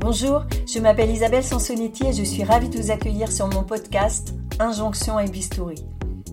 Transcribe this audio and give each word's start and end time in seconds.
Bonjour, 0.00 0.44
je 0.66 0.78
m'appelle 0.78 1.10
Isabelle 1.10 1.44
Sansonetti 1.44 2.06
et 2.06 2.12
je 2.14 2.24
suis 2.24 2.42
ravie 2.42 2.70
de 2.70 2.78
vous 2.78 2.90
accueillir 2.90 3.30
sur 3.30 3.48
mon 3.48 3.64
podcast 3.64 4.34
Injonction 4.58 5.20
et 5.20 5.28
Bistouri. 5.28 5.84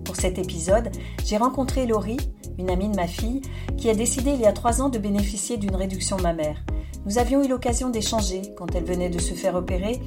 Pour 0.06 0.16
cet 0.16 0.40
épisode, 0.40 0.90
j'ai 1.26 1.36
rencontré 1.36 1.86
Laurie, 1.86 2.18
une 2.58 2.70
amie 2.70 2.88
de 2.88 2.96
ma 2.96 3.08
fille, 3.08 3.42
qui 3.76 3.90
a 3.90 3.94
décidé 3.94 4.32
il 4.32 4.40
y 4.40 4.46
a 4.46 4.54
trois 4.54 4.82
ans 4.82 4.88
de 4.88 4.98
bénéficier 4.98 5.58
d'une 5.58 5.76
réduction 5.76 6.16
mammaire. 6.18 6.64
Nous 7.06 7.18
avions 7.18 7.44
eu 7.44 7.50
l'occasion 7.50 7.90
d'échanger 7.90 8.42
quand 8.58 8.74
elle 8.74 8.86
venait 8.86 9.10
de 9.10 9.20
se 9.20 9.34
faire 9.34 9.56
opérer, 9.56 10.00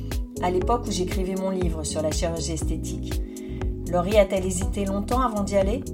à 0.43 0.51
l'époque 0.51 0.87
où 0.89 0.91
j'écrivais 0.91 1.37
mon 1.37 1.51
livre 1.51 1.85
sur 1.85 2.01
la 2.01 2.11
chirurgie 2.11 2.53
esthétique. 2.53 3.23
Laurie 3.93 4.19
a-t-elle 4.19 4.47
hésité 4.47 4.87
longtemps 4.87 5.21
avant 5.21 5.45
d'y 5.45 5.57
aller? 5.57 5.85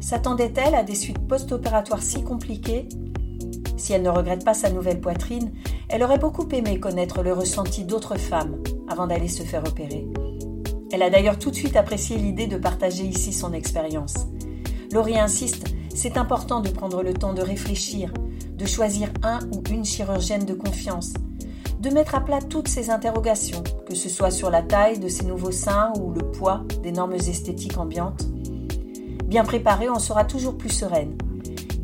S'attendait-elle 0.00 0.74
à 0.74 0.82
des 0.82 0.96
suites 0.96 1.28
post-opératoires 1.28 2.02
si 2.02 2.24
compliquées? 2.24 2.88
Si 3.84 3.92
elle 3.92 4.00
ne 4.00 4.08
regrette 4.08 4.46
pas 4.46 4.54
sa 4.54 4.70
nouvelle 4.70 4.98
poitrine, 4.98 5.52
elle 5.90 6.02
aurait 6.02 6.16
beaucoup 6.16 6.48
aimé 6.52 6.80
connaître 6.80 7.22
le 7.22 7.34
ressenti 7.34 7.84
d'autres 7.84 8.16
femmes 8.16 8.56
avant 8.88 9.06
d'aller 9.06 9.28
se 9.28 9.42
faire 9.42 9.62
opérer. 9.68 10.08
Elle 10.90 11.02
a 11.02 11.10
d'ailleurs 11.10 11.38
tout 11.38 11.50
de 11.50 11.54
suite 11.54 11.76
apprécié 11.76 12.16
l'idée 12.16 12.46
de 12.46 12.56
partager 12.56 13.04
ici 13.04 13.30
son 13.30 13.52
expérience. 13.52 14.14
Laurie 14.90 15.18
insiste, 15.18 15.66
c'est 15.94 16.16
important 16.16 16.62
de 16.62 16.70
prendre 16.70 17.02
le 17.02 17.12
temps 17.12 17.34
de 17.34 17.42
réfléchir, 17.42 18.10
de 18.56 18.64
choisir 18.64 19.10
un 19.22 19.40
ou 19.52 19.62
une 19.70 19.84
chirurgienne 19.84 20.46
de 20.46 20.54
confiance, 20.54 21.12
de 21.78 21.90
mettre 21.90 22.14
à 22.14 22.24
plat 22.24 22.40
toutes 22.40 22.68
ces 22.68 22.88
interrogations, 22.88 23.62
que 23.86 23.94
ce 23.94 24.08
soit 24.08 24.30
sur 24.30 24.48
la 24.48 24.62
taille 24.62 24.98
de 24.98 25.08
ses 25.08 25.26
nouveaux 25.26 25.52
seins 25.52 25.92
ou 26.00 26.10
le 26.10 26.22
poids 26.30 26.64
des 26.82 26.92
normes 26.92 27.12
esthétiques 27.12 27.76
ambiantes. 27.76 28.24
Bien 29.26 29.44
préparée, 29.44 29.90
on 29.90 29.98
sera 29.98 30.24
toujours 30.24 30.56
plus 30.56 30.70
sereine, 30.70 31.18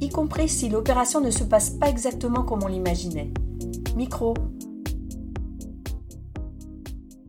y 0.01 0.09
compris 0.09 0.49
si 0.49 0.69
l'opération 0.69 1.21
ne 1.21 1.31
se 1.31 1.45
passe 1.45 1.71
pas 1.71 1.89
exactement 1.89 2.43
comme 2.43 2.63
on 2.63 2.69
l'imaginait. 2.69 3.31
Micro. 3.97 4.35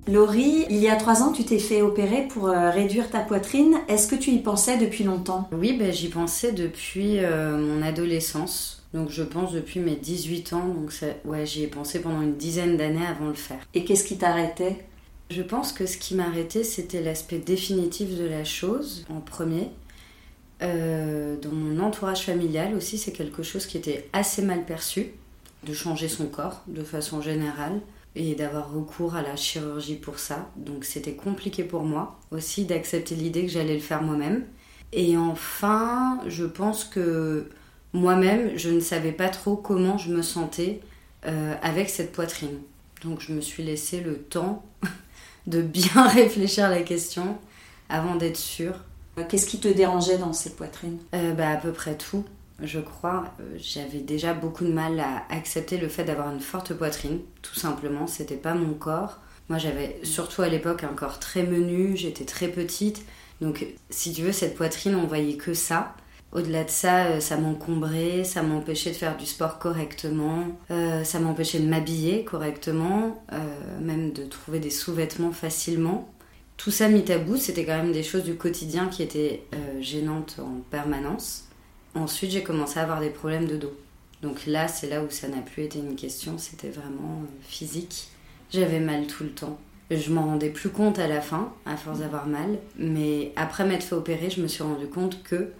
Laurie, 0.07 0.65
il 0.69 0.77
y 0.77 0.89
a 0.89 0.95
trois 0.95 1.21
ans, 1.21 1.31
tu 1.31 1.43
t'es 1.43 1.59
fait 1.59 1.81
opérer 1.81 2.27
pour 2.27 2.47
euh, 2.47 2.71
réduire 2.71 3.09
ta 3.09 3.19
poitrine. 3.19 3.77
Est-ce 3.87 4.07
que 4.07 4.15
tu 4.15 4.31
y 4.31 4.39
pensais 4.39 4.77
depuis 4.77 5.03
longtemps? 5.03 5.47
Oui, 5.51 5.73
ben, 5.77 5.93
j'y 5.93 6.09
pensais 6.09 6.51
depuis 6.51 7.19
euh, 7.19 7.57
mon 7.57 7.81
adolescence. 7.81 8.83
Donc 8.93 9.09
je 9.09 9.23
pense 9.23 9.53
depuis 9.53 9.79
mes 9.79 9.95
18 9.95 10.53
ans. 10.53 10.67
Donc 10.67 10.91
ouais, 11.25 11.45
j'y 11.45 11.63
ai 11.63 11.67
pensé 11.67 12.01
pendant 12.01 12.21
une 12.21 12.35
dizaine 12.35 12.77
d'années 12.77 13.05
avant 13.05 13.25
de 13.25 13.29
le 13.29 13.35
faire. 13.35 13.59
Et 13.73 13.85
qu'est-ce 13.85 14.03
qui 14.03 14.17
t'arrêtait? 14.17 14.83
Je 15.29 15.41
pense 15.41 15.71
que 15.71 15.85
ce 15.85 15.97
qui 15.97 16.15
m'arrêtait, 16.15 16.65
c'était 16.65 17.01
l'aspect 17.01 17.37
définitif 17.37 18.17
de 18.17 18.25
la 18.25 18.43
chose, 18.43 19.05
en 19.09 19.21
premier. 19.21 19.69
Euh, 20.61 21.37
dans 21.37 21.51
mon 21.51 21.79
entourage 21.79 22.23
familial 22.23 22.75
aussi, 22.75 22.97
c'est 22.97 23.11
quelque 23.11 23.43
chose 23.43 23.65
qui 23.65 23.77
était 23.77 24.07
assez 24.13 24.41
mal 24.41 24.65
perçu, 24.65 25.07
de 25.65 25.73
changer 25.73 26.07
son 26.07 26.27
corps 26.27 26.63
de 26.67 26.83
façon 26.83 27.21
générale 27.21 27.79
et 28.15 28.35
d'avoir 28.35 28.71
recours 28.71 29.15
à 29.15 29.21
la 29.21 29.35
chirurgie 29.35 29.95
pour 29.95 30.19
ça. 30.19 30.49
Donc 30.55 30.85
c'était 30.85 31.13
compliqué 31.13 31.63
pour 31.63 31.83
moi 31.83 32.19
aussi 32.31 32.65
d'accepter 32.65 33.15
l'idée 33.15 33.45
que 33.45 33.51
j'allais 33.51 33.75
le 33.75 33.81
faire 33.81 34.01
moi-même. 34.01 34.45
Et 34.93 35.17
enfin, 35.17 36.19
je 36.27 36.43
pense 36.43 36.83
que 36.83 37.49
moi-même, 37.93 38.57
je 38.57 38.69
ne 38.69 38.79
savais 38.79 39.11
pas 39.11 39.29
trop 39.29 39.55
comment 39.55 39.97
je 39.97 40.13
me 40.13 40.21
sentais 40.21 40.81
euh, 41.25 41.55
avec 41.61 41.89
cette 41.89 42.11
poitrine. 42.11 42.59
Donc 43.03 43.21
je 43.21 43.33
me 43.33 43.41
suis 43.41 43.63
laissé 43.63 44.01
le 44.01 44.17
temps 44.17 44.65
de 45.47 45.61
bien 45.61 46.07
réfléchir 46.07 46.65
à 46.65 46.69
la 46.69 46.83
question 46.83 47.37
avant 47.89 48.15
d'être 48.15 48.37
sûre. 48.37 48.75
Qu'est-ce 49.29 49.45
qui 49.45 49.59
te 49.59 49.67
dérangeait 49.67 50.17
dans 50.17 50.33
cette 50.33 50.55
poitrine 50.55 50.97
euh, 51.13 51.33
bah, 51.33 51.49
À 51.49 51.57
peu 51.57 51.71
près 51.71 51.95
tout 51.95 52.23
je 52.61 52.79
crois. 52.79 53.25
Euh, 53.39 53.57
j'avais 53.57 53.99
déjà 53.99 54.33
beaucoup 54.33 54.63
de 54.63 54.71
mal 54.71 54.99
à 54.99 55.23
accepter 55.29 55.77
le 55.77 55.87
fait 55.87 56.03
d'avoir 56.03 56.31
une 56.31 56.39
forte 56.39 56.73
poitrine, 56.73 57.19
tout 57.41 57.55
simplement. 57.55 58.07
C'était 58.07 58.35
pas 58.35 58.53
mon 58.53 58.73
corps. 58.73 59.19
Moi, 59.49 59.57
j'avais 59.57 59.99
surtout 60.03 60.41
à 60.41 60.49
l'époque 60.49 60.83
un 60.83 60.93
corps 60.93 61.19
très 61.19 61.43
menu, 61.43 61.97
j'étais 61.97 62.25
très 62.25 62.47
petite. 62.47 63.03
Donc, 63.41 63.65
si 63.89 64.13
tu 64.13 64.21
veux, 64.21 64.31
cette 64.31 64.55
poitrine, 64.55 64.95
on 64.95 65.07
voyait 65.07 65.35
que 65.35 65.53
ça. 65.53 65.95
Au-delà 66.31 66.63
de 66.63 66.69
ça, 66.69 67.05
euh, 67.07 67.19
ça 67.19 67.35
m'encombrait, 67.35 68.23
ça 68.23 68.41
m'empêchait 68.41 68.91
de 68.91 68.95
faire 68.95 69.17
du 69.17 69.25
sport 69.25 69.59
correctement, 69.59 70.47
euh, 70.69 71.03
ça 71.03 71.19
m'empêchait 71.19 71.59
de 71.59 71.67
m'habiller 71.67 72.23
correctement, 72.23 73.21
même 73.81 74.13
de 74.13 74.23
trouver 74.23 74.59
des 74.59 74.69
sous-vêtements 74.69 75.33
facilement. 75.33 76.09
Tout 76.63 76.71
ça 76.71 76.89
mis 76.89 77.09
à 77.11 77.17
bout, 77.17 77.37
c'était 77.37 77.65
quand 77.65 77.77
même 77.77 77.91
des 77.91 78.03
choses 78.03 78.23
du 78.23 78.35
quotidien 78.35 78.87
qui 78.87 79.01
étaient 79.01 79.43
gênantes 79.79 80.37
en 80.39 80.61
permanence. 80.69 81.47
Ensuite, 81.95 82.31
j'ai 82.31 82.43
commencé 82.43 82.79
à 82.79 82.83
avoir 82.83 82.99
des 82.99 83.09
problèmes 83.09 83.47
de 83.47 83.57
dos. 83.57 83.73
Donc 84.21 84.45
là, 84.45 84.67
c'est 84.67 84.87
là 84.87 85.03
où 85.03 85.09
ça 85.09 85.27
n'a 85.27 85.41
plus 85.41 85.63
été 85.63 85.79
une 85.79 85.95
question, 85.95 86.37
c'était 86.37 86.69
vraiment 86.69 87.23
euh, 87.23 87.25
physique. 87.41 88.09
J'avais 88.51 88.79
mal 88.79 89.07
tout 89.07 89.23
le 89.23 89.31
temps. 89.31 89.59
Je 89.89 90.11
m'en 90.11 90.25
rendais 90.25 90.49
plus 90.49 90.69
compte 90.69 90.99
à 90.99 91.07
la 91.07 91.21
fin, 91.21 91.51
à 91.65 91.75
force 91.75 91.99
d'avoir 91.99 92.27
mal. 92.27 92.59
Mais 92.77 93.33
après 93.35 93.65
m'être 93.65 93.83
fait 93.83 93.95
opérer, 93.95 94.29
je 94.29 94.41
me 94.41 94.47
suis 94.47 94.63
rendu 94.63 94.87
compte 94.87 95.23
que 95.23 95.51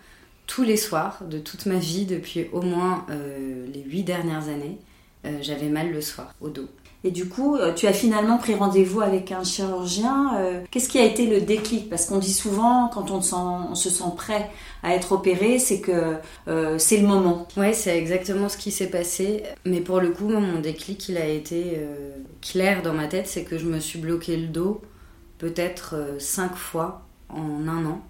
tous 0.48 0.64
les 0.64 0.78
soirs 0.78 1.24
de 1.28 1.40
toute 1.40 1.66
ma 1.66 1.78
vie, 1.78 2.06
depuis 2.06 2.48
au 2.52 2.62
moins 2.62 3.06
euh, 3.10 3.66
les 3.74 3.82
huit 3.82 4.04
dernières 4.04 4.48
années, 4.48 4.78
euh, 5.26 5.40
j'avais 5.42 5.70
mal 5.70 5.92
le 5.92 6.02
soir 6.02 6.34
au 6.40 6.50
dos. 6.50 6.70
Et 7.04 7.10
du 7.10 7.28
coup, 7.28 7.56
euh, 7.56 7.74
tu 7.74 7.88
as 7.88 7.94
finalement 7.94 8.38
pris 8.38 8.54
rendez-vous 8.54 9.02
avec 9.02 9.32
un 9.32 9.44
chirurgien. 9.44 10.36
Euh, 10.38 10.62
qu'est-ce 10.70 10.88
qui 10.88 11.00
a 11.00 11.04
été 11.04 11.26
le 11.26 11.42
déclic? 11.42 11.90
Parce 11.90 12.06
qu'on 12.06 12.20
dit 12.20 12.34
souvent, 12.34 12.90
quand 12.94 13.10
on, 13.10 13.74
se 13.74 13.90
sent 13.90 14.04
prêt 14.16 14.52
à 14.84 14.94
être 14.94 15.12
opéré, 15.12 15.58
c'est 15.58 15.82
que 15.82 16.18
euh, 16.48 16.78
c'est 16.78 16.98
le 16.98 17.08
moment. 17.08 17.48
Oui, 17.58 17.74
c'est 17.74 17.98
exactement 17.98 18.50
ce 18.50 18.58
qui 18.58 18.72
s'est 18.72 18.90
passé. 18.90 19.42
Mais 19.66 19.82
pour 19.82 20.00
le 20.00 20.10
coup, 20.10 20.30
mon 20.30 20.60
déclic, 20.60 21.10
il 21.10 21.18
a 21.18 21.26
été 21.26 21.80
clair 22.42 22.84
dans 22.84 22.94
ma 22.94 23.08
tête, 23.08 23.28
c'est 23.28 23.44
que 23.44 23.58
je 23.58 23.66
me 23.66 23.80
suis 23.80 24.00
bloqué 24.00 24.38
le 24.38 24.48
dos 24.48 24.82
peut-être 25.40 25.96
cinq 26.20 26.56
fois 26.56 27.02
en 27.30 27.68
un 27.68 27.86
an. 27.86 28.02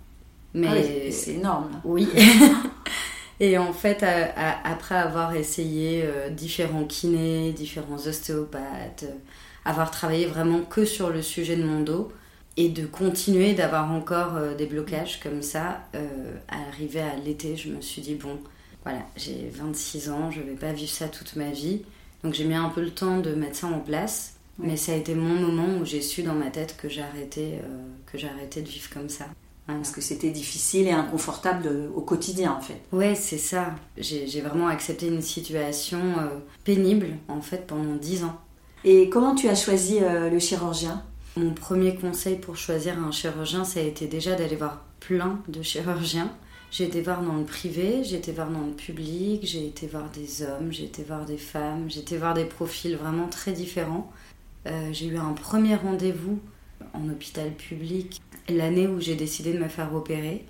Mais 0.53 0.67
ah 0.69 1.11
c'est 1.11 1.35
énorme. 1.35 1.69
Oui. 1.85 2.09
Et 3.41 3.57
en 3.57 3.73
fait, 3.73 4.05
après 4.63 4.93
avoir 4.93 5.33
essayé 5.33 6.03
euh, 6.05 6.29
différents 6.29 6.85
kinés, 6.85 7.51
différents 7.53 7.97
ostéopathes, 7.97 9.01
euh, 9.01 9.15
avoir 9.65 9.89
travaillé 9.89 10.27
vraiment 10.27 10.61
que 10.61 10.85
sur 10.85 11.09
le 11.09 11.23
sujet 11.23 11.55
de 11.55 11.63
mon 11.63 11.81
dos, 11.81 12.11
et 12.55 12.69
de 12.69 12.85
continuer 12.85 13.53
d'avoir 13.55 13.91
encore 13.91 14.35
euh, 14.35 14.53
des 14.53 14.67
blocages 14.67 15.19
comme 15.21 15.41
ça, 15.41 15.81
arrivé 16.49 17.01
à 17.01 17.15
l'été, 17.15 17.55
je 17.57 17.69
me 17.69 17.81
suis 17.81 18.03
dit, 18.03 18.13
bon, 18.13 18.39
voilà, 18.83 18.99
j'ai 19.17 19.49
26 19.51 20.11
ans, 20.11 20.29
je 20.29 20.41
ne 20.41 20.45
vais 20.45 20.55
pas 20.55 20.71
vivre 20.71 20.91
ça 20.91 21.07
toute 21.07 21.35
ma 21.35 21.49
vie. 21.49 21.81
Donc 22.23 22.35
j'ai 22.35 22.43
mis 22.43 22.53
un 22.53 22.69
peu 22.69 22.81
le 22.81 22.91
temps 22.91 23.21
de 23.21 23.33
mettre 23.33 23.55
ça 23.55 23.67
en 23.67 23.79
place. 23.79 24.35
Mais 24.59 24.77
ça 24.77 24.91
a 24.91 24.95
été 24.95 25.15
mon 25.15 25.33
moment 25.33 25.79
où 25.79 25.85
j'ai 25.85 26.01
su 26.03 26.21
dans 26.21 26.35
ma 26.35 26.51
tête 26.51 26.77
que 26.77 26.89
j'arrêtais, 26.89 27.59
que 28.05 28.19
j'arrêtais 28.19 28.61
de 28.61 28.67
vivre 28.67 28.89
comme 28.91 29.09
ça. 29.09 29.25
Parce 29.67 29.91
que 29.91 30.01
c'était 30.01 30.31
difficile 30.31 30.87
et 30.87 30.91
inconfortable 30.91 31.69
au 31.95 32.01
quotidien 32.01 32.51
en 32.57 32.61
fait. 32.61 32.81
Ouais, 32.91 33.15
c'est 33.15 33.37
ça. 33.37 33.73
J'ai 33.97 34.41
vraiment 34.41 34.67
accepté 34.67 35.07
une 35.07 35.21
situation 35.21 35.99
euh, 36.19 36.39
pénible 36.63 37.07
en 37.27 37.41
fait 37.41 37.67
pendant 37.67 37.95
dix 37.95 38.23
ans. 38.23 38.37
Et 38.83 39.09
comment 39.09 39.35
tu 39.35 39.47
as 39.47 39.55
choisi 39.55 39.99
euh, 40.01 40.29
le 40.29 40.39
chirurgien? 40.39 41.03
Mon 41.37 41.53
premier 41.53 41.95
conseil 41.95 42.37
pour 42.37 42.57
choisir 42.57 43.01
un 43.01 43.11
chirurgien, 43.11 43.63
ça 43.63 43.79
a 43.79 43.83
été 43.83 44.07
déjà 44.07 44.35
d'aller 44.35 44.57
voir 44.57 44.83
plein 44.99 45.39
de 45.47 45.61
chirurgiens. 45.61 46.31
J'ai 46.71 46.85
été 46.85 47.01
voir 47.01 47.21
dans 47.21 47.35
le 47.35 47.43
privé, 47.43 48.03
j'ai 48.03 48.15
été 48.15 48.31
voir 48.31 48.49
dans 48.49 48.65
le 48.65 48.71
public, 48.73 49.41
j'ai 49.43 49.67
été 49.67 49.87
voir 49.87 50.09
des 50.09 50.41
hommes, 50.41 50.71
j'ai 50.71 50.85
été 50.85 51.03
voir 51.03 51.25
des 51.25 51.37
femmes, 51.37 51.85
j'ai 51.89 51.99
été 51.99 52.17
voir 52.17 52.33
des 52.33 52.45
profils 52.45 52.95
vraiment 52.95 53.27
très 53.27 53.51
différents. 53.51 54.11
Euh, 54.67 54.89
j'ai 54.91 55.07
eu 55.07 55.17
un 55.17 55.33
premier 55.33 55.75
rendez-vous 55.75 56.39
en 56.93 57.09
hôpital 57.09 57.51
public 57.51 58.21
l'année 58.49 58.87
où 58.87 58.99
j'ai 58.99 59.15
décidé 59.15 59.53
de 59.53 59.59
me 59.59 59.67
faire 59.67 59.93
opérer. 59.93 60.45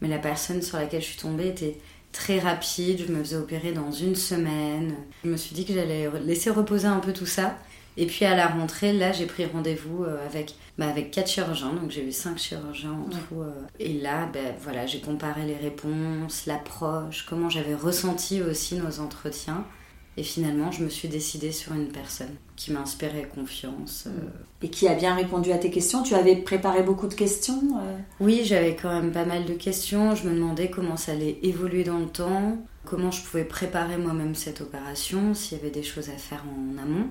Mais 0.00 0.08
la 0.08 0.18
personne 0.18 0.62
sur 0.62 0.78
laquelle 0.78 1.02
je 1.02 1.06
suis 1.06 1.18
tombée 1.18 1.48
était 1.48 1.76
très 2.12 2.38
rapide. 2.38 3.04
Je 3.06 3.12
me 3.12 3.22
faisais 3.22 3.36
opérer 3.36 3.72
dans 3.72 3.92
une 3.92 4.16
semaine. 4.16 4.94
Je 5.24 5.30
me 5.30 5.36
suis 5.36 5.54
dit 5.54 5.64
que 5.64 5.74
j'allais 5.74 6.08
laisser 6.24 6.50
reposer 6.50 6.86
un 6.86 7.00
peu 7.00 7.12
tout 7.12 7.26
ça. 7.26 7.56
Et 7.96 8.06
puis 8.06 8.24
à 8.24 8.34
la 8.34 8.46
rentrée, 8.46 8.92
là, 8.92 9.12
j'ai 9.12 9.26
pris 9.26 9.44
rendez-vous 9.46 10.04
euh, 10.04 10.24
avec, 10.26 10.54
bah, 10.78 10.88
avec 10.88 11.10
quatre 11.10 11.28
chirurgiens. 11.28 11.72
Donc 11.72 11.90
j'ai 11.90 12.04
eu 12.04 12.12
cinq 12.12 12.38
chirurgiens 12.38 12.92
en 12.92 13.10
tout. 13.10 13.42
Euh. 13.42 13.52
Et 13.78 13.92
là, 13.94 14.26
ben, 14.32 14.54
voilà, 14.60 14.86
j'ai 14.86 15.00
comparé 15.00 15.44
les 15.44 15.56
réponses, 15.56 16.46
l'approche, 16.46 17.26
comment 17.28 17.50
j'avais 17.50 17.74
ressenti 17.74 18.42
aussi 18.42 18.76
nos 18.76 19.00
entretiens. 19.00 19.64
Et 20.20 20.22
finalement, 20.22 20.70
je 20.70 20.84
me 20.84 20.90
suis 20.90 21.08
décidée 21.08 21.50
sur 21.50 21.72
une 21.72 21.88
personne 21.88 22.34
qui 22.54 22.72
m'inspirait 22.72 23.26
confiance. 23.34 24.04
Euh. 24.06 24.28
Et 24.60 24.68
qui 24.68 24.86
a 24.86 24.94
bien 24.94 25.14
répondu 25.14 25.50
à 25.50 25.56
tes 25.56 25.70
questions 25.70 26.02
Tu 26.02 26.14
avais 26.14 26.36
préparé 26.36 26.82
beaucoup 26.82 27.06
de 27.06 27.14
questions 27.14 27.62
euh? 27.78 27.96
Oui, 28.20 28.42
j'avais 28.44 28.76
quand 28.76 28.92
même 28.92 29.12
pas 29.12 29.24
mal 29.24 29.46
de 29.46 29.54
questions. 29.54 30.14
Je 30.14 30.28
me 30.28 30.34
demandais 30.34 30.68
comment 30.68 30.98
ça 30.98 31.12
allait 31.12 31.38
évoluer 31.42 31.84
dans 31.84 31.98
le 31.98 32.04
temps, 32.04 32.58
comment 32.84 33.10
je 33.10 33.22
pouvais 33.22 33.44
préparer 33.44 33.96
moi-même 33.96 34.34
cette 34.34 34.60
opération, 34.60 35.32
s'il 35.32 35.56
y 35.56 35.60
avait 35.62 35.70
des 35.70 35.82
choses 35.82 36.10
à 36.10 36.18
faire 36.18 36.44
en 36.44 36.76
amont. 36.76 37.06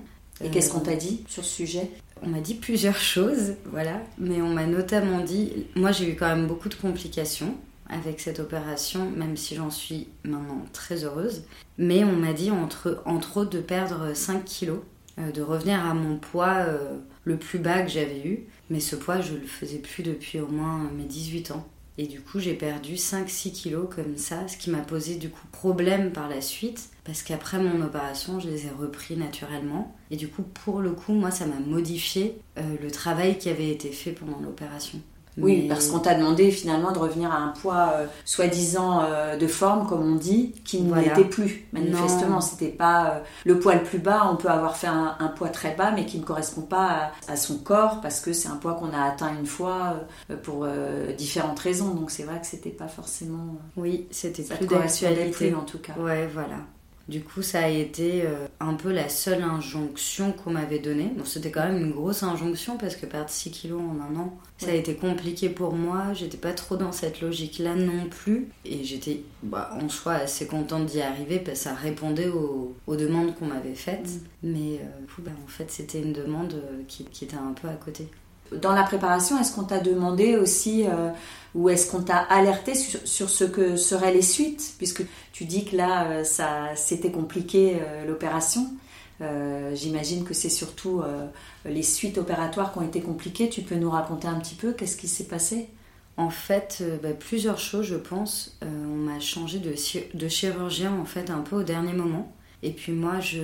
Et 0.45 0.51
qu'est-ce 0.51 0.71
qu'on 0.71 0.81
t'a 0.81 0.95
dit 0.95 1.23
sur 1.27 1.43
ce 1.43 1.51
sujet? 1.51 1.89
On 2.21 2.27
m'a 2.27 2.41
dit 2.41 2.53
plusieurs 2.53 2.99
choses, 2.99 3.55
voilà. 3.71 4.03
Mais 4.19 4.39
on 4.39 4.49
m'a 4.49 4.67
notamment 4.67 5.21
dit, 5.21 5.65
moi 5.75 5.91
j'ai 5.91 6.11
eu 6.11 6.15
quand 6.15 6.27
même 6.27 6.45
beaucoup 6.45 6.69
de 6.69 6.75
complications 6.75 7.55
avec 7.89 8.19
cette 8.19 8.39
opération, 8.39 9.09
même 9.11 9.35
si 9.37 9.55
j'en 9.55 9.71
suis 9.71 10.07
maintenant 10.23 10.65
très 10.73 11.03
heureuse. 11.03 11.43
Mais 11.77 12.03
on 12.03 12.15
m'a 12.15 12.33
dit 12.33 12.51
entre, 12.51 13.01
autres 13.05 13.45
de 13.45 13.59
perdre 13.59 14.13
5 14.13 14.45
kilos, 14.45 14.79
euh, 15.19 15.31
de 15.31 15.41
revenir 15.41 15.85
à 15.85 15.93
mon 15.93 16.17
poids 16.17 16.65
euh, 16.67 16.97
le 17.23 17.37
plus 17.37 17.59
bas 17.59 17.81
que 17.81 17.89
j'avais 17.89 18.25
eu. 18.25 18.47
Mais 18.69 18.79
ce 18.79 18.95
poids, 18.95 19.21
je 19.21 19.33
le 19.33 19.47
faisais 19.47 19.79
plus 19.79 20.03
depuis 20.03 20.39
au 20.39 20.47
moins 20.47 20.89
mes 20.95 21.05
18 21.05 21.51
ans. 21.51 21.67
Et 21.99 22.07
du 22.07 22.21
coup, 22.21 22.39
j'ai 22.39 22.53
perdu 22.53 22.93
5-6 22.93 23.51
kilos 23.51 23.93
comme 23.93 24.15
ça, 24.15 24.47
ce 24.47 24.55
qui 24.55 24.69
m'a 24.69 24.77
posé 24.77 25.15
du 25.15 25.29
coup 25.29 25.45
problème 25.51 26.13
par 26.13 26.29
la 26.29 26.39
suite, 26.39 26.91
parce 27.03 27.23
qu'après 27.23 27.59
mon 27.59 27.81
opération, 27.81 28.39
je 28.39 28.47
les 28.47 28.67
ai 28.67 28.69
repris 28.69 29.17
naturellement. 29.17 29.93
Et 30.09 30.15
du 30.15 30.29
coup, 30.29 30.43
pour 30.43 30.79
le 30.79 30.91
coup, 30.91 31.11
moi, 31.11 31.29
ça 31.29 31.45
m'a 31.45 31.59
modifié 31.59 32.39
euh, 32.57 32.61
le 32.81 32.89
travail 32.89 33.37
qui 33.37 33.49
avait 33.49 33.69
été 33.69 33.91
fait 33.91 34.13
pendant 34.13 34.39
l'opération. 34.39 35.01
Oui, 35.37 35.67
parce 35.67 35.87
qu'on 35.87 35.99
t'a 35.99 36.15
demandé 36.15 36.51
finalement 36.51 36.91
de 36.91 36.99
revenir 36.99 37.31
à 37.31 37.37
un 37.37 37.49
poids 37.49 37.93
euh, 37.95 38.05
soi-disant 38.25 39.01
euh, 39.03 39.37
de 39.37 39.47
forme, 39.47 39.87
comme 39.87 40.01
on 40.01 40.15
dit, 40.15 40.53
qui 40.65 40.81
ne 40.81 40.99
l'était 40.99 41.23
plus. 41.23 41.65
Manifestement, 41.71 42.41
c'était 42.41 42.69
pas 42.69 43.05
euh, 43.05 43.19
le 43.45 43.59
poids 43.59 43.75
le 43.75 43.83
plus 43.83 43.99
bas. 43.99 44.29
On 44.31 44.35
peut 44.35 44.49
avoir 44.49 44.75
fait 44.75 44.87
un, 44.87 45.15
poids 45.35 45.49
très 45.49 45.75
bas, 45.75 45.91
mais 45.91 46.05
qui 46.05 46.19
ne 46.19 46.23
correspond 46.23 46.61
pas 46.61 47.11
à, 47.27 47.35
son 47.35 47.57
corps, 47.57 48.01
parce 48.01 48.19
que 48.19 48.33
c'est 48.33 48.49
un 48.49 48.55
poids 48.55 48.73
qu'on 48.73 48.93
a 48.93 49.03
atteint 49.03 49.33
une 49.37 49.45
fois 49.45 49.95
pour 50.43 50.67
différentes 51.17 51.59
raisons. 51.59 51.93
Donc 51.93 52.11
c'est 52.11 52.23
vrai 52.23 52.39
que 52.39 52.47
c'était 52.47 52.69
pas 52.69 52.87
forcément. 52.87 53.57
Oui, 53.77 54.07
c'était 54.11 54.43
plus 54.43 54.65
d'actualité 54.65 55.53
en 55.53 55.63
tout 55.63 55.79
cas. 55.79 55.93
Ouais, 55.99 56.27
voilà. 56.27 56.57
Du 57.09 57.23
coup, 57.23 57.41
ça 57.41 57.63
a 57.63 57.67
été 57.67 58.21
euh, 58.21 58.45
un 58.59 58.75
peu 58.75 58.91
la 58.91 59.09
seule 59.09 59.41
injonction 59.41 60.31
qu'on 60.31 60.51
m'avait 60.51 60.77
donnée. 60.77 61.11
Bon, 61.17 61.25
c'était 61.25 61.49
quand 61.49 61.65
même 61.65 61.83
une 61.83 61.91
grosse 61.91 62.21
injonction 62.21 62.77
parce 62.77 62.95
que 62.95 63.07
perdre 63.07 63.31
6 63.31 63.49
kilos 63.49 63.81
en 63.81 63.99
un 63.99 64.15
an, 64.19 64.37
ça 64.59 64.69
a 64.69 64.73
été 64.73 64.93
compliqué 64.93 65.49
pour 65.49 65.73
moi. 65.73 66.13
J'étais 66.13 66.37
pas 66.37 66.53
trop 66.53 66.77
dans 66.77 66.91
cette 66.91 67.21
logique-là 67.21 67.73
non 67.73 68.05
plus. 68.09 68.49
Et 68.63 68.83
j'étais 68.83 69.23
bah, 69.41 69.71
en 69.81 69.89
soi 69.89 70.13
assez 70.13 70.45
contente 70.45 70.85
d'y 70.85 71.01
arriver 71.01 71.39
parce 71.39 71.57
que 71.57 71.63
ça 71.63 71.73
répondait 71.73 72.29
aux, 72.29 72.75
demandes 72.95 73.33
qu'on 73.35 73.47
m'avait 73.47 73.73
faites. 73.73 74.09
Mm. 74.43 74.51
Mais 74.51 74.79
euh, 74.79 75.05
bah, 75.17 75.31
en 75.43 75.47
fait, 75.47 75.71
c'était 75.71 76.01
une 76.01 76.13
demande 76.13 76.53
euh, 76.53 76.83
qui, 76.87 77.07
était 77.23 77.35
un 77.35 77.53
peu 77.53 77.67
à 77.67 77.73
côté. 77.73 78.07
Dans 78.53 78.73
la 78.73 78.83
préparation, 78.83 79.39
est-ce 79.39 79.53
qu'on 79.53 79.63
t'a 79.63 79.79
demandé 79.79 80.35
aussi 80.37 80.85
ou 81.55 81.69
est-ce 81.69 81.89
qu'on 81.89 82.01
t'a 82.01 82.17
alerté 82.17 82.73
sur, 82.75 83.29
ce 83.29 83.43
que 83.43 83.75
seraient 83.75 84.13
les 84.13 84.21
suites? 84.21 84.75
Puisque 84.77 85.03
tu 85.31 85.45
dis 85.45 85.65
que 85.65 85.75
là, 85.75 86.07
euh, 86.07 86.23
ça, 86.23 86.75
c'était 86.75 87.11
compliqué 87.11 87.77
euh, 87.81 88.05
l'opération. 88.05 88.67
Euh, 89.21 89.75
j'imagine 89.75 90.23
que 90.23 90.33
c'est 90.33 90.49
surtout 90.49 91.01
les 91.65 91.83
suites 91.83 92.17
opératoires 92.17 92.71
qui 92.71 92.79
ont 92.79 92.87
été 92.87 93.01
compliquées. 93.01 93.49
Tu 93.49 93.61
peux 93.61 93.75
nous 93.75 93.89
raconter 93.89 94.27
un 94.27 94.39
petit 94.39 94.55
peu 94.55 94.73
qu'est-ce 94.73 94.95
qui 94.95 95.07
s'est 95.07 95.25
passé? 95.25 95.69
En 96.17 96.29
fait, 96.29 96.83
bah, 97.01 97.13
plusieurs 97.17 97.59
choses, 97.59 97.85
je 97.85 97.95
pense. 97.95 98.57
on 98.61 98.95
m'a 98.95 99.19
changé 99.19 99.59
de, 99.59 99.73
de, 100.13 100.27
chirurgien 100.27 100.93
en 100.93 101.05
fait 101.05 101.29
un 101.29 101.39
peu 101.39 101.57
au 101.57 101.63
dernier 101.63 101.93
moment. 101.93 102.33
Et 102.61 102.71
puis 102.71 102.91
moi, 102.91 103.19
je, 103.19 103.39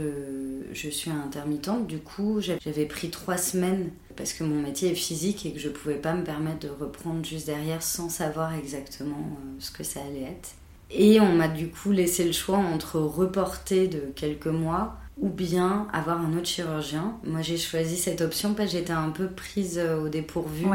je 0.74 0.90
suis 0.90 1.12
intermittente. 1.12 1.88
Du 1.88 2.00
coup, 2.00 2.42
j'avais 2.42 2.86
pris 2.86 3.10
trois 3.10 3.38
semaines 3.38 3.92
parce 4.16 4.34
que 4.34 4.44
mon 4.44 4.62
métier 4.62 4.92
est 4.92 4.96
physique 4.96 5.46
et 5.46 5.54
que 5.54 5.60
je 5.60 5.70
pouvais 5.70 5.96
pas 5.96 6.14
me 6.14 6.24
permettre 6.24 6.60
de 6.60 6.70
reprendre 6.70 7.24
juste 7.24 7.46
derrière 7.46 7.82
sans 7.82 8.10
savoir 8.10 8.54
exactement 8.54 9.16
euh, 9.18 9.56
ce 9.60 9.72
que 9.72 9.84
ça 9.84 10.02
allait 10.02 10.24
être. 10.24 10.52
Et 10.92 11.20
on 11.20 11.34
m'a 11.34 11.48
du 11.48 11.70
coup 11.70 11.92
laissé 11.92 12.24
le 12.26 12.32
choix 12.32 12.58
entre 12.58 13.00
reporter 13.00 13.88
de 13.88 14.02
quelques 14.16 14.48
mois 14.48 14.98
ou 15.18 15.30
bien 15.30 15.88
avoir 15.94 16.20
un 16.20 16.36
autre 16.38 16.48
chirurgien. 16.48 17.18
Moi 17.24 17.42
j'ai 17.42 17.58
choisi 17.58 17.98
cette 17.98 18.22
option 18.22 18.54
parce 18.54 18.72
que 18.72 18.78
j'étais 18.78 18.94
un 18.94 19.10
peu 19.10 19.28
prise 19.28 19.80
euh, 19.82 20.04
au 20.04 20.10
dépourvu. 20.10 20.66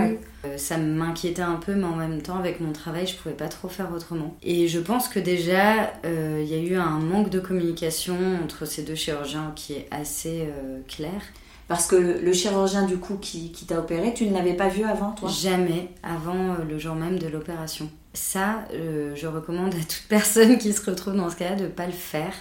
Euh, 0.44 0.56
ça 0.56 0.78
m'inquiétait 0.78 1.42
un 1.42 1.56
peu 1.56 1.74
mais 1.74 1.84
en 1.84 1.96
même 1.96 2.22
temps 2.22 2.38
avec 2.38 2.60
mon 2.60 2.72
travail 2.72 3.06
je 3.06 3.16
pouvais 3.16 3.34
pas 3.34 3.48
trop 3.48 3.68
faire 3.68 3.92
autrement. 3.92 4.36
Et 4.42 4.68
je 4.68 4.78
pense 4.78 5.08
que 5.08 5.20
déjà 5.20 5.92
il 6.04 6.46
y 6.46 6.54
a 6.54 6.58
eu 6.58 6.76
un 6.76 6.98
manque 6.98 7.30
de 7.30 7.40
communication 7.40 8.16
entre 8.42 8.64
ces 8.66 8.82
deux 8.82 8.94
chirurgiens 8.94 9.52
qui 9.54 9.74
est 9.74 9.88
assez 9.90 10.48
clair. 10.88 11.20
Parce 11.70 11.86
que 11.86 11.94
le, 11.94 12.32
chirurgien 12.32 12.84
du 12.84 12.96
coup 12.96 13.16
qui, 13.16 13.52
t'a 13.64 13.78
opéré, 13.78 14.12
tu 14.12 14.26
ne 14.26 14.34
l'avais 14.34 14.54
pas 14.54 14.66
vu 14.66 14.82
avant 14.82 15.12
toi? 15.12 15.30
Jamais, 15.30 15.90
avant 16.02 16.34
euh, 16.34 16.64
le 16.68 16.80
jour 16.80 16.96
même 16.96 17.16
de 17.16 17.28
l'opération. 17.28 17.88
Ça, 18.12 18.64
euh, 18.74 19.14
je 19.14 19.28
recommande 19.28 19.72
à 19.74 19.78
toute 19.78 20.02
personne 20.08 20.58
qui 20.58 20.72
se 20.72 20.90
retrouve 20.90 21.14
dans 21.14 21.30
ce 21.30 21.36
cas-là 21.36 21.54
de 21.54 21.62
ne 21.62 21.68
pas 21.68 21.86
le 21.86 21.92
faire. 21.92 22.32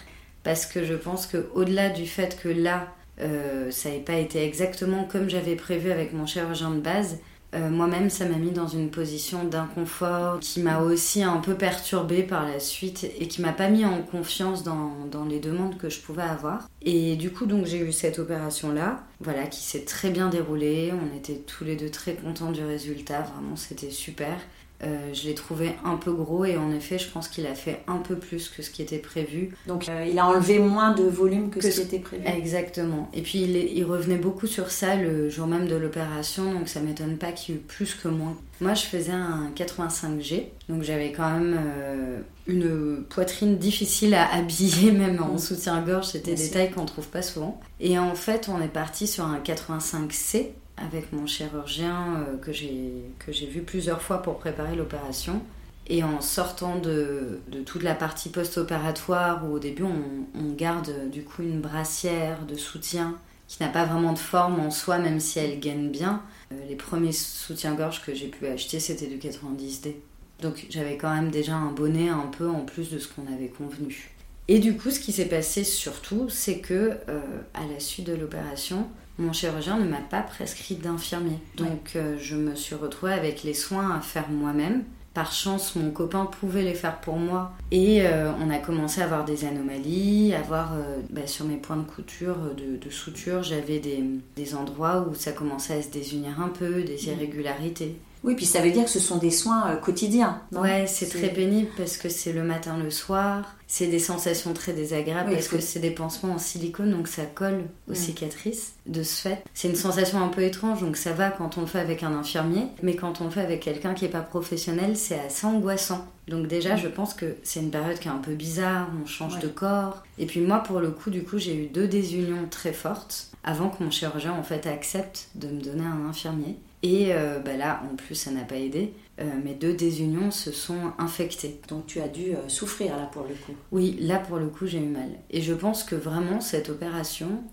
Parce 0.49 0.65
que 0.65 0.83
je 0.83 0.95
pense 0.95 1.27
qu'au-delà 1.27 1.89
du 1.89 2.07
fait 2.07 2.35
que 2.41 2.49
là, 2.49 2.87
euh, 3.21 3.69
ça 3.69 3.91
n'ait 3.91 3.99
pas 3.99 4.15
été 4.15 4.43
exactement 4.43 5.03
comme 5.03 5.29
j'avais 5.29 5.55
prévu 5.55 5.91
avec 5.91 6.11
mon 6.11 6.25
chirurgien 6.25 6.71
de 6.71 6.79
base, 6.79 7.19
euh, 7.53 7.69
moi-même, 7.69 8.09
ça 8.09 8.25
m'a 8.25 8.37
mis 8.37 8.49
dans 8.49 8.67
une 8.67 8.89
position 8.89 9.43
d'inconfort 9.43 10.39
qui 10.39 10.61
m'a 10.61 10.79
aussi 10.79 11.21
un 11.21 11.37
peu 11.37 11.53
perturbée 11.53 12.23
par 12.23 12.47
la 12.47 12.59
suite 12.59 13.03
et 13.19 13.27
qui 13.27 13.43
m'a 13.43 13.53
pas 13.53 13.69
mis 13.69 13.85
en 13.85 14.01
confiance 14.01 14.63
dans, 14.63 15.05
dans, 15.11 15.25
les 15.25 15.39
demandes 15.39 15.77
que 15.77 15.87
je 15.87 15.99
pouvais 15.99 16.23
avoir. 16.23 16.67
Et 16.81 17.15
du 17.15 17.29
coup, 17.29 17.45
donc 17.45 17.67
j'ai 17.67 17.77
eu 17.77 17.91
cette 17.91 18.17
opération-là, 18.17 19.03
voilà, 19.19 19.45
qui 19.45 19.61
s'est 19.61 19.85
très 19.85 20.09
bien 20.09 20.29
déroulée. 20.29 20.91
On 20.93 21.15
était 21.15 21.43
tous 21.45 21.63
les 21.63 21.75
deux 21.75 21.91
très 21.91 22.15
contents 22.15 22.51
du 22.51 22.65
résultat, 22.65 23.21
vraiment, 23.21 23.55
c'était 23.55 23.91
super. 23.91 24.35
Euh, 24.81 25.13
je 25.13 25.27
l'ai 25.27 25.33
trouvé 25.33 25.71
un 25.83 25.97
peu 25.97 26.13
gros 26.13 26.45
et 26.45 26.57
en 26.57 26.71
effet, 26.71 26.97
je 26.97 27.09
pense 27.09 27.27
qu'il 27.27 27.45
a 27.45 27.55
fait 27.55 27.81
un 27.87 27.97
peu 27.97 28.15
plus 28.15 28.47
que 28.47 28.61
ce 28.61 28.69
qui 28.69 28.81
était 28.81 28.97
prévu. 28.97 29.53
Donc, 29.67 29.89
euh, 29.89 30.05
il 30.09 30.17
a 30.17 30.25
enlevé 30.25 30.59
moins 30.59 30.91
de 30.91 31.03
volume 31.03 31.49
que, 31.49 31.61
ce 31.61 31.67
qui 31.69 31.81
était 31.81 31.99
prévu. 31.99 32.23
Exactement. 32.25 33.09
Et 33.13 33.21
puis, 33.21 33.41
il, 33.41 33.57
il, 33.57 33.83
revenait 33.83 34.17
beaucoup 34.17 34.47
sur 34.47 34.71
ça 34.71 34.95
le 34.95 35.29
jour 35.29 35.47
même 35.47 35.67
de 35.67 35.75
l'opération, 35.75 36.53
donc 36.53 36.69
ça 36.69 36.79
m'étonne 36.79 37.17
pas 37.17 37.31
qu'il 37.33 37.55
y 37.55 37.57
ait 37.57 37.61
eu 37.61 37.63
plus 37.63 37.93
que 37.93 38.07
moins. 38.07 38.37
Moi, 38.61 38.73
je 38.73 38.83
faisais 38.83 39.11
un 39.11 39.51
85G, 39.55 40.45
donc 40.69 40.83
j'avais 40.83 41.11
quand 41.11 41.29
même 41.29 41.57
euh, 41.59 42.19
une 42.47 43.03
poitrine 43.03 43.57
difficile 43.57 44.13
à 44.13 44.33
habiller, 44.33 44.91
même 44.93 45.21
en 45.21 45.33
mm. 45.33 45.39
soutien-gorge. 45.39 46.07
C'était 46.07 46.35
des 46.35 46.49
tailles 46.49 46.71
qu'on 46.71 46.85
trouve 46.85 47.07
pas 47.07 47.21
souvent. 47.21 47.59
Et 47.81 47.99
en 47.99 48.15
fait, 48.15 48.49
on 48.49 48.61
est 48.61 48.67
parti 48.67 49.07
sur 49.07 49.25
un 49.25 49.39
85C 49.39 50.47
avec 50.85 51.11
mon 51.13 51.27
chirurgien 51.27 52.25
euh, 52.27 52.37
que 52.37 52.51
j'ai 52.53 53.45
vu 53.47 53.61
plusieurs 53.61 54.01
fois 54.01 54.21
pour 54.21 54.37
préparer 54.37 54.75
l'opération. 54.75 55.41
Et 55.87 56.03
en 56.03 56.21
sortant 56.21 56.77
de, 56.77 57.39
de 57.47 57.61
toute 57.61 57.81
la 57.81 57.95
partie 57.95 58.29
post-opératoire, 58.29 59.43
où 59.45 59.53
au 59.53 59.59
début 59.59 59.83
on, 59.83 60.53
garde 60.53 61.09
du 61.09 61.23
coup 61.23 61.41
une 61.41 61.61
brassière 61.61 62.45
de 62.45 62.55
soutien 62.55 63.17
qui 63.47 63.63
n'a 63.63 63.69
pas 63.69 63.85
vraiment 63.85 64.13
de 64.13 64.19
forme 64.19 64.59
en 64.59 64.69
soi, 64.69 64.99
même 64.99 65.19
si 65.19 65.39
elle 65.39 65.59
gagne 65.59 65.89
bien. 65.89 66.21
Euh, 66.51 66.55
les 66.67 66.75
premiers 66.75 67.11
soutiens-gorge 67.11 68.03
que 68.05 68.13
j'ai 68.13 68.27
pu 68.27 68.45
acheter, 68.45 68.79
c'était 68.79 69.07
du 69.07 69.17
90D. 69.17 69.95
Donc 70.41 70.67
j'avais 70.69 70.95
quand 70.97 71.13
même 71.13 71.31
déjà 71.31 71.55
un 71.55 71.71
bonnet 71.71 72.09
un 72.09 72.27
peu 72.27 72.47
en 72.47 72.61
plus 72.61 72.91
de 72.91 72.99
ce 72.99 73.07
qu'on 73.07 73.25
avait 73.33 73.47
convenu. 73.47 74.11
Et 74.47 74.59
du 74.59 74.77
coup, 74.77 74.91
ce 74.91 74.99
qui 74.99 75.11
s'est 75.11 75.25
passé 75.25 75.63
surtout, 75.63 76.29
c'est 76.29 76.59
que 76.59 76.97
euh, 77.09 77.21
à 77.53 77.65
la 77.71 77.79
suite 77.79 78.05
de 78.07 78.13
l'opération, 78.13 78.87
mon 79.19 79.33
chirurgien 79.33 79.77
ne 79.77 79.87
m'a 79.87 79.99
pas 79.99 80.21
prescrit 80.21 80.75
d'infirmier. 80.75 81.37
Donc 81.55 81.91
euh, 81.95 82.17
je 82.19 82.35
me 82.35 82.55
suis 82.55 82.75
retrouvée 82.75 83.13
avec 83.13 83.43
les 83.43 83.53
soins 83.53 83.95
à 83.95 83.99
faire 83.99 84.29
moi-même. 84.29 84.83
Par 85.13 85.33
chance, 85.33 85.75
mon 85.75 85.91
copain 85.91 86.25
pouvait 86.25 86.61
les 86.61 86.75
faire 86.75 87.01
pour 87.01 87.17
moi. 87.17 87.51
Et 87.71 88.03
euh, 88.03 88.31
on 88.41 88.49
a 88.49 88.57
commencé 88.57 89.01
à 89.01 89.05
avoir 89.05 89.25
des 89.25 89.43
anomalies, 89.43 90.33
à 90.33 90.41
voir 90.41 90.73
euh, 90.73 90.99
bah, 91.09 91.27
sur 91.27 91.45
mes 91.45 91.57
points 91.57 91.77
de 91.77 91.83
couture, 91.83 92.37
de, 92.55 92.89
suture, 92.89 93.43
j'avais 93.43 93.79
des, 93.79 94.03
des, 94.35 94.55
endroits 94.55 95.05
où 95.09 95.15
ça 95.15 95.31
commençait 95.31 95.73
à 95.73 95.81
se 95.81 95.89
désunir 95.89 96.39
un 96.39 96.47
peu, 96.47 96.83
des 96.83 96.95
mm. 96.95 97.09
irrégularités. 97.09 97.97
Oui, 98.23 98.35
puis 98.35 98.45
ça 98.45 98.61
veut 98.61 98.71
dire 98.71 98.83
que 98.83 98.89
ce 98.89 98.99
sont 98.99 99.17
des 99.17 99.31
soins 99.31 99.75
quotidiens. 99.77 100.41
ouais, 100.51 100.85
c'est 100.87 101.07
très 101.07 101.29
pénible 101.29 101.69
parce 101.77 101.97
que 101.97 102.09
c'est 102.09 102.33
le 102.33 102.43
matin, 102.43 102.77
le 102.77 102.89
soir. 102.89 103.55
C'est 103.67 103.87
des 103.87 103.99
sensations 103.99 104.53
très 104.53 104.73
désagréables 104.73 105.31
parce 105.31 105.47
que 105.47 105.59
c'est 105.59 105.79
des 105.79 105.91
pansements 105.91 106.33
en 106.33 106.37
silicone, 106.39 106.91
donc 106.91 107.07
ça 107.07 107.23
colle 107.23 107.65
aux 107.87 107.93
cicatrices. 107.93 108.73
De 108.87 109.03
ce 109.03 109.21
fait, 109.21 109.43
c'est 109.53 109.67
une 109.67 109.75
sensation 109.75 110.23
un 110.23 110.29
peu 110.29 110.41
étrange, 110.41 110.81
donc 110.81 110.97
ça 110.97 111.13
va 111.13 111.29
quand 111.29 111.57
on 111.59 111.61
le 111.61 111.67
fait 111.67 111.79
avec 111.79 112.01
un 112.01 112.13
infirmier, 112.13 112.63
mais 112.81 112.95
quand 112.95 113.21
on 113.21 113.25
le 113.25 113.29
fait 113.29 113.41
avec 113.41 113.59
quelqu'un 113.59 113.93
qui 113.93 114.05
n'est 114.05 114.11
pas 114.11 114.21
professionnel, 114.21 114.97
c'est 114.97 115.19
assez 115.19 115.45
angoissant. 115.45 116.07
Donc 116.27 116.47
déjà, 116.47 116.75
je 116.75 116.87
pense 116.87 117.13
que 117.13 117.35
c'est 117.43 117.59
une 117.59 117.69
période 117.69 117.99
qui 117.99 118.07
est 118.07 118.11
un 118.11 118.17
peu 118.17 118.33
bizarre, 118.33 118.89
on 119.01 119.05
change 119.05 119.39
de 119.39 119.47
corps. 119.47 120.03
Et 120.17 120.25
puis 120.25 120.41
moi, 120.41 120.59
pour 120.59 120.79
le 120.79 120.89
coup, 120.89 121.11
du 121.11 121.23
coup, 121.23 121.37
j'ai 121.37 121.55
eu 121.55 121.67
deux 121.67 121.87
désunions 121.87 122.47
très 122.49 122.73
fortes 122.73 123.29
avant 123.43 123.69
que 123.69 123.83
mon 123.83 123.91
chirurgien 123.91 124.33
en 124.33 124.43
fait 124.43 124.67
accepte 124.67 125.29
de 125.35 125.47
me 125.47 125.61
donner 125.61 125.85
un 125.85 126.09
infirmier. 126.09 126.57
Et 126.81 127.07
euh, 127.11 127.39
bah 127.39 127.57
là, 127.57 127.81
en 127.91 127.95
plus, 127.95 128.15
ça 128.15 128.31
n'a 128.31 128.43
pas 128.43 128.55
aidé. 128.55 128.93
Euh, 129.19 129.25
mes 129.43 129.53
deux 129.53 129.73
désunions 129.73 130.31
se 130.31 130.51
sont 130.51 130.93
infectées. 130.97 131.59
Donc 131.67 131.87
tu 131.87 131.99
as 131.99 132.07
dû 132.07 132.31
euh, 132.31 132.47
souffrir 132.47 132.95
là 132.95 133.09
pour 133.11 133.23
le 133.23 133.33
coup. 133.33 133.53
Oui, 133.71 133.97
là 133.99 134.17
pour 134.17 134.37
le 134.37 134.47
coup 134.47 134.65
j'ai 134.65 134.79
eu 134.79 134.87
mal. 134.87 135.09
Et 135.29 135.41
je 135.41 135.53
pense 135.53 135.83
que 135.83 135.95
vraiment 135.95 136.39
cette 136.39 136.69
opération, 136.69 137.43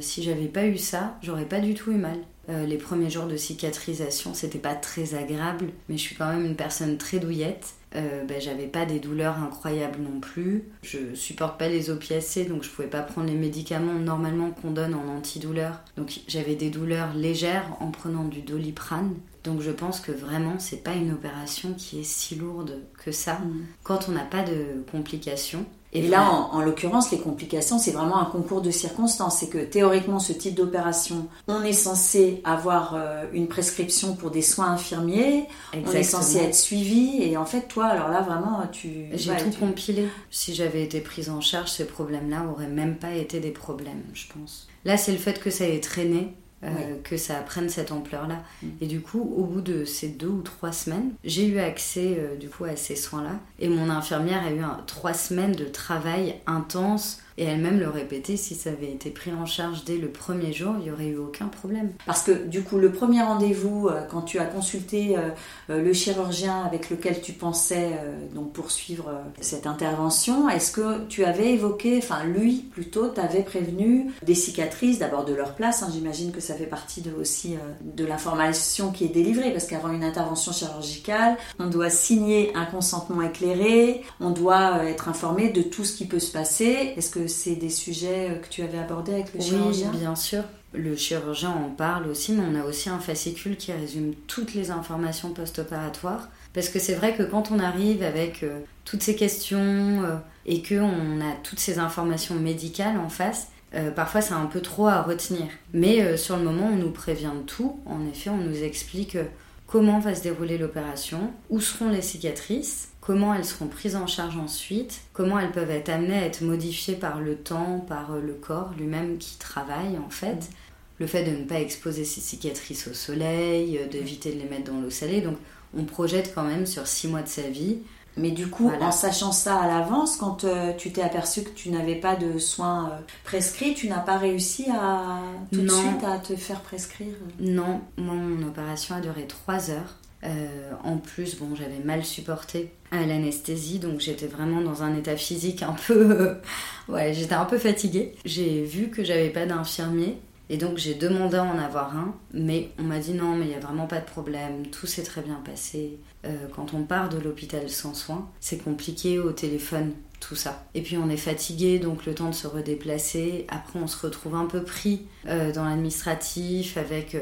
si 0.00 0.22
j'avais 0.22 0.46
pas 0.46 0.66
eu 0.66 0.78
ça, 0.78 1.18
j'aurais 1.22 1.44
pas 1.44 1.60
du 1.60 1.74
tout 1.74 1.90
eu 1.92 1.96
mal. 1.96 2.18
les 2.48 2.78
premiers 2.78 3.10
jours 3.10 3.26
de 3.26 3.36
cicatrisation, 3.36 4.32
c'était 4.32 4.58
pas 4.58 4.74
très 4.74 5.14
agréable, 5.14 5.66
mais 5.88 5.98
je 5.98 6.02
suis 6.02 6.16
quand 6.16 6.28
même 6.28 6.46
une 6.46 6.56
personne 6.56 6.96
très 6.96 7.18
douillette. 7.18 7.74
Ben, 7.96 8.40
j'avais 8.40 8.66
pas 8.66 8.84
des 8.84 9.00
douleurs 9.00 9.38
incroyables 9.38 10.00
non 10.02 10.20
plus. 10.20 10.64
Je 10.82 11.14
supporte 11.14 11.58
pas 11.58 11.68
les 11.68 11.90
opiacés, 11.90 12.44
donc 12.44 12.62
je 12.62 12.70
pouvais 12.70 12.88
pas 12.88 13.02
prendre 13.02 13.28
les 13.28 13.34
médicaments 13.34 13.94
normalement 13.94 14.50
qu'on 14.50 14.70
donne 14.70 14.94
en 14.94 15.16
antidouleur. 15.16 15.80
Donc 15.96 16.20
j'avais 16.28 16.54
des 16.54 16.70
douleurs 16.70 17.14
légères 17.14 17.76
en 17.80 17.90
prenant 17.90 18.24
du 18.24 18.42
doliprane. 18.42 19.14
Donc 19.44 19.60
je 19.60 19.70
pense 19.70 20.00
que 20.00 20.12
vraiment, 20.12 20.58
c'est 20.58 20.82
pas 20.82 20.94
une 20.94 21.12
opération 21.12 21.72
qui 21.74 22.00
est 22.00 22.04
si 22.04 22.34
lourde 22.34 22.82
que 23.02 23.12
ça. 23.12 23.34
Mm. 23.34 23.66
Quand 23.84 24.08
on 24.08 24.12
n'a 24.12 24.24
pas 24.24 24.42
de 24.42 24.84
complications, 24.90 25.64
et, 25.92 26.02
là, 26.02 26.30
en, 26.52 26.60
l'occurrence, 26.60 27.10
les 27.10 27.18
complications, 27.18 27.78
c'est 27.78 27.92
vraiment 27.92 28.18
un 28.18 28.26
concours 28.26 28.60
de 28.60 28.70
circonstances. 28.70 29.38
C'est 29.38 29.48
que 29.48 29.58
théoriquement, 29.58 30.18
ce 30.18 30.32
type 30.32 30.54
d'opération, 30.54 31.28
on 31.48 31.62
est 31.62 31.72
censé 31.72 32.42
avoir 32.44 32.94
euh, 32.94 33.24
une 33.32 33.48
prescription 33.48 34.14
pour 34.14 34.30
des 34.30 34.42
soins 34.42 34.72
infirmiers, 34.72 35.46
on 35.74 35.92
est 35.92 36.02
censé 36.02 36.38
être 36.38 36.54
suivi, 36.54 37.22
et 37.22 37.36
en 37.36 37.46
fait, 37.46 37.62
toi, 37.62 37.86
alors 37.86 38.08
là, 38.08 38.20
vraiment, 38.20 38.62
tu... 38.70 39.06
J'ai 39.12 39.36
tout 39.36 39.58
compilé. 39.58 40.08
Si 40.30 40.54
j'avais 40.54 40.82
été 40.82 41.00
prise 41.00 41.30
en 41.30 41.40
charge, 41.40 41.70
ces 41.70 41.86
problèmes-là 41.86 42.44
auraient 42.50 42.66
même 42.66 42.96
pas 42.96 43.12
été 43.12 43.40
des 43.40 43.50
problèmes, 43.50 44.02
je 44.12 44.26
pense. 44.32 44.68
Là, 44.84 44.96
c'est 44.96 45.12
le 45.12 45.18
fait 45.18 45.40
que 45.40 45.50
ça 45.50 45.66
ait 45.66 45.80
traîné 45.80 46.34
euh, 46.64 46.96
que 47.04 47.16
ça 47.16 47.34
prenne 47.36 47.68
cette 47.68 47.92
ampleur-là. 47.92 48.42
Mm. 48.62 48.68
Et 48.80 48.86
du 48.86 49.00
coup, 49.00 49.20
au 49.20 49.44
bout 49.44 49.60
de 49.60 49.84
ces 49.84 50.08
deux 50.08 50.28
ou 50.28 50.42
trois 50.42 50.72
semaines, 50.72 51.12
j'ai 51.22 51.46
eu 51.46 51.58
accès 51.58 52.16
euh, 52.18 52.36
du 52.36 52.48
coup 52.48 52.64
à 52.64 52.76
ces 52.76 52.96
soins-là. 52.96 53.38
Et 53.58 53.68
mon 53.68 53.90
infirmière 53.90 54.42
a 54.44 54.50
eu 54.50 54.62
trois 54.86 55.14
semaines 55.14 55.52
de 55.52 55.66
travail 55.66 56.36
intense 56.46 57.20
et 57.38 57.44
elle-même 57.44 57.78
le 57.78 57.88
répétait, 57.88 58.36
si 58.36 58.54
ça 58.54 58.70
avait 58.70 58.90
été 58.90 59.10
pris 59.10 59.30
en 59.32 59.44
charge 59.44 59.84
dès 59.84 59.98
le 59.98 60.08
premier 60.08 60.52
jour, 60.52 60.74
il 60.78 60.84
n'y 60.84 60.90
aurait 60.90 61.08
eu 61.08 61.18
aucun 61.18 61.48
problème. 61.48 61.92
Parce 62.06 62.22
que 62.22 62.32
du 62.32 62.62
coup, 62.62 62.78
le 62.78 62.90
premier 62.90 63.22
rendez-vous, 63.22 63.88
euh, 63.88 64.02
quand 64.10 64.22
tu 64.22 64.38
as 64.38 64.46
consulté 64.46 65.18
euh, 65.18 65.28
euh, 65.68 65.82
le 65.82 65.92
chirurgien 65.92 66.62
avec 66.64 66.88
lequel 66.88 67.20
tu 67.20 67.32
pensais 67.32 67.90
donc 68.34 68.52
poursuivre 68.52 69.10
cette 69.40 69.66
intervention, 69.66 70.48
est-ce 70.48 70.72
que 70.72 71.04
tu 71.06 71.24
avais 71.24 71.52
évoqué, 71.52 71.98
enfin 71.98 72.24
lui 72.24 72.64
plutôt, 72.70 73.08
t'avait 73.08 73.42
prévenu 73.42 74.10
des 74.22 74.34
cicatrices, 74.34 74.98
d'abord 74.98 75.24
de 75.24 75.34
leur 75.34 75.54
place, 75.54 75.82
hein, 75.82 75.88
j'imagine 75.92 76.32
que 76.32 76.40
ça 76.40 76.54
fait 76.54 76.66
partie 76.66 77.02
de, 77.02 77.12
aussi 77.12 77.56
de 77.82 78.04
l'information 78.04 78.90
qui 78.90 79.04
est 79.04 79.08
délivrée, 79.08 79.52
parce 79.52 79.66
qu'avant 79.66 79.90
une 79.90 80.04
intervention 80.04 80.52
chirurgicale, 80.52 81.36
on 81.58 81.66
doit 81.66 81.90
signer 81.90 82.52
un 82.54 82.64
consentement 82.64 83.22
éclairé, 83.22 84.02
on 84.20 84.30
doit 84.30 84.84
être 84.84 85.08
informé 85.08 85.50
de 85.50 85.62
tout 85.62 85.84
ce 85.84 85.96
qui 85.96 86.06
peut 86.06 86.20
se 86.20 86.32
passer. 86.32 86.94
Est-ce 86.96 87.10
que 87.10 87.25
c'est 87.26 87.56
des 87.56 87.70
sujets 87.70 88.30
euh, 88.30 88.34
que 88.36 88.48
tu 88.48 88.62
avais 88.62 88.78
abordés 88.78 89.14
avec 89.14 89.34
le 89.34 89.40
chirurgien 89.40 89.90
Oui, 89.92 89.98
bien 89.98 90.16
sûr. 90.16 90.42
Le 90.72 90.96
chirurgien 90.96 91.50
en 91.50 91.70
parle 91.70 92.08
aussi, 92.08 92.32
mais 92.32 92.42
on 92.42 92.60
a 92.60 92.64
aussi 92.64 92.88
un 92.88 92.98
fascicule 92.98 93.56
qui 93.56 93.72
résume 93.72 94.14
toutes 94.26 94.54
les 94.54 94.70
informations 94.70 95.30
post-opératoires. 95.30 96.28
Parce 96.52 96.68
que 96.68 96.78
c'est 96.78 96.94
vrai 96.94 97.14
que 97.14 97.22
quand 97.22 97.50
on 97.50 97.58
arrive 97.58 98.02
avec 98.02 98.42
euh, 98.42 98.60
toutes 98.84 99.02
ces 99.02 99.14
questions 99.14 99.58
euh, 99.58 100.16
et 100.46 100.62
qu'on 100.62 101.20
a 101.20 101.32
toutes 101.42 101.60
ces 101.60 101.78
informations 101.78 102.34
médicales 102.34 102.98
en 102.98 103.08
face, 103.08 103.48
parfois 103.94 104.22
c'est 104.22 104.32
un 104.32 104.46
peu 104.46 104.62
trop 104.62 104.86
à 104.86 105.02
retenir. 105.02 105.48
Mais 105.74 106.16
sur 106.16 106.38
le 106.38 106.44
moment, 106.44 106.70
on 106.72 106.76
nous 106.76 106.92
prévient 106.92 107.32
de 107.36 107.42
tout. 107.42 107.78
En 107.84 108.06
effet, 108.06 108.30
on 108.30 108.38
nous 108.38 108.62
explique 108.62 109.18
comment 109.66 109.98
va 109.98 110.14
se 110.14 110.22
dérouler 110.22 110.56
l'opération, 110.56 111.30
où 111.50 111.60
seront 111.60 111.90
les 111.90 112.00
cicatrices, 112.00 112.88
comment 113.06 113.32
elles 113.32 113.44
seront 113.44 113.68
prises 113.68 113.94
en 113.94 114.08
charge 114.08 114.36
ensuite, 114.36 115.02
comment 115.12 115.38
elles 115.38 115.52
peuvent 115.52 115.70
être 115.70 115.90
amenées 115.90 116.18
à 116.18 116.26
être 116.26 116.40
modifiées 116.40 116.96
par 116.96 117.20
le 117.20 117.36
temps, 117.36 117.84
par 117.86 118.14
euh, 118.14 118.20
le 118.20 118.32
corps 118.32 118.72
lui-même 118.76 119.18
qui 119.18 119.38
travaille 119.38 119.96
en 120.04 120.10
fait. 120.10 120.50
Le 120.98 121.06
fait 121.06 121.22
de 121.22 121.30
ne 121.30 121.44
pas 121.44 121.60
exposer 121.60 122.04
ces 122.04 122.20
cicatrices 122.20 122.88
au 122.88 122.94
soleil, 122.94 123.78
euh, 123.78 123.86
d'éviter 123.86 124.32
de 124.32 124.40
les 124.40 124.48
mettre 124.48 124.72
dans 124.72 124.80
l'eau 124.80 124.90
salée. 124.90 125.20
Donc 125.20 125.36
on 125.76 125.84
projette 125.84 126.34
quand 126.34 126.42
même 126.42 126.66
sur 126.66 126.88
six 126.88 127.06
mois 127.06 127.22
de 127.22 127.28
sa 127.28 127.42
vie. 127.42 127.78
Mais 128.16 128.30
du 128.30 128.48
coup, 128.48 128.72
en 128.80 128.90
sachant 128.90 129.30
ça 129.30 129.60
à 129.60 129.68
l'avance, 129.68 130.16
quand 130.16 130.44
euh, 130.44 130.72
tu 130.72 130.90
t'es 130.90 131.02
aperçu 131.02 131.42
que 131.42 131.50
tu 131.50 131.70
n'avais 131.70 131.96
pas 131.96 132.16
de 132.16 132.38
soins 132.38 132.90
prescrits, 133.24 133.74
tu 133.74 133.88
n'as 133.88 134.00
pas 134.00 134.16
réussi 134.16 134.66
à 134.70 135.20
tout 135.52 135.60
de 135.60 135.68
suite 135.68 136.02
à 136.02 136.18
te 136.18 136.34
faire 136.34 136.62
prescrire? 136.62 137.14
Non, 137.38 137.82
mon 137.98 138.42
opération 138.48 138.96
a 138.96 139.00
duré 139.00 139.26
trois 139.26 139.70
heures. 139.70 139.96
Euh, 140.24 140.72
en 140.82 140.96
plus, 140.96 141.36
bon, 141.38 141.54
j'avais 141.54 141.78
mal 141.84 142.04
supporté 142.04 142.70
l'anesthésie, 142.92 143.78
donc 143.78 144.00
j'étais 144.00 144.26
vraiment 144.26 144.60
dans 144.60 144.82
un 144.82 144.96
état 144.96 145.16
physique 145.16 145.62
un 145.62 145.74
peu. 145.86 146.36
ouais, 146.88 147.12
j'étais 147.12 147.34
un 147.34 147.44
peu 147.44 147.58
fatiguée. 147.58 148.14
J'ai 148.24 148.64
vu 148.64 148.88
que 148.88 149.04
j'avais 149.04 149.30
pas 149.30 149.46
d'infirmier. 149.46 150.18
Et 150.48 150.58
donc 150.58 150.78
j'ai 150.78 150.94
demandé 150.94 151.36
à 151.36 151.42
en 151.42 151.58
avoir 151.58 151.96
un, 151.96 152.14
mais 152.32 152.70
on 152.78 152.84
m'a 152.84 153.00
dit 153.00 153.14
non, 153.14 153.34
mais 153.34 153.46
il 153.46 153.48
n'y 153.48 153.54
a 153.54 153.58
vraiment 153.58 153.88
pas 153.88 153.98
de 153.98 154.04
problème, 154.04 154.66
tout 154.68 154.86
s'est 154.86 155.02
très 155.02 155.20
bien 155.20 155.40
passé. 155.44 155.98
Euh, 156.24 156.46
quand 156.54 156.72
on 156.72 156.84
part 156.84 157.08
de 157.08 157.18
l'hôpital 157.18 157.68
sans 157.68 157.94
soins, 157.94 158.30
c'est 158.38 158.58
compliqué 158.58 159.18
au 159.18 159.32
téléphone, 159.32 159.92
tout 160.20 160.36
ça. 160.36 160.64
Et 160.74 160.82
puis 160.82 160.98
on 160.98 161.10
est 161.10 161.16
fatigué, 161.16 161.80
donc 161.80 162.06
le 162.06 162.14
temps 162.14 162.30
de 162.30 162.34
se 162.34 162.46
redéplacer. 162.46 163.44
Après 163.48 163.80
on 163.80 163.88
se 163.88 164.06
retrouve 164.06 164.36
un 164.36 164.46
peu 164.46 164.62
pris 164.62 165.06
euh, 165.26 165.50
dans 165.50 165.64
l'administratif 165.64 166.76
avec 166.76 167.16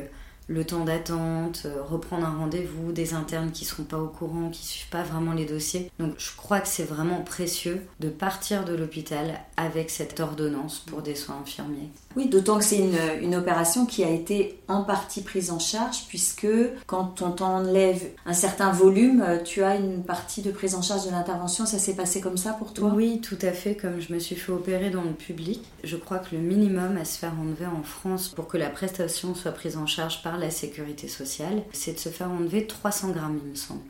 le 0.46 0.64
temps 0.64 0.84
d'attente, 0.84 1.62
euh, 1.64 1.82
reprendre 1.82 2.26
un 2.26 2.36
rendez-vous, 2.36 2.92
des 2.92 3.14
internes 3.14 3.50
qui 3.50 3.64
seront 3.64 3.84
pas 3.84 3.98
au 3.98 4.08
courant, 4.08 4.50
qui 4.50 4.64
suivent 4.64 4.88
pas 4.88 5.02
vraiment 5.02 5.32
les 5.32 5.46
dossiers. 5.46 5.90
Donc 5.98 6.14
je 6.18 6.30
crois 6.36 6.60
que 6.60 6.68
c'est 6.68 6.84
vraiment 6.84 7.22
précieux 7.22 7.82
de 8.00 8.08
partir 8.08 8.64
de 8.64 8.74
l'hôpital 8.74 9.40
avec 9.56 9.90
cette 9.90 10.20
ordonnance 10.20 10.80
pour 10.80 11.02
des 11.02 11.14
soins 11.14 11.38
infirmiers. 11.42 11.88
Oui, 12.16 12.28
d'autant 12.28 12.58
que 12.58 12.64
c'est 12.64 12.78
une, 12.78 13.34
opération 13.34 13.84
qui 13.84 14.04
a 14.04 14.10
été 14.10 14.60
en 14.68 14.84
partie 14.84 15.20
prise 15.20 15.50
en 15.50 15.58
charge 15.58 16.04
puisque 16.08 16.46
quand 16.86 17.20
on 17.20 17.32
t'enlève 17.32 18.10
un 18.26 18.32
certain 18.32 18.70
volume, 18.70 19.24
euh, 19.26 19.38
tu 19.42 19.64
as 19.64 19.74
une 19.74 20.04
partie 20.04 20.40
de 20.40 20.52
prise 20.52 20.76
en 20.76 20.82
charge 20.82 21.06
de 21.06 21.10
l'intervention. 21.10 21.66
Ça 21.66 21.78
s'est 21.78 21.94
passé 21.94 22.20
comme 22.20 22.36
ça 22.36 22.52
pour 22.52 22.72
toi? 22.72 22.92
Oui, 22.94 23.20
tout 23.20 23.38
à 23.42 23.50
fait. 23.50 23.74
Comme 23.74 24.00
je 24.00 24.12
me 24.12 24.20
suis 24.20 24.36
fait 24.36 24.52
opérer 24.52 24.90
dans 24.90 25.02
le 25.02 25.10
public, 25.10 25.64
je 25.82 25.96
crois 25.96 26.18
que 26.18 26.36
le 26.36 26.42
minimum 26.42 26.96
à 26.96 27.04
se 27.04 27.18
faire 27.18 27.32
enlever 27.40 27.66
en 27.66 27.82
France 27.82 28.28
pour 28.28 28.46
que 28.46 28.56
la 28.56 28.70
prestation 28.70 29.34
soit 29.34 29.50
prise 29.50 29.76
en 29.76 29.86
charge 29.86 30.22
par 30.22 30.33
la 30.36 30.50
sécurité 30.50 31.08
sociale, 31.08 31.62
c'est 31.72 31.94
de 31.94 31.98
se 31.98 32.08
faire 32.08 32.30
enlever 32.30 32.66
300 32.66 33.10
grammes, 33.10 33.40
il 33.44 33.50
me 33.50 33.54
semble. 33.54 33.80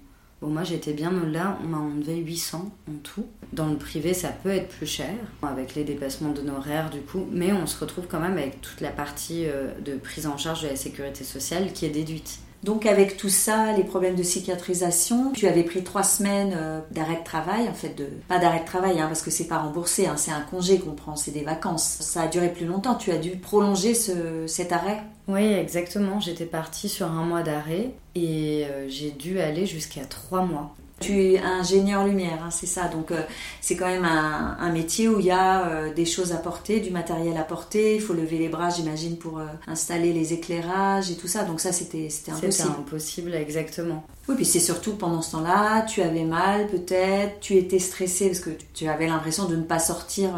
Bon, 0.40 0.48
moi 0.48 0.64
j'étais 0.64 0.92
bien 0.92 1.10
au-delà, 1.10 1.58
on 1.62 1.68
m'a 1.68 1.78
enlevé 1.78 2.16
800 2.16 2.70
en 2.88 2.96
tout. 3.02 3.26
Dans 3.52 3.68
le 3.68 3.76
privé, 3.76 4.14
ça 4.14 4.28
peut 4.28 4.50
être 4.50 4.68
plus 4.68 4.86
cher, 4.86 5.14
avec 5.42 5.74
les 5.74 5.84
dépassements 5.84 6.30
d'honoraires 6.30 6.90
du 6.90 7.00
coup, 7.00 7.26
mais 7.30 7.52
on 7.52 7.66
se 7.66 7.78
retrouve 7.78 8.06
quand 8.08 8.20
même 8.20 8.36
avec 8.36 8.60
toute 8.60 8.80
la 8.80 8.90
partie 8.90 9.46
euh, 9.46 9.72
de 9.80 9.94
prise 9.94 10.26
en 10.26 10.36
charge 10.36 10.62
de 10.62 10.68
la 10.68 10.76
sécurité 10.76 11.24
sociale 11.24 11.72
qui 11.72 11.86
est 11.86 11.90
déduite. 11.90 12.40
Donc 12.64 12.86
avec 12.86 13.18
tout 13.18 13.28
ça, 13.28 13.72
les 13.72 13.84
problèmes 13.84 14.14
de 14.14 14.22
cicatrisation, 14.22 15.32
tu 15.32 15.46
avais 15.46 15.64
pris 15.64 15.84
trois 15.84 16.02
semaines 16.02 16.54
euh, 16.56 16.80
d'arrêt 16.92 17.16
de 17.16 17.22
travail, 17.24 17.68
en 17.68 17.74
fait, 17.74 17.94
pas 18.26 18.38
d'arrêt 18.38 18.60
de 18.60 18.64
travail, 18.64 18.98
hein, 19.00 19.06
parce 19.06 19.20
que 19.20 19.30
c'est 19.30 19.46
pas 19.46 19.58
remboursé, 19.58 20.06
hein, 20.06 20.16
c'est 20.16 20.30
un 20.30 20.40
congé 20.40 20.78
qu'on 20.78 20.92
prend, 20.92 21.14
c'est 21.14 21.30
des 21.30 21.42
vacances. 21.42 21.84
Ça 22.00 22.22
a 22.22 22.26
duré 22.26 22.48
plus 22.50 22.64
longtemps, 22.64 22.94
tu 22.94 23.10
as 23.10 23.18
dû 23.18 23.32
prolonger 23.32 23.92
cet 23.92 24.72
arrêt 24.72 25.02
Oui, 25.28 25.44
exactement. 25.44 26.20
J'étais 26.20 26.46
partie 26.46 26.88
sur 26.88 27.06
un 27.06 27.24
mois 27.24 27.42
d'arrêt 27.42 27.90
et 28.14 28.64
euh, 28.64 28.88
j'ai 28.88 29.10
dû 29.10 29.40
aller 29.40 29.66
jusqu'à 29.66 30.06
trois 30.06 30.40
mois. 30.40 30.74
Tu 31.04 31.34
es 31.34 31.38
ingénieur 31.38 32.04
lumière, 32.04 32.40
hein, 32.44 32.50
c'est 32.50 32.66
ça. 32.66 32.88
Donc 32.88 33.10
euh, 33.10 33.22
c'est 33.60 33.76
quand 33.76 33.86
même 33.86 34.04
un, 34.04 34.72
métier 34.72 35.08
où 35.08 35.20
il 35.20 35.26
y 35.26 35.30
a 35.30 35.66
euh, 35.66 35.94
des 35.94 36.04
choses 36.04 36.32
à 36.32 36.36
porter, 36.36 36.80
du 36.80 36.90
matériel 36.90 37.36
à 37.36 37.42
porter. 37.42 37.96
Il 37.96 38.00
faut 38.00 38.14
lever 38.14 38.38
les 38.38 38.48
bras, 38.48 38.70
j'imagine, 38.70 39.16
pour 39.16 39.38
euh, 39.38 39.46
installer 39.66 40.12
les 40.12 40.32
éclairages 40.32 41.10
et 41.10 41.16
tout 41.16 41.28
ça. 41.28 41.44
Donc 41.44 41.60
ça, 41.60 41.72
c'était 41.72 42.08
impossible. 42.28 42.52
C'était 42.52 42.68
impossible, 42.68 43.34
exactement. 43.34 44.04
Oui, 44.28 44.36
puis 44.36 44.44
c'est 44.46 44.60
surtout 44.60 44.94
pendant 44.94 45.20
ce 45.20 45.32
temps-là, 45.32 45.82
tu 45.82 46.00
avais 46.00 46.24
mal 46.24 46.66
peut-être, 46.68 47.40
tu 47.40 47.56
étais 47.56 47.78
stressée 47.78 48.28
parce 48.28 48.40
que 48.40 48.50
tu 48.72 48.88
avais 48.88 49.06
l'impression 49.06 49.44
de 49.44 49.56
ne 49.56 49.62
pas 49.62 49.78
sortir 49.78 50.30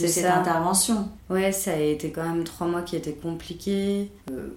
de 0.00 0.06
cette 0.06 0.24
intervention. 0.24 1.08
Ouais, 1.30 1.52
ça 1.52 1.72
a 1.72 1.78
été 1.78 2.10
quand 2.10 2.22
même 2.22 2.44
trois 2.44 2.66
mois 2.66 2.82
qui 2.82 2.96
étaient 2.96 3.14
compliqués, 3.14 4.10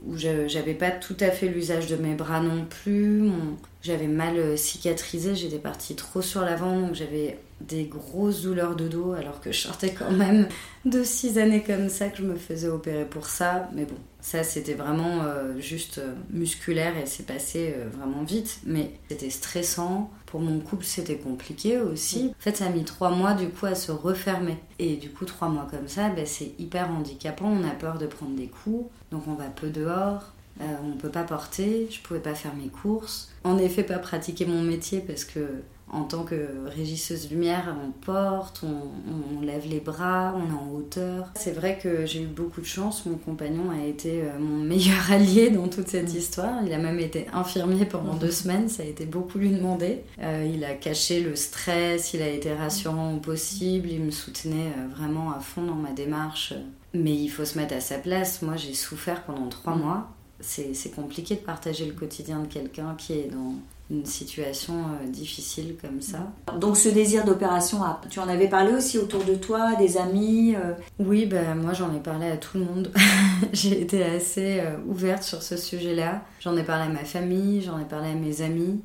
où 0.06 0.18
j'avais 0.18 0.74
pas 0.74 0.92
tout 0.92 1.16
à 1.22 1.32
fait 1.32 1.48
l'usage 1.48 1.88
de 1.88 1.96
mes 1.96 2.14
bras 2.14 2.42
non 2.42 2.66
plus. 2.66 3.32
J'avais 3.82 4.08
mal 4.08 4.38
euh, 4.38 4.58
cicatrisé, 4.58 5.34
j'étais 5.34 5.60
partie 5.60 5.96
trop 5.96 6.22
sur 6.22 6.42
l'avant, 6.42 6.82
donc 6.82 6.94
j'avais 6.94 7.40
des 7.62 7.86
grosses 7.86 8.44
douleurs 8.44 8.76
de 8.76 8.88
dos, 8.88 9.14
alors 9.14 9.42
que 9.42 9.52
je 9.52 9.60
sortais 9.60 9.92
quand 9.92 10.12
même 10.12 10.48
de 10.86 11.04
six 11.04 11.38
années 11.38 11.64
comme 11.64 11.90
ça 11.90 12.10
que 12.10 12.18
je 12.18 12.24
me 12.24 12.36
faisais 12.36 12.68
opérer 12.68 13.06
pour 13.06 13.28
ça. 13.28 13.70
Mais 13.74 13.86
bon, 13.86 13.96
ça 14.22 14.44
c'était 14.44 14.74
vraiment 14.74 15.24
euh, 15.24 15.60
juste 15.60 15.98
euh, 15.98 16.14
musculaire 16.30 16.98
et 16.98 17.06
c'est 17.06 17.26
passé 17.26 17.76
vraiment 17.94 18.24
vite. 18.24 18.60
Mais 18.66 18.92
c'était 19.10 19.30
stressant. 19.30 20.12
Pour 20.28 20.42
mon 20.42 20.60
couple, 20.60 20.84
c'était 20.84 21.18
compliqué 21.18 21.80
aussi. 21.80 22.34
En 22.38 22.42
fait, 22.42 22.58
ça 22.58 22.66
a 22.66 22.70
mis 22.70 22.84
trois 22.84 23.12
mois 23.12 23.34
du 23.34 23.48
coup 23.48 23.66
à 23.66 23.76
se 23.76 23.92
refermer. 23.92 24.58
Et 24.78 24.98
du 24.98 25.10
coup, 25.10 25.26
trois 25.26 25.48
mois 25.48 25.68
comme 25.72 25.88
ça, 25.88 26.10
ben, 26.10 26.26
c'est 26.26 26.52
hyper 26.60 26.92
handicapant. 26.92 27.48
On 27.48 27.66
a 27.68 27.72
peur 27.72 27.98
de 27.98 28.08
prendre 28.08 28.36
des 28.36 28.48
coups, 28.48 28.90
donc 29.12 29.24
on 29.28 29.36
va 29.36 29.46
peu 29.46 29.70
dehors. 29.70 30.34
On 30.60 30.64
euh, 30.64 30.94
on 30.94 30.98
peut 30.98 31.10
pas 31.10 31.24
porter, 31.24 31.88
je 31.92 32.00
pouvais 32.02 32.20
pas 32.20 32.36
faire 32.36 32.56
mes 32.56 32.70
courses. 32.70 33.32
En 33.44 33.58
effet, 33.58 33.84
pas 33.84 34.00
pratiquer 34.00 34.46
mon 34.46 34.62
métier 34.62 35.00
parce 35.00 35.24
que 35.24 35.40
en 35.89 36.03
tant 36.03 36.24
que 36.24 36.65
régisseuse 36.65 37.32
lumière, 37.32 37.75
on 37.82 37.91
porte, 37.91 38.63
on, 38.63 39.41
lève 39.41 39.65
les 39.70 39.79
bras, 39.79 40.36
on 40.36 40.50
est 40.50 40.58
en 40.58 40.75
hauteur. 40.75 41.32
C'est 41.36 41.51
vrai 41.51 41.79
que 41.82 42.06
j'ai 42.06 42.24
eu 42.24 42.27
beaucoup 42.27 42.60
de 42.60 42.65
chance. 42.65 43.06
Mon 43.06 43.15
compagnon 43.15 43.72
a 43.72 43.86
été 43.86 44.24
euh, 44.24 44.38
mon 44.39 44.63
meilleur 44.63 45.12
allié 45.12 45.50
dans 45.50 45.67
toute 45.67 45.88
cette 45.88 46.13
mm. 46.13 46.17
histoire. 46.17 46.63
Il 46.65 46.74
a 46.74 46.77
même 46.77 47.00
été 47.00 47.27
infirmier 47.32 47.86
pendant 47.86 48.15
deux 48.15 48.32
semaines. 48.32 48.67
Ça 48.67 48.84
a 48.84 48.86
été 48.86 49.06
beaucoup 49.06 49.38
lui 49.38 49.50
demander. 49.50 50.03
Euh, 50.22 50.50
il 50.53 50.65
a 50.65 50.74
caché 50.74 51.22
le 51.22 51.36
stress, 51.36 52.13
il 52.13 52.22
a 52.22 52.29
été 52.29 52.53
rassurant 52.53 53.13
au 53.13 53.17
possible. 53.17 53.89
Il 53.89 54.01
me 54.01 54.12
soutenait 54.12 54.74
vraiment 54.94 55.32
à 55.32 55.39
fond 55.39 55.63
dans 55.63 55.75
ma 55.75 55.91
démarche. 55.91 56.53
Mais 56.94 57.15
il 57.15 57.29
faut 57.29 57.46
se 57.46 57.58
mettre 57.58 57.75
à 57.75 57.82
sa 57.82 57.98
place. 57.98 58.41
Moi, 58.41 58.58
j'ai 58.58 58.74
souffert 58.74 59.24
pendant 59.24 59.48
trois 59.48 59.75
mm. 59.75 59.82
mois 59.82 60.10
c'est 60.39 60.94
compliqué 60.96 61.36
de 61.36 61.41
partager 61.41 61.86
le 61.86 61.94
quotidien 61.94 62.41
de 62.41 62.48
quelqu'un 62.48 62.96
qui 62.96 63.13
est 63.13 63.29
dans 63.32 63.56
une 63.89 64.06
situation 64.06 64.74
euh, 64.74 65.08
difficile 65.08 65.75
comme 65.82 66.01
ça. 66.01 66.32
Donc 66.60 66.77
ce 66.77 66.89
désir 66.89 67.24
d'opération, 67.24 67.79
ah, 67.84 68.01
tu 68.10 68.20
en 68.20 68.27
avais 68.27 68.50
parlé 68.50 68.74
aussi 68.74 68.98
autour 68.98 69.24
de 69.24 69.36
toi, 69.36 69.75
des 69.75 69.98
amis 69.98 70.56
euh? 70.56 70.74
Oui, 71.00 71.25
ben, 71.25 71.56
moi 71.56 71.74
j'en 71.74 71.96
ai 71.96 72.00
parlé 72.00 72.29
à 72.29 72.38
tout 72.38 72.58
le 72.58 72.65
monde. 72.65 72.91
J'ai 73.53 73.82
été 73.82 74.03
assez 74.03 74.60
euh, 74.60 74.77
ouverte 74.88 75.24
sur 75.24 75.41
ce 75.41 75.56
sujet-là. 75.56 76.22
J'en 76.41 76.58
ai 76.58 76.63
parlé 76.63 76.86
à 76.86 76.89
ma 76.89 77.06
famille, 77.06 77.62
j'en 77.62 77.79
ai 77.79 77.86
parlé 77.86 78.10
à 78.10 78.15
mes 78.15 78.41
amis. 78.41 78.82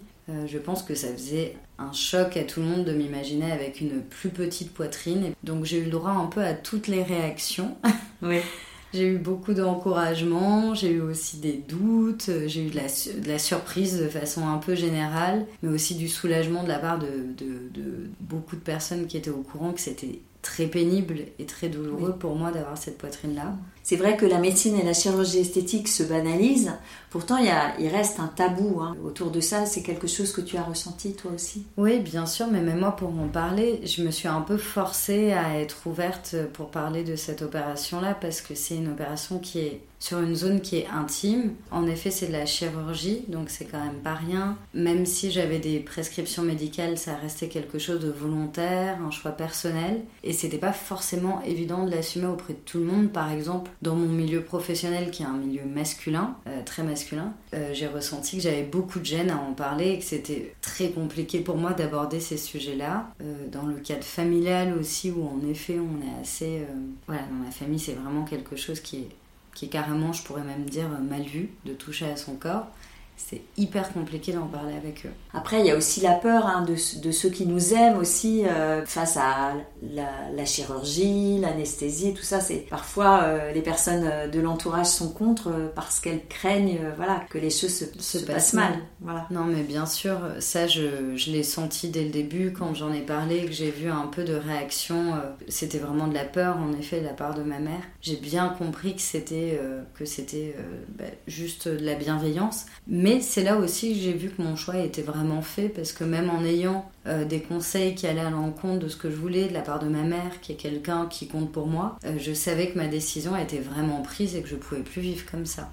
je 0.47 0.59
pense 0.59 0.83
que 0.83 0.95
ça 0.95 1.09
faisait 1.09 1.57
un 1.79 1.93
choc 1.93 2.37
à 2.37 2.45
tout 2.45 2.61
le 2.61 2.67
monde 2.67 2.85
de 2.85 2.93
m'imaginer 2.93 3.51
avec 3.51 3.81
une 3.81 4.03
plus 4.03 4.31
petite 4.31 4.73
poitrine. 4.73 5.33
Donc 5.43 5.65
j'ai 5.65 5.79
eu 5.79 5.85
le 5.85 5.91
droit 5.91 6.13
un 6.13 6.27
peu 6.27 6.43
à 6.43 6.55
toutes 6.55 6.87
les 6.87 7.03
réactions. 7.03 7.77
Oui. 8.23 8.39
J'ai 8.93 9.07
eu 9.07 9.19
beaucoup 9.19 9.55
d'encouragement, 9.55 10.75
j'ai 10.75 10.91
eu 10.91 11.01
aussi 11.01 11.39
des 11.39 11.55
doutes, 11.55 12.31
j'ai 12.47 12.67
eu 12.67 12.71
de 12.71 13.29
la, 13.29 13.39
surprise 13.39 13.99
de 13.99 14.09
façon 14.09 14.47
un 14.47 14.59
peu 14.59 14.75
générale, 14.75 15.47
mais 15.63 15.71
aussi 15.71 15.95
du 15.95 16.09
soulagement 16.09 16.63
de 16.63 16.69
la 16.69 16.79
part 16.79 16.99
de, 16.99 17.07
de 17.39 18.11
beaucoup 18.21 18.57
de 18.57 18.61
personnes 18.61 19.07
qui 19.07 19.17
étaient 19.17 19.31
au 19.31 19.43
courant 19.43 19.73
que 19.73 19.81
c'était 19.81 20.21
très 20.43 20.67
pénible 20.67 21.21
et 21.39 21.47
très 21.47 21.69
douloureux 21.69 22.17
pour 22.19 22.35
moi 22.37 22.51
d'avoir 22.51 22.77
cette 22.77 22.99
poitrine-là. 22.99 23.57
C'est 23.83 23.97
vrai 23.97 24.17
que 24.17 24.27
la 24.27 24.39
médecine 24.39 24.79
et 24.79 24.85
la 24.85 24.95
chirurgie 24.95 25.39
esthétique 25.39 25.89
se 25.89 26.03
banalisent, 26.03 26.73
pourtant 27.11 27.37
il, 27.37 27.89
reste 27.89 28.21
un 28.21 28.29
tabou 28.29 28.81
hein. 28.81 28.97
autour 29.05 29.31
de 29.31 29.41
ça. 29.41 29.67
C'est 29.67 29.83
quelque 29.83 30.07
chose 30.07 30.33
que 30.33 30.41
tu 30.41 30.57
as 30.57 30.63
ressenti 30.63 31.15
toi 31.15 31.33
aussi? 31.35 31.67
Oui, 31.77 31.99
bien 31.99 32.27
sûr, 32.27 32.47
mais 32.47 32.61
même 32.61 32.79
moi 32.79 32.97
pour 32.97 33.09
en 33.09 33.29
parler, 33.29 33.81
je 33.85 34.03
me 34.03 34.11
suis 34.11 34.29
un 34.29 34.41
peu 34.41 34.57
forcée 34.57 35.33
à 35.33 35.59
être 35.59 35.87
ouverte 35.87 36.37
pour 36.53 36.71
parler 36.71 37.03
de 37.03 37.17
cette 37.17 37.43
opération-là 37.43 38.15
parce 38.21 38.41
que 38.41 38.55
c'est 38.55 38.77
une 38.77 38.89
opération 38.89 39.39
qui 39.39 39.59
est 39.59 39.81
sur 40.03 40.19
une 40.19 40.35
zone 40.35 40.61
qui 40.61 40.79
est 40.79 40.89
intime. 40.89 41.53
En 41.71 41.87
effet, 41.87 42.11
c'est 42.11 42.27
de 42.27 42.33
la 42.33 42.45
chirurgie, 42.45 43.23
donc 43.29 43.51
c'est 43.51 43.67
quand 43.67 43.79
même 43.79 44.01
pas 44.03 44.15
rien. 44.15 44.59
Même 44.75 45.07
si 45.07 45.31
j'avais 45.31 45.61
des 45.61 45.79
prescriptions 45.79 46.43
médicales, 46.43 46.99
ça 46.99 47.15
restait 47.15 47.47
quelque 47.47 47.79
chose 47.79 48.01
de 48.01 48.11
volontaire, 48.11 48.99
un 49.01 49.13
choix 49.13 49.31
personnel. 49.31 50.03
Et 50.25 50.33
c'était 50.33 50.59
pas 50.59 50.73
forcément 50.73 51.41
évident 51.45 51.85
de 51.85 51.93
l'assumer 51.93 52.27
auprès 52.27 52.55
de 52.55 52.59
tout 52.59 52.79
le 52.79 52.85
monde. 52.85 53.13
Par 53.13 53.31
exemple, 53.31 53.71
dans 53.81 53.95
mon 53.95 54.09
milieu 54.09 54.43
professionnel, 54.43 55.11
qui 55.11 55.23
est 55.23 55.27
un 55.27 55.37
milieu 55.37 55.65
masculin, 55.65 56.37
euh, 56.47 56.63
très 56.65 56.83
masculin, 56.83 57.33
euh, 57.55 57.73
j'ai 57.73 57.87
ressenti 57.87 58.37
que 58.37 58.43
j'avais 58.43 58.63
beaucoup 58.63 59.01
de 59.01 59.05
gêne 59.05 59.31
à 59.31 59.37
en 59.37 59.53
parler 59.53 59.91
et 59.91 59.99
que 59.99 60.05
c'était 60.05 60.55
très 60.61 60.91
compliqué 60.91 61.41
pour 61.41 61.57
moi 61.57 61.73
d'aborder 61.73 62.21
ces 62.21 62.37
sujets-là. 62.37 63.11
Euh, 63.23 63.49
dans 63.51 63.67
le 63.67 63.77
cadre 63.77 64.05
familial 64.05 64.77
aussi, 64.79 65.11
où 65.11 65.27
en 65.27 65.41
effet, 65.49 65.79
on 65.79 66.01
est 66.07 66.21
assez. 66.21 66.63
voilà, 67.07 67.23
dans 67.23 67.45
ma 67.45 67.51
famille, 67.51 67.79
c'est 67.79 67.95
vraiment 67.95 68.25
quelque 68.25 68.57
chose 68.57 68.81
qui 68.81 68.99
est 68.99 69.09
qui 69.55 69.67
est 69.67 69.69
carrément, 69.69 70.15
je 70.15 70.23
pourrais 70.23 70.45
même 70.45 70.65
dire, 70.65 70.89
mal 70.89 71.25
vu 71.25 71.51
de 71.67 71.75
toucher 71.75 72.07
à 72.07 72.17
son 72.17 72.37
corps 72.37 72.69
c'est 73.17 73.43
hyper 73.57 73.93
compliqué 73.93 74.33
d'en 74.33 74.47
parler 74.47 74.75
avec 74.75 75.07
eux. 75.07 75.13
Après, 75.33 75.61
il 75.61 75.67
y 75.67 75.71
a 75.71 75.77
aussi 75.77 76.01
la 76.01 76.13
peur 76.13 76.47
hein, 76.47 76.67
de, 76.67 77.11
ceux 77.13 77.31
qui 77.31 77.47
nous 77.47 77.73
aiment 77.75 77.99
aussi 77.99 78.45
euh, 78.47 78.85
face 78.85 79.17
à 79.17 79.55
la, 79.83 80.45
chirurgie, 80.45 81.39
l'anesthésie, 81.39 82.15
tout 82.15 82.23
ça. 82.23 82.41
C'est 82.41 82.67
parfois 82.69 83.23
euh, 83.23 83.53
les 83.53 83.63
personnes 83.63 84.09
euh, 84.11 84.29
de 84.29 84.41
l'entourage 84.41 84.87
sont 84.87 85.11
contre 85.11 85.73
parce 85.75 86.01
qu'elles 86.01 86.27
craignent, 86.27 86.81
voilà, 86.97 87.23
que 87.31 87.39
les 87.39 87.51
choses 87.51 87.89
se, 87.99 88.19
passent 88.19 88.55
mal. 88.55 88.73
Voilà. 89.01 89.27
Non, 89.31 89.45
mais 89.45 89.63
bien 89.63 89.87
sûr, 89.87 90.19
ça, 90.41 90.67
je, 90.67 91.17
je 91.17 91.31
l'ai 91.31 91.43
senti 91.43 91.89
dès 91.89 92.05
le 92.05 92.11
début 92.11 92.53
quand 92.53 92.75
j'en 92.75 92.93
ai 92.93 93.01
parlé, 93.01 93.47
que 93.47 93.53
j'ai 93.53 93.71
vu 93.71 93.91
un 93.91 94.07
peu 94.07 94.25
de 94.25 94.35
réaction. 94.35 95.15
c'était 95.49 95.79
vraiment 95.79 96.07
de 96.07 96.15
la 96.15 96.25
peur, 96.25 96.57
en 96.59 96.73
effet, 96.79 97.01
de 97.01 97.07
la 97.07 97.13
part 97.13 97.35
de 97.35 97.43
ma 97.43 97.59
mère. 97.59 97.83
J'ai 98.01 98.17
bien 98.17 98.49
compris 98.49 98.95
que 98.95 99.03
c'était 99.03 99.61
que 99.95 100.05
c'était 100.05 100.55
bah, 100.99 101.05
juste 101.27 101.69
de 101.69 101.85
la 101.85 101.95
bienveillance, 101.95 102.67
mais 102.87 103.02
c'est 103.21 103.43
là 103.43 103.57
aussi 103.57 103.95
que 103.95 104.01
j'ai 104.01 104.13
vu 104.13 104.31
que 104.31 104.43
mon 104.43 104.57
choix 104.57 104.79
était 104.79 105.03
vraiment 105.03 105.43
fait 105.43 105.69
parce 105.69 105.93
que 105.93 106.05
même 106.05 106.31
en 106.31 106.45
ayant 106.45 106.91
euh, 107.07 107.25
des 107.25 107.41
conseils 107.41 107.95
qui 107.95 108.07
allaient 108.07 108.21
à 108.21 108.31
l'encontre 108.31 108.81
de 108.81 108.89
ce 108.89 108.97
que 108.97 109.11
je 109.11 109.17
voulais 109.17 109.49
de 109.49 109.55
la 109.55 109.61
part 109.61 109.79
de 109.79 109.89
ma 109.89 110.03
mère, 110.03 110.41
qui 110.41 110.53
est 110.53 110.57
quelqu'un 110.57 111.07
qui 111.07 111.27
compte 111.27 111.51
pour 111.51 111.67
moi, 111.67 111.97
euh, 112.05 112.17
je 112.19 112.33
savais 112.33 112.69
que 112.69 112.79
ma 112.79 112.87
décision 112.87 113.37
était 113.37 113.61
vraiment 113.61 114.03
prise 114.03 114.37
et 114.37 114.43
que 114.43 114.49
je 114.49 114.57
pouvais 114.57 114.83
plus 114.83 115.01
vivre 115.01 115.25
comme 115.31 115.47
ça. 115.47 115.71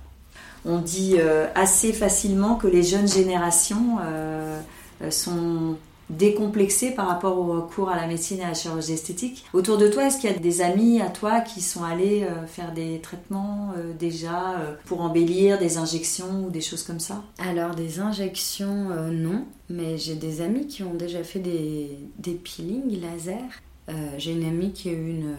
On 0.65 0.79
dit 0.79 1.15
euh, 1.19 1.47
assez 1.56 1.93
facilement 1.93 2.56
que 2.56 2.67
les 2.67 2.84
jeunes 2.84 3.08
générations 3.08 3.97
sont 5.10 5.77
décomplexé 6.10 6.91
par 6.91 7.08
rapport 7.08 7.38
au 7.38 7.45
recours 7.45 7.89
à 7.89 7.95
la 7.95 8.08
médecine 8.08 8.39
et 8.39 8.43
à 8.43 8.50
la 8.50 8.54
chirurgie 8.54 8.93
esthétique. 8.93 9.45
Autour 9.54 9.78
de 9.78 9.88
toi, 9.88 10.06
est-ce 10.06 10.19
qu'il 10.19 10.30
y 10.30 10.34
a 10.34 10.38
des 10.38 10.62
amis 10.62 11.02
à 11.02 11.10
toi 11.10 11.41
qui 11.41 11.62
sont 11.62 11.84
allés 11.84 12.24
euh, 12.24 12.45
faire 12.48 12.74
des 12.74 13.00
traitements 13.00 13.74
euh, 13.78 13.93
déjà 13.93 14.60
euh, 14.60 14.76
pour 14.86 15.02
embellir, 15.02 15.60
des 15.60 15.78
injections 15.78 16.45
ou 16.45 16.50
des 16.50 16.62
choses 16.62 16.84
comme 16.84 17.00
ça? 17.00 17.24
Alors 17.38 17.76
des 17.76 18.00
injections, 18.00 18.89
non, 19.12 19.45
mais 19.69 19.98
j'ai 19.98 20.15
des 20.15 20.41
amis 20.41 20.67
qui 20.67 20.84
ont 20.84 20.93
déjà 20.93 21.24
fait 21.24 21.39
des, 21.39 21.98
des 22.17 22.34
peelings 22.34 23.00
laser. 23.02 23.38
j'ai 24.17 24.32
une 24.32 24.45
amie 24.45 24.72
qui 24.72 24.89
a 24.89 24.93
eu 24.93 25.10
une, 25.10 25.36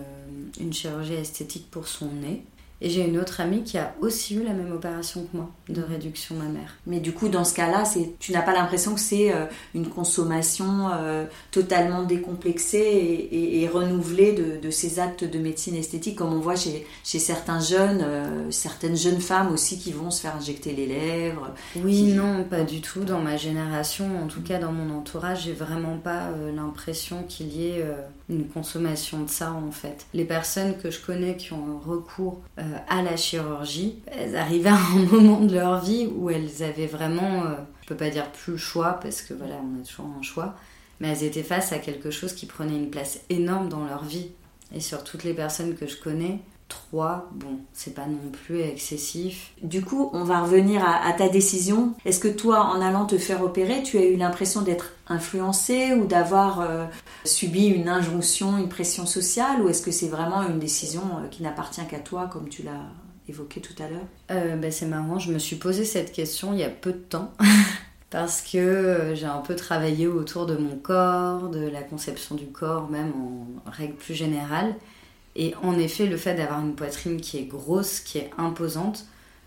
une 0.60 0.72
chirurgie 0.72 1.14
esthétique 1.14 1.70
pour 1.70 1.88
son 1.88 2.06
nez. 2.06 2.42
Et 2.82 2.88
j'ai 2.88 3.06
une 3.06 3.18
autre 3.18 3.40
amie 3.40 3.62
qui 3.62 3.76
a 3.76 3.94
aussi 4.00 4.36
eu 4.36 4.42
la 4.42 4.54
même 4.54 4.72
opération 4.72 5.24
que 5.24 5.36
moi, 5.36 5.50
de 5.68 5.82
réduction 5.82 6.34
mammaire. 6.34 6.78
Mais 6.86 7.00
du 7.00 7.12
coup, 7.12 7.28
dans 7.28 7.44
ce 7.44 7.54
cas-là, 7.54 7.84
tu 8.18 8.32
n'as 8.32 8.40
pas 8.40 8.54
l'impression 8.54 8.94
que 8.94 9.00
c'est 9.00 9.32
euh, 9.32 9.44
une 9.74 9.88
consommation 9.88 10.88
euh, 10.92 11.26
totalement 11.50 12.04
décomplexée 12.04 13.28
et, 13.30 13.68
renouvelée 13.68 14.32
de, 14.32 14.70
ces 14.70 14.98
actes 14.98 15.24
de 15.24 15.38
médecine 15.38 15.74
esthétique, 15.74 16.16
comme 16.16 16.32
on 16.32 16.40
voit 16.40 16.56
chez, 16.56 16.86
chez 17.04 17.18
certains 17.18 17.60
jeunes, 17.60 18.02
euh, 18.02 18.50
certaines 18.50 18.96
jeunes 18.96 19.20
femmes 19.20 19.52
aussi 19.52 19.78
qui 19.78 19.92
vont 19.92 20.10
se 20.10 20.22
faire 20.22 20.36
injecter 20.36 20.72
les 20.72 20.86
lèvres. 20.86 21.50
Oui, 21.76 22.12
non, 22.14 22.44
pas 22.44 22.62
du 22.62 22.80
tout. 22.80 23.04
Dans 23.04 23.20
ma 23.20 23.36
génération, 23.36 24.06
en 24.22 24.26
tout 24.26 24.42
cas 24.42 24.58
dans 24.58 24.72
mon 24.72 24.96
entourage, 24.96 25.44
j'ai 25.44 25.52
vraiment 25.52 25.98
pas 25.98 26.30
l'impression 26.54 27.24
qu'il 27.28 27.48
y 27.54 27.68
ait 27.68 27.84
une 28.30 28.48
consommation 28.48 29.22
de 29.24 29.28
ça 29.28 29.52
en 29.52 29.70
fait. 29.70 30.06
Les 30.14 30.24
personnes 30.24 30.78
que 30.78 30.90
je 30.90 31.00
connais 31.00 31.36
qui 31.36 31.52
ont 31.52 31.78
recours 31.78 32.40
euh, 32.58 32.62
à 32.88 33.02
la 33.02 33.16
chirurgie, 33.16 33.96
elles 34.06 34.36
arrivaient 34.36 34.70
à 34.70 34.76
un 34.76 34.98
moment 35.12 35.40
de 35.40 35.54
leur 35.54 35.80
vie 35.82 36.08
où 36.14 36.30
elles 36.30 36.62
avaient 36.62 36.86
vraiment, 36.86 37.44
euh, 37.44 37.56
je 37.82 37.88
peux 37.88 37.96
pas 37.96 38.10
dire 38.10 38.30
plus 38.30 38.52
le 38.52 38.58
choix 38.58 39.00
parce 39.02 39.22
que 39.22 39.34
voilà, 39.34 39.56
on 39.56 39.80
a 39.80 39.84
toujours 39.84 40.06
un 40.18 40.22
choix, 40.22 40.54
mais 41.00 41.08
elles 41.08 41.24
étaient 41.24 41.42
face 41.42 41.72
à 41.72 41.78
quelque 41.78 42.10
chose 42.10 42.32
qui 42.32 42.46
prenait 42.46 42.76
une 42.76 42.90
place 42.90 43.20
énorme 43.28 43.68
dans 43.68 43.84
leur 43.84 44.04
vie. 44.04 44.28
Et 44.72 44.80
sur 44.80 45.02
toutes 45.02 45.24
les 45.24 45.34
personnes 45.34 45.74
que 45.74 45.88
je 45.88 45.96
connais, 45.96 46.38
3, 46.70 47.28
bon, 47.32 47.58
c'est 47.74 47.94
pas 47.94 48.06
non 48.06 48.30
plus 48.32 48.60
excessif. 48.60 49.52
Du 49.62 49.84
coup, 49.84 50.08
on 50.14 50.24
va 50.24 50.40
revenir 50.40 50.82
à, 50.82 51.12
ta 51.12 51.28
décision. 51.28 51.94
Est-ce 52.06 52.20
que 52.20 52.28
toi, 52.28 52.60
en 52.60 52.80
allant 52.80 53.04
te 53.04 53.18
faire 53.18 53.42
opérer, 53.42 53.82
tu 53.82 53.98
as 53.98 54.04
eu 54.04 54.16
l'impression 54.16 54.62
d'être 54.62 54.92
influencé 55.08 55.92
ou 55.92 56.06
d'avoir 56.06 56.60
euh, 56.60 56.86
subi 57.24 57.66
une 57.66 57.88
injonction, 57.88 58.56
une 58.56 58.68
pression 58.68 59.04
sociale, 59.04 59.60
ou 59.60 59.68
est-ce 59.68 59.82
que 59.82 59.90
c'est 59.90 60.08
vraiment 60.08 60.42
une 60.42 60.58
décision 60.58 61.02
euh, 61.02 61.28
qui 61.28 61.42
n'appartient 61.42 61.86
qu'à 61.86 61.98
toi, 61.98 62.28
comme 62.32 62.48
tu 62.48 62.62
l'as 62.62 62.86
évoqué 63.28 63.60
tout 63.60 63.74
à 63.82 63.88
l'heure? 63.88 64.06
Euh, 64.30 64.56
ben, 64.56 64.72
C'est 64.72 64.86
marrant, 64.86 65.18
je 65.18 65.32
me 65.32 65.38
suis 65.38 65.56
posé 65.56 65.84
cette 65.84 66.12
question 66.12 66.54
il 66.54 66.60
y 66.60 66.64
a 66.64 66.70
peu 66.70 66.92
de 66.92 66.98
temps. 66.98 67.32
parce 68.10 68.42
que 68.42 69.12
j'ai 69.14 69.26
un 69.26 69.38
peu 69.38 69.54
travaillé 69.54 70.08
autour 70.08 70.46
de 70.46 70.56
mon 70.56 70.76
corps, 70.76 71.48
de 71.48 71.68
la 71.68 71.82
conception 71.82 72.34
du 72.34 72.46
corps, 72.46 72.90
même 72.90 73.12
en 73.66 73.70
règle 73.70 73.94
plus 73.94 74.14
générale. 74.14 74.74
Et 75.36 75.54
en 75.62 75.78
effet, 75.78 76.06
le 76.06 76.16
fait 76.16 76.34
d'avoir 76.34 76.60
une 76.60 76.74
poitrine 76.74 77.20
qui 77.20 77.38
est 77.38 77.44
grosse, 77.44 78.00
qui 78.00 78.18
est 78.18 78.30
imposante, 78.36 79.06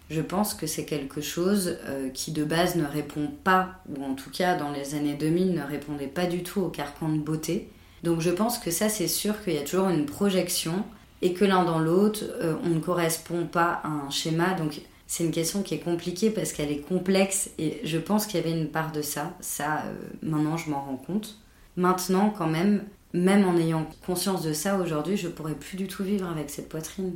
je 0.10 0.22
pense 0.22 0.54
que 0.54 0.68
c'est 0.68 0.86
quelque 0.86 1.22
chose 1.22 1.78
euh, 1.86 2.10
qui 2.10 2.32
de 2.32 2.44
base 2.44 2.76
ne 2.76 2.86
répond 2.86 3.30
pas, 3.44 3.82
ou 3.90 4.04
en 4.04 4.14
tout 4.14 4.30
cas 4.30 4.56
dans 4.56 4.72
les 4.72 4.96
années 4.96 5.16
2000 5.16 5.54
ne 5.54 5.64
répondait 5.64 6.08
pas 6.08 6.26
du 6.26 6.44
tout 6.44 6.62
au 6.62 6.70
carcan 6.70 7.10
de 7.10 7.20
beauté. 7.20 7.70
Donc 8.04 8.20
je 8.20 8.30
pense 8.30 8.58
que 8.60 8.70
ça 8.70 8.90
c'est 8.90 9.08
sûr 9.08 9.42
qu'il 9.44 9.54
y 9.54 9.58
a 9.58 9.64
toujours 9.64 9.90
une 9.90 10.06
projection 10.06 10.84
et 11.22 11.34
que 11.34 11.46
l'un 11.46 11.64
dans 11.64 11.80
l'autre 11.80 12.24
euh, 12.42 12.56
on 12.64 12.70
ne 12.70 12.80
correspond 12.80 13.46
pas 13.46 13.82
à 13.84 13.88
un 13.88 14.10
schéma. 14.10 14.54
Donc 14.54 14.82
c'est 15.08 15.24
une 15.24 15.32
question 15.32 15.64
qui 15.64 15.74
est 15.74 15.80
compliquée 15.80 16.30
parce 16.30 16.52
qu'elle 16.52 16.72
est 16.72 16.82
complexe 16.82 17.50
et 17.58 17.80
je 17.84 17.98
pense 17.98 18.26
qu'il 18.26 18.40
y 18.42 18.44
avait 18.44 18.58
une 18.58 18.70
part 18.70 18.92
de 18.92 19.02
ça. 19.02 19.34
Ça 19.40 19.84
euh, 19.86 19.94
maintenant 20.22 20.58
je 20.58 20.70
m'en 20.70 20.84
rends 20.84 20.98
compte. 20.98 21.40
Maintenant 21.78 22.30
quand 22.38 22.48
même 22.48 22.84
même 23.14 23.48
en 23.48 23.58
ayant 23.58 23.88
conscience 24.06 24.44
de 24.44 24.54
ça 24.54 24.78
aujourd'hui, 24.78 25.18
je 25.18 25.28
pourrais 25.28 25.56
plus 25.56 25.78
du 25.78 25.88
tout 25.88 26.04
vivre 26.04 26.28
avec 26.28 26.50
cette 26.50 26.70
poitrine. 26.70 27.14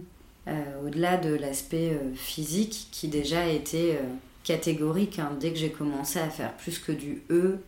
Euh, 0.48 0.86
au-delà 0.86 1.18
de 1.18 1.34
l'aspect 1.36 1.92
euh, 1.92 2.14
physique 2.16 2.88
qui 2.92 3.10
déjà 3.10 3.48
était 3.48 3.98
euh, 4.02 4.06
catégorique, 4.46 5.20
hein. 5.20 5.32
dès 5.40 5.52
que 5.52 5.58
j'ai 5.58 5.72
commencé 5.72 6.20
à 6.20 6.30
faire 6.30 6.54
plus 6.54 6.80
que 6.80 6.94
du 6.94 7.24
E, 7.30 7.60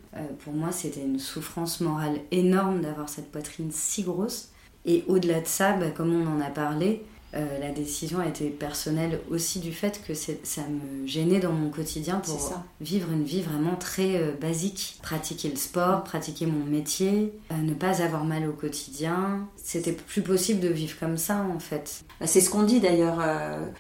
pour 0.46 0.54
moi 0.54 0.72
c'était 0.72 1.02
une 1.02 1.20
souffrance 1.20 1.82
morale 1.82 2.22
énorme 2.32 2.80
d'avoir 2.80 3.10
cette 3.10 3.32
poitrine 3.32 3.70
si 3.72 4.04
grosse. 4.04 4.52
Et 4.86 5.04
au-delà 5.08 5.42
de 5.42 5.48
ça, 5.48 5.74
bah, 5.74 5.92
comme 5.92 6.14
on 6.14 6.26
en 6.26 6.40
a 6.40 6.50
parlé, 6.50 7.04
euh, 7.36 7.60
la 7.60 7.72
décision 7.72 8.20
a 8.20 8.28
été 8.28 8.50
personnelle 8.50 9.20
aussi 9.30 9.60
du 9.60 9.72
fait 9.72 10.02
que 10.08 10.14
ça 10.14 10.62
me 10.62 11.06
gênait 11.06 11.40
dans 11.40 11.52
mon 11.52 11.70
quotidien 11.70 12.22
pour 12.26 12.54
vivre 12.82 13.12
une 13.12 13.24
vie 13.24 13.42
vraiment 13.42 13.76
très 13.76 14.16
euh, 14.16 14.32
basique. 14.40 14.98
Pratiquer 15.04 15.50
le 15.50 15.56
sport, 15.56 16.04
pratiquer 16.04 16.48
mon 16.48 16.66
métier, 16.66 17.34
euh, 17.52 17.56
ne 17.58 17.74
pas 17.74 18.02
avoir 18.02 18.24
mal 18.24 18.48
au 18.48 18.54
quotidien. 18.54 19.48
C'était 19.58 19.92
plus 19.92 20.22
possible 20.22 20.60
de 20.60 20.70
vivre 20.70 20.98
comme 21.00 21.18
ça 21.18 21.46
en 21.56 21.60
fait. 21.60 22.04
Bah, 22.20 22.26
c'est 22.28 22.42
ce 22.42 22.50
qu'on 22.50 22.64
dit 22.64 22.80
d'ailleurs. 22.80 23.20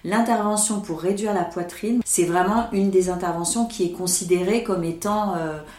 L'intervention 0.03 0.81
pour 0.81 1.01
réduire 1.01 1.33
la 1.33 1.43
poitrine, 1.43 2.01
c'est 2.05 2.25
vraiment 2.25 2.71
une 2.71 2.89
des 2.89 3.09
interventions 3.09 3.65
qui 3.65 3.83
est 3.85 3.91
considérée 3.91 4.63
comme 4.63 4.83
étant 4.83 5.35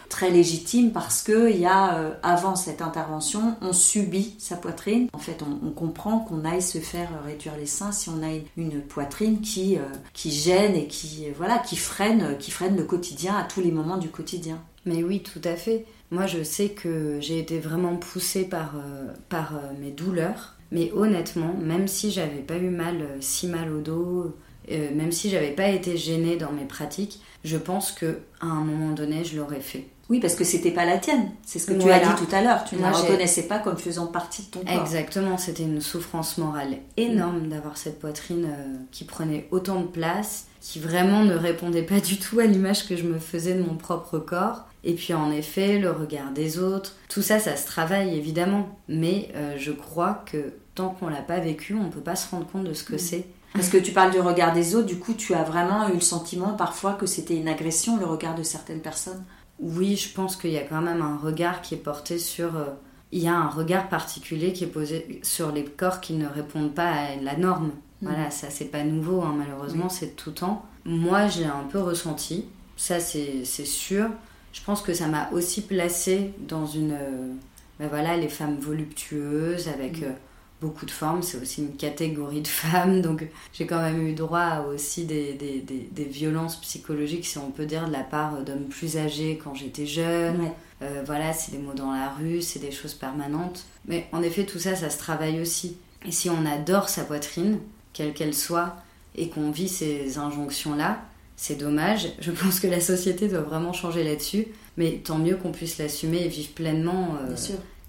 très 0.09 0.29
légitime 0.29 0.91
parce 0.91 1.21
que 1.21 1.49
il 1.49 1.59
y 1.59 1.65
a 1.65 2.13
avant 2.23 2.55
cette 2.55 2.81
intervention, 2.81 3.55
on 3.61 3.73
subit 3.73 4.35
sa 4.37 4.57
poitrine. 4.57 5.07
En 5.13 5.19
fait, 5.19 5.41
on, 5.41 5.67
on 5.67 5.71
comprend 5.71 6.19
qu'on 6.19 6.45
aille 6.45 6.61
se 6.61 6.79
faire 6.79 7.09
réduire 7.25 7.55
les 7.61 7.67
seins 7.67 7.91
si 7.91 8.09
on 8.09 8.23
a 8.23 8.31
une 8.57 8.81
poitrine 8.81 9.39
qui, 9.39 9.77
euh, 9.77 9.83
qui 10.13 10.31
gêne 10.31 10.75
et 10.75 10.87
qui, 10.87 11.27
voilà, 11.37 11.59
qui, 11.59 11.77
freine, 11.77 12.35
qui 12.39 12.49
freine 12.49 12.75
le 12.75 12.83
quotidien 12.83 13.37
à 13.37 13.43
tous 13.43 13.61
les 13.61 13.71
moments 13.71 13.97
du 13.97 14.09
quotidien. 14.09 14.61
Mais 14.85 15.03
oui, 15.03 15.21
tout 15.21 15.41
à 15.43 15.55
fait. 15.55 15.85
Moi, 16.09 16.25
je 16.25 16.43
sais 16.43 16.69
que 16.69 17.19
j'ai 17.21 17.37
été 17.37 17.59
vraiment 17.59 17.95
poussée 17.95 18.45
par, 18.45 18.75
euh, 18.75 19.13
par 19.29 19.55
euh, 19.55 19.59
mes 19.79 19.91
douleurs. 19.91 20.55
Mais 20.71 20.91
honnêtement, 20.93 21.53
même 21.53 21.87
si 21.87 22.11
j'avais 22.11 22.41
pas 22.41 22.57
eu 22.57 22.69
mal, 22.69 23.05
si 23.19 23.45
mal 23.45 23.71
au 23.73 23.81
dos, 23.81 24.33
même 24.69 25.11
si 25.11 25.29
j'avais 25.29 25.51
pas 25.51 25.67
été 25.67 25.97
gênée 25.97 26.37
dans 26.37 26.53
mes 26.53 26.63
pratiques, 26.63 27.19
je 27.43 27.57
pense 27.57 27.91
que 27.91 28.19
à 28.39 28.45
un 28.45 28.63
moment 28.63 28.93
donné, 28.93 29.25
je 29.25 29.35
l'aurais 29.35 29.59
fait. 29.59 29.87
Oui, 30.11 30.19
parce 30.19 30.35
que 30.35 30.43
c'était 30.43 30.71
pas 30.71 30.83
la 30.83 30.97
tienne. 30.97 31.31
C'est 31.45 31.57
ce 31.57 31.65
que 31.65 31.73
tu 31.73 31.89
as 31.89 31.99
dit 31.99 32.25
tout 32.25 32.35
à 32.35 32.41
l'heure. 32.41 32.65
Tu 32.65 32.75
ne 32.75 32.81
la 32.81 32.91
reconnaissais 32.91 33.43
pas 33.43 33.59
comme 33.59 33.77
faisant 33.77 34.07
partie 34.07 34.41
de 34.41 34.47
ton 34.47 34.59
corps. 34.59 34.81
Exactement. 34.81 35.37
C'était 35.37 35.63
une 35.63 35.79
souffrance 35.79 36.37
morale 36.37 36.79
énorme 36.97 37.47
d'avoir 37.47 37.77
cette 37.77 37.97
poitrine 37.97 38.45
euh, 38.45 38.75
qui 38.91 39.05
prenait 39.05 39.47
autant 39.51 39.79
de 39.79 39.87
place, 39.87 40.47
qui 40.59 40.81
vraiment 40.81 41.23
ne 41.23 41.33
répondait 41.33 41.83
pas 41.83 42.01
du 42.01 42.19
tout 42.19 42.39
à 42.39 42.45
l'image 42.45 42.89
que 42.89 42.97
je 42.97 43.03
me 43.03 43.19
faisais 43.19 43.53
de 43.53 43.63
mon 43.63 43.75
propre 43.75 44.19
corps. 44.19 44.65
Et 44.83 44.95
puis 44.95 45.13
en 45.13 45.31
effet, 45.31 45.79
le 45.79 45.91
regard 45.91 46.31
des 46.31 46.59
autres, 46.59 46.97
tout 47.07 47.21
ça, 47.21 47.39
ça 47.39 47.55
se 47.55 47.65
travaille 47.65 48.13
évidemment. 48.13 48.67
Mais 48.89 49.29
euh, 49.35 49.55
je 49.57 49.71
crois 49.71 50.25
que 50.29 50.55
tant 50.75 50.89
qu'on 50.89 51.07
l'a 51.07 51.21
pas 51.21 51.39
vécu, 51.39 51.73
on 51.73 51.89
peut 51.89 52.01
pas 52.01 52.17
se 52.17 52.29
rendre 52.29 52.47
compte 52.47 52.65
de 52.65 52.73
ce 52.73 52.83
que 52.83 52.95
mm. 52.95 52.99
c'est. 52.99 53.25
Parce 53.53 53.69
que 53.69 53.77
tu 53.77 53.91
parles 53.91 54.11
du 54.11 54.19
regard 54.19 54.53
des 54.53 54.75
autres, 54.75 54.87
du 54.87 54.97
coup, 54.97 55.13
tu 55.13 55.33
as 55.33 55.43
vraiment 55.43 55.87
eu 55.89 55.95
le 55.95 56.01
sentiment 56.01 56.53
parfois 56.53 56.93
que 56.93 57.05
c'était 57.05 57.35
une 57.35 57.49
agression, 57.49 57.97
le 57.97 58.05
regard 58.05 58.35
de 58.35 58.43
certaines 58.43 58.79
personnes 58.79 59.23
oui, 59.61 59.95
je 59.95 60.11
pense 60.13 60.35
qu'il 60.35 60.51
y 60.51 60.57
a 60.57 60.63
quand 60.63 60.81
même 60.81 61.01
un 61.01 61.17
regard 61.17 61.61
qui 61.61 61.75
est 61.75 61.77
porté 61.77 62.17
sur. 62.17 62.55
Euh, 62.55 62.65
il 63.11 63.21
y 63.21 63.27
a 63.27 63.35
un 63.35 63.49
regard 63.49 63.89
particulier 63.89 64.53
qui 64.53 64.63
est 64.63 64.67
posé 64.67 65.19
sur 65.21 65.51
les 65.51 65.65
corps 65.65 66.01
qui 66.01 66.13
ne 66.13 66.27
répondent 66.27 66.73
pas 66.73 66.89
à 66.89 67.15
la 67.15 67.37
norme. 67.37 67.71
Mm. 68.01 68.07
Voilà, 68.07 68.31
ça 68.31 68.49
c'est 68.49 68.65
pas 68.65 68.83
nouveau, 68.83 69.21
hein, 69.21 69.35
malheureusement, 69.37 69.89
c'est 69.89 70.15
tout 70.15 70.31
le 70.31 70.35
temps. 70.35 70.65
Moi, 70.85 71.27
j'ai 71.27 71.45
un 71.45 71.63
peu 71.69 71.79
ressenti, 71.79 72.45
ça 72.75 72.99
c'est 72.99 73.45
sûr. 73.45 74.09
Je 74.53 74.61
pense 74.63 74.81
que 74.81 74.93
ça 74.93 75.07
m'a 75.07 75.29
aussi 75.31 75.61
placé 75.61 76.33
dans 76.39 76.65
une. 76.65 76.93
Euh, 76.93 77.33
ben 77.79 77.87
voilà, 77.87 78.17
les 78.17 78.29
femmes 78.29 78.57
voluptueuses 78.57 79.67
avec. 79.67 80.01
Mm. 80.01 80.15
Beaucoup 80.61 80.85
de 80.85 80.91
formes, 80.91 81.23
c'est 81.23 81.41
aussi 81.41 81.61
une 81.61 81.75
catégorie 81.75 82.41
de 82.41 82.47
femmes, 82.63 83.01
donc 83.01 83.27
j'ai 83.51 83.65
quand 83.65 83.81
même 83.81 84.07
eu 84.07 84.13
droit 84.13 84.39
à 84.39 84.61
aussi 84.61 85.05
des, 85.05 85.33
des, 85.33 85.59
des, 85.59 86.03
violences 86.03 86.61
psychologiques, 86.61 87.25
si 87.25 87.39
on 87.39 87.49
peut 87.49 87.65
dire, 87.65 87.87
de 87.87 87.91
la 87.91 88.03
part 88.03 88.43
d'hommes 88.43 88.69
plus 88.69 88.97
âgés 88.97 89.39
quand 89.43 89.55
j'étais 89.55 89.87
jeune. 89.87 90.51
Euh, 90.81 91.03
voilà, 91.05 91.33
c'est 91.33 91.51
des 91.51 91.57
mots 91.57 91.73
dans 91.73 91.91
la 91.91 92.09
rue, 92.09 92.41
c'est 92.41 92.59
des 92.59 92.71
choses 92.71 92.93
permanentes. 92.93 93.65
Mais 93.87 94.07
en 94.11 94.21
effet, 94.21 94.45
tout 94.45 94.59
ça, 94.59 94.75
ça 94.75 94.89
se 94.89 94.97
travaille 94.97 95.41
aussi. 95.41 95.77
Et 96.05 96.11
si 96.11 96.29
on 96.29 96.45
adore 96.45 96.89
sa 96.89 97.03
poitrine, 97.03 97.59
quelle 97.93 98.13
qu'elle 98.13 98.33
soit, 98.33 98.75
et 99.15 99.29
qu'on 99.29 99.51
vit 99.51 99.67
ces 99.67 100.17
injonctions-là, 100.17 101.01
c'est 101.35 101.55
dommage. 101.55 102.09
Je 102.19 102.31
pense 102.31 102.59
que 102.59 102.67
la 102.67 102.79
société 102.79 103.27
doit 103.27 103.41
vraiment 103.41 103.73
changer 103.73 104.03
là-dessus. 104.03 104.47
Mais 104.77 105.01
tant 105.03 105.17
mieux 105.17 105.35
qu'on 105.35 105.51
puisse 105.51 105.77
l'assumer 105.77 106.23
et 106.23 106.27
vivre 106.29 106.51
pleinement 106.51 107.15
euh, 107.29 107.35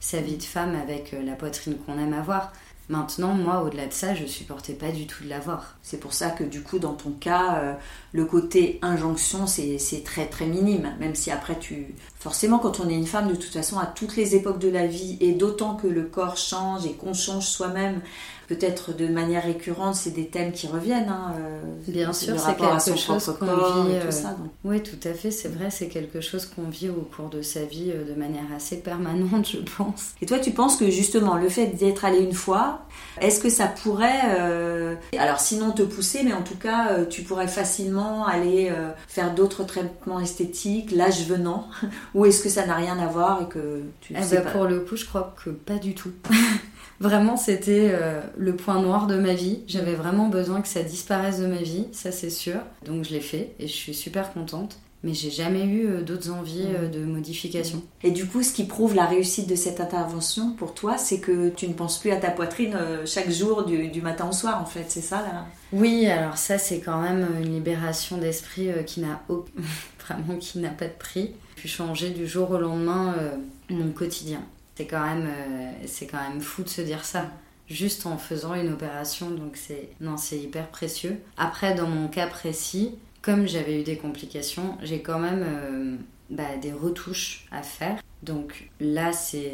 sa 0.02 0.20
vie 0.20 0.36
de 0.36 0.42
femme 0.42 0.74
avec 0.74 1.14
euh, 1.14 1.22
la 1.22 1.34
poitrine 1.34 1.76
qu'on 1.78 1.96
aime 1.96 2.12
avoir. 2.12 2.52
Maintenant, 2.88 3.34
moi, 3.34 3.62
au-delà 3.62 3.86
de 3.86 3.92
ça, 3.92 4.16
je 4.16 4.26
supportais 4.26 4.72
pas 4.74 4.90
du 4.90 5.06
tout 5.06 5.22
de 5.22 5.28
l'avoir. 5.28 5.76
C'est 5.80 6.00
pour 6.00 6.12
ça 6.12 6.30
que 6.30 6.42
du 6.42 6.62
coup, 6.62 6.80
dans 6.80 6.94
ton 6.94 7.12
cas, 7.12 7.60
euh, 7.62 7.74
le 8.12 8.24
côté 8.26 8.78
injonction, 8.82 9.46
c'est 9.46 10.04
très 10.04 10.26
très 10.26 10.46
minime. 10.46 10.92
Même 11.00 11.14
si 11.14 11.30
après, 11.30 11.58
tu... 11.58 11.94
Forcément, 12.18 12.58
quand 12.58 12.80
on 12.80 12.88
est 12.88 12.94
une 12.94 13.06
femme, 13.06 13.28
de 13.28 13.34
toute 13.34 13.52
façon, 13.52 13.78
à 13.78 13.86
toutes 13.86 14.16
les 14.16 14.36
époques 14.36 14.58
de 14.58 14.68
la 14.68 14.86
vie, 14.86 15.16
et 15.20 15.32
d'autant 15.32 15.74
que 15.74 15.86
le 15.86 16.02
corps 16.02 16.36
change 16.36 16.86
et 16.86 16.92
qu'on 16.92 17.14
change 17.14 17.46
soi-même, 17.46 18.00
peut-être 18.52 18.94
de 18.94 19.06
manière 19.08 19.44
récurrente, 19.44 19.94
c'est 19.94 20.10
des 20.10 20.26
thèmes 20.26 20.52
qui 20.52 20.66
reviennent. 20.66 21.08
Hein, 21.08 21.34
euh, 21.38 21.60
Bien 21.88 22.12
sûr, 22.12 22.38
c'est 22.38 22.56
quelque 22.56 22.98
chose 22.98 23.34
qu'on 23.38 23.46
vit. 23.46 23.94
Euh, 23.94 24.10
oui, 24.64 24.82
tout 24.82 25.08
à 25.08 25.14
fait, 25.14 25.30
c'est 25.30 25.48
vrai, 25.48 25.70
c'est 25.70 25.88
quelque 25.88 26.20
chose 26.20 26.46
qu'on 26.46 26.68
vit 26.68 26.88
au 26.88 27.08
cours 27.16 27.28
de 27.28 27.42
sa 27.42 27.64
vie 27.64 27.90
euh, 27.90 28.04
de 28.04 28.18
manière 28.18 28.44
assez 28.54 28.76
permanente, 28.80 29.48
je 29.52 29.58
pense. 29.58 30.12
Et 30.20 30.26
toi, 30.26 30.38
tu 30.38 30.50
penses 30.50 30.76
que 30.76 30.90
justement, 30.90 31.36
le 31.36 31.48
fait 31.48 31.68
d'être 31.68 32.04
allé 32.04 32.18
une 32.18 32.34
fois, 32.34 32.82
est-ce 33.20 33.40
que 33.40 33.48
ça 33.48 33.66
pourrait, 33.66 34.20
alors 35.18 35.40
sinon 35.40 35.72
te 35.72 35.82
pousser, 35.82 36.22
mais 36.24 36.32
en 36.32 36.42
tout 36.42 36.56
cas, 36.56 37.04
tu 37.04 37.22
pourrais 37.22 37.48
facilement 37.48 38.01
aller 38.24 38.72
faire 39.08 39.34
d'autres 39.34 39.64
traitements 39.64 40.20
esthétiques, 40.20 40.90
l'âge 40.90 41.26
venant, 41.26 41.68
ou 42.14 42.26
est-ce 42.26 42.42
que 42.42 42.48
ça 42.48 42.66
n'a 42.66 42.76
rien 42.76 42.98
à 42.98 43.06
voir 43.06 43.42
et 43.42 43.48
que 43.48 43.82
tu 44.00 44.14
eh 44.16 44.34
ben, 44.34 44.44
Pour 44.52 44.64
le 44.64 44.80
coup, 44.80 44.96
je 44.96 45.04
crois 45.04 45.34
que 45.42 45.50
pas 45.50 45.78
du 45.78 45.94
tout. 45.94 46.12
Vraiment, 47.02 47.36
c'était 47.36 47.90
euh, 47.92 48.20
le 48.36 48.54
point 48.54 48.80
noir 48.80 49.08
de 49.08 49.16
ma 49.16 49.34
vie. 49.34 49.58
J'avais 49.66 49.94
vraiment 49.94 50.28
besoin 50.28 50.60
que 50.62 50.68
ça 50.68 50.84
disparaisse 50.84 51.40
de 51.40 51.46
ma 51.48 51.56
vie, 51.56 51.88
ça 51.90 52.12
c'est 52.12 52.30
sûr. 52.30 52.60
Donc 52.86 53.04
je 53.04 53.10
l'ai 53.10 53.20
fait 53.20 53.56
et 53.58 53.66
je 53.66 53.72
suis 53.72 53.92
super 53.92 54.32
contente. 54.32 54.78
Mais 55.04 55.14
j'ai 55.14 55.30
jamais 55.30 55.64
eu 55.64 55.86
euh, 55.86 56.02
d'autres 56.02 56.30
envies 56.30 56.68
euh, 56.74 56.88
de 56.88 57.04
modification. 57.04 57.82
Et 58.02 58.10
du 58.10 58.26
coup, 58.26 58.42
ce 58.42 58.52
qui 58.52 58.64
prouve 58.64 58.94
la 58.94 59.06
réussite 59.06 59.48
de 59.48 59.56
cette 59.56 59.80
intervention 59.80 60.52
pour 60.52 60.74
toi, 60.74 60.96
c'est 60.96 61.18
que 61.18 61.48
tu 61.50 61.66
ne 61.68 61.74
penses 61.74 61.98
plus 61.98 62.12
à 62.12 62.16
ta 62.16 62.30
poitrine 62.30 62.78
chaque 63.04 63.30
jour 63.30 63.64
du, 63.64 64.02
matin 64.02 64.28
au 64.28 64.32
soir, 64.32 64.60
en 64.60 64.66
fait, 64.66 64.86
c'est 64.88 65.00
ça 65.00 65.22
là? 65.22 65.46
Oui, 65.72 66.06
alors 66.06 66.36
ça, 66.36 66.58
c'est 66.58 66.80
quand 66.80 67.00
même 67.00 67.26
une 67.40 67.52
libération 67.52 68.18
d'esprit 68.18 68.68
qui 68.86 69.00
n'a 69.00 69.22
vraiment 70.06 70.36
qui 70.38 70.58
n'a 70.58 70.70
pas 70.70 70.86
de 70.86 70.98
prix. 70.98 71.32
Puis 71.56 71.68
changer 71.68 72.10
du 72.10 72.26
jour 72.26 72.50
au 72.50 72.58
lendemain 72.58 73.14
mon 73.72 73.90
quotidien. 73.92 74.42
C'est 74.76 74.86
quand 74.86 75.04
même, 75.04 75.26
euh, 75.26 75.72
c'est 75.86 76.06
quand 76.06 76.22
même 76.28 76.40
fou 76.40 76.62
de 76.62 76.68
se 76.68 76.80
dire 76.80 77.04
ça. 77.04 77.30
Juste 77.68 78.06
en 78.06 78.18
faisant 78.18 78.54
une 78.54 78.72
opération, 78.72 79.30
donc 79.30 79.56
c'est 79.56 79.90
non, 80.00 80.16
c'est 80.16 80.38
hyper 80.38 80.68
précieux. 80.68 81.20
Après, 81.36 81.74
dans 81.74 81.86
mon 81.86 82.08
cas 82.08 82.26
précis, 82.26 82.96
comme 83.22 83.46
j'avais 83.46 83.80
eu 83.80 83.84
des 83.84 83.96
complications, 83.96 84.76
j'ai 84.82 85.00
quand 85.00 85.18
même 85.18 85.44
euh, 85.46 85.96
bah, 86.30 86.56
des 86.60 86.72
retouches 86.72 87.46
à 87.50 87.62
faire. 87.62 88.02
Donc 88.22 88.68
là, 88.80 89.12
c'est 89.12 89.52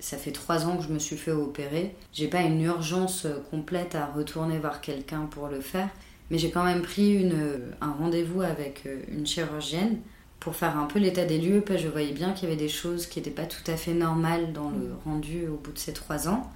ça 0.00 0.16
fait 0.16 0.32
trois 0.32 0.66
ans 0.66 0.76
que 0.76 0.84
je 0.84 0.88
me 0.88 0.98
suis 0.98 1.16
fait 1.16 1.32
opérer. 1.32 1.94
J'ai 2.12 2.28
pas 2.28 2.42
une 2.42 2.60
urgence 2.60 3.26
complète 3.50 3.94
à 3.94 4.06
retourner 4.06 4.58
voir 4.58 4.80
quelqu'un 4.80 5.22
pour 5.30 5.48
le 5.48 5.60
faire, 5.60 5.88
mais 6.30 6.38
j'ai 6.38 6.50
quand 6.50 6.64
même 6.64 6.82
pris 6.82 7.14
une, 7.14 7.60
un 7.80 7.92
rendez-vous 7.92 8.42
avec 8.42 8.82
euh, 8.86 9.00
une 9.08 9.26
chirurgienne 9.26 9.98
pour 10.40 10.56
faire 10.56 10.76
un 10.76 10.84
peu 10.84 10.98
l'état 10.98 11.24
des 11.24 11.38
lieux, 11.38 11.62
parce 11.62 11.80
que 11.80 11.86
je 11.86 11.90
voyais 11.90 12.12
bien 12.12 12.32
qu'il 12.32 12.48
y 12.48 12.52
avait 12.52 12.60
des 12.60 12.68
choses 12.68 13.06
qui 13.06 13.18
n'étaient 13.18 13.30
pas 13.30 13.46
tout 13.46 13.68
à 13.70 13.76
fait 13.76 13.94
normales 13.94 14.52
dans 14.52 14.70
le 14.70 14.88
mm. 14.88 14.96
rendu 15.04 15.48
au 15.48 15.56
bout 15.56 15.72
de 15.72 15.78
ces 15.78 15.92
trois 15.92 16.28
ans. 16.28 16.50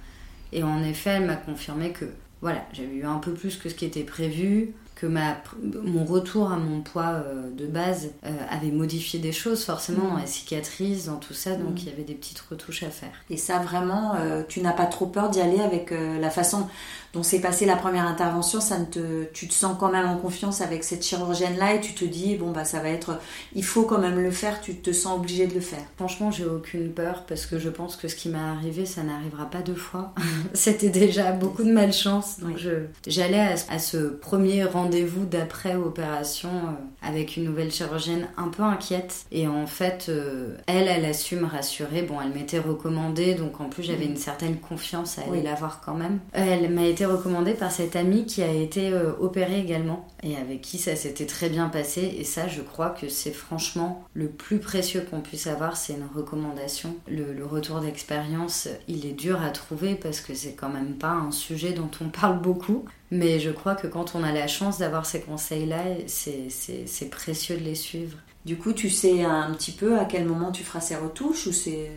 Et 0.51 0.63
en 0.63 0.83
effet, 0.83 1.11
elle 1.11 1.25
m'a 1.25 1.35
confirmé 1.35 1.91
que 1.91 2.05
voilà, 2.41 2.65
j'avais 2.71 2.95
eu 2.95 3.03
un 3.03 3.17
peu 3.17 3.33
plus 3.33 3.57
que 3.57 3.67
ce 3.67 3.75
qui 3.75 3.85
était 3.85 4.03
prévu, 4.03 4.73
que 4.99 5.07
ma, 5.07 5.37
mon 5.63 6.03
retour 6.03 6.51
à 6.51 6.57
mon 6.57 6.81
poids 6.81 7.23
euh, 7.25 7.49
de 7.51 7.67
base 7.67 8.11
euh, 8.25 8.31
avait 8.49 8.71
modifié 8.71 9.17
des 9.17 9.31
choses 9.31 9.63
forcément 9.63 10.09
dans 10.09 10.15
mm. 10.15 10.21
la 10.21 10.27
cicatrice, 10.27 11.05
dans 11.05 11.15
tout 11.15 11.33
ça, 11.33 11.55
donc 11.55 11.75
mm. 11.75 11.77
il 11.77 11.85
y 11.85 11.91
avait 11.91 12.03
des 12.03 12.15
petites 12.15 12.41
retouches 12.41 12.83
à 12.83 12.89
faire. 12.89 13.13
Et 13.29 13.37
ça 13.37 13.59
vraiment, 13.59 14.15
euh, 14.15 14.43
tu 14.45 14.59
n'as 14.61 14.73
pas 14.73 14.87
trop 14.87 15.05
peur 15.05 15.29
d'y 15.29 15.39
aller 15.39 15.61
avec 15.61 15.91
la 15.91 16.29
façon 16.29 16.67
dont 17.13 17.23
s'est 17.23 17.39
passée 17.39 17.65
la 17.65 17.75
première 17.75 18.05
intervention, 18.05 18.59
ça 18.59 18.77
ne 18.77 18.85
te, 18.85 19.23
tu 19.33 19.47
te 19.47 19.53
sens 19.53 19.77
quand 19.79 19.91
même 19.91 20.07
en 20.07 20.17
confiance 20.17 20.61
avec 20.61 20.83
cette 20.83 21.03
chirurgienne-là 21.03 21.75
et 21.75 21.81
tu 21.81 21.93
te 21.93 22.05
dis, 22.05 22.35
bon 22.35 22.51
bah 22.51 22.65
ça 22.65 22.79
va 22.79 22.89
être, 22.89 23.19
il 23.55 23.63
faut 23.63 23.83
quand 23.83 23.99
même 23.99 24.19
le 24.19 24.31
faire, 24.31 24.61
tu 24.61 24.75
te 24.75 24.91
sens 24.91 25.17
obligé 25.17 25.47
de 25.47 25.53
le 25.53 25.61
faire. 25.61 25.83
Franchement, 25.97 26.31
j'ai 26.31 26.45
aucune 26.45 26.91
peur 26.91 27.23
parce 27.27 27.45
que 27.45 27.57
je 27.57 27.69
pense 27.69 27.95
que 27.95 28.07
ce 28.07 28.15
qui 28.15 28.29
m'est 28.29 28.37
arrivé, 28.37 28.85
ça 28.85 29.03
n'arrivera 29.03 29.45
pas 29.49 29.59
deux 29.59 29.75
fois. 29.75 30.13
C'était 30.53 30.89
déjà 30.89 31.31
beaucoup 31.31 31.63
de 31.63 31.71
malchance, 31.71 32.39
donc 32.39 32.57
je, 32.57 32.85
j'allais 33.07 33.39
à, 33.39 33.53
à 33.69 33.79
ce 33.79 33.97
premier 33.97 34.63
rendez 34.63 34.89
rendez-vous 34.89 35.25
d'après 35.25 35.75
opération 35.75 36.49
euh, 36.49 37.07
avec 37.07 37.37
une 37.37 37.43
nouvelle 37.43 37.71
chirurgienne 37.71 38.27
un 38.37 38.47
peu 38.47 38.63
inquiète. 38.63 39.25
Et 39.31 39.47
en 39.47 39.67
fait, 39.67 40.07
euh, 40.09 40.55
elle, 40.67 40.87
elle 40.87 41.05
a 41.05 41.13
su 41.13 41.35
me 41.35 41.45
rassurer. 41.45 42.01
Bon, 42.01 42.15
elle 42.21 42.33
m'était 42.33 42.59
recommandée, 42.59 43.35
donc 43.35 43.61
en 43.61 43.65
plus 43.65 43.83
j'avais 43.83 44.05
mm. 44.05 44.11
une 44.11 44.17
certaine 44.17 44.57
confiance 44.57 45.19
à 45.19 45.23
aller 45.29 45.41
la 45.41 45.55
voir 45.55 45.81
quand 45.85 45.93
même. 45.93 46.19
Elle 46.33 46.69
m'a 46.71 46.85
été 46.85 46.98
recommandée 47.05 47.53
par 47.53 47.71
cette 47.71 47.95
amie 47.95 48.25
qui 48.25 48.41
a 48.41 48.51
été 48.51 48.89
euh, 48.89 49.11
opérée 49.19 49.59
également 49.59 50.07
et 50.23 50.35
avec 50.35 50.61
qui 50.61 50.77
ça 50.77 50.95
s'était 50.95 51.25
très 51.25 51.49
bien 51.49 51.69
passé. 51.69 52.15
Et 52.17 52.23
ça, 52.23 52.47
je 52.47 52.61
crois 52.61 52.89
que 52.89 53.09
c'est 53.09 53.31
franchement 53.31 54.03
le 54.13 54.27
plus 54.27 54.59
précieux 54.59 55.05
qu'on 55.09 55.21
puisse 55.21 55.47
avoir, 55.47 55.77
c'est 55.77 55.93
une 55.93 56.07
recommandation. 56.13 56.95
Le, 57.07 57.33
le 57.33 57.45
retour 57.45 57.79
d'expérience, 57.79 58.67
il 58.87 59.05
est 59.05 59.13
dur 59.13 59.41
à 59.41 59.49
trouver 59.49 59.95
parce 59.95 60.21
que 60.21 60.33
c'est 60.33 60.53
quand 60.53 60.69
même 60.69 60.95
pas 60.95 61.11
un 61.11 61.31
sujet 61.31 61.73
dont 61.73 61.91
on 62.01 62.09
parle 62.09 62.41
beaucoup. 62.41 62.85
Mais 63.11 63.39
je 63.39 63.49
crois 63.49 63.75
que 63.75 63.87
quand 63.87 64.13
on 64.15 64.23
a 64.23 64.31
la 64.31 64.47
chance 64.47 64.77
d'avoir 64.77 65.05
ces 65.05 65.21
conseils-là, 65.21 65.83
c'est 66.07 67.09
précieux 67.09 67.57
de 67.57 67.63
les 67.63 67.75
suivre. 67.75 68.17
Du 68.45 68.57
coup, 68.57 68.73
tu 68.73 68.89
sais 68.89 69.23
un 69.23 69.51
petit 69.53 69.71
peu 69.71 69.99
à 69.99 70.05
quel 70.05 70.25
moment 70.25 70.51
tu 70.51 70.63
feras 70.63 70.79
ces 70.79 70.95
retouches 70.95 71.47
ou 71.47 71.51
c'est 71.51 71.91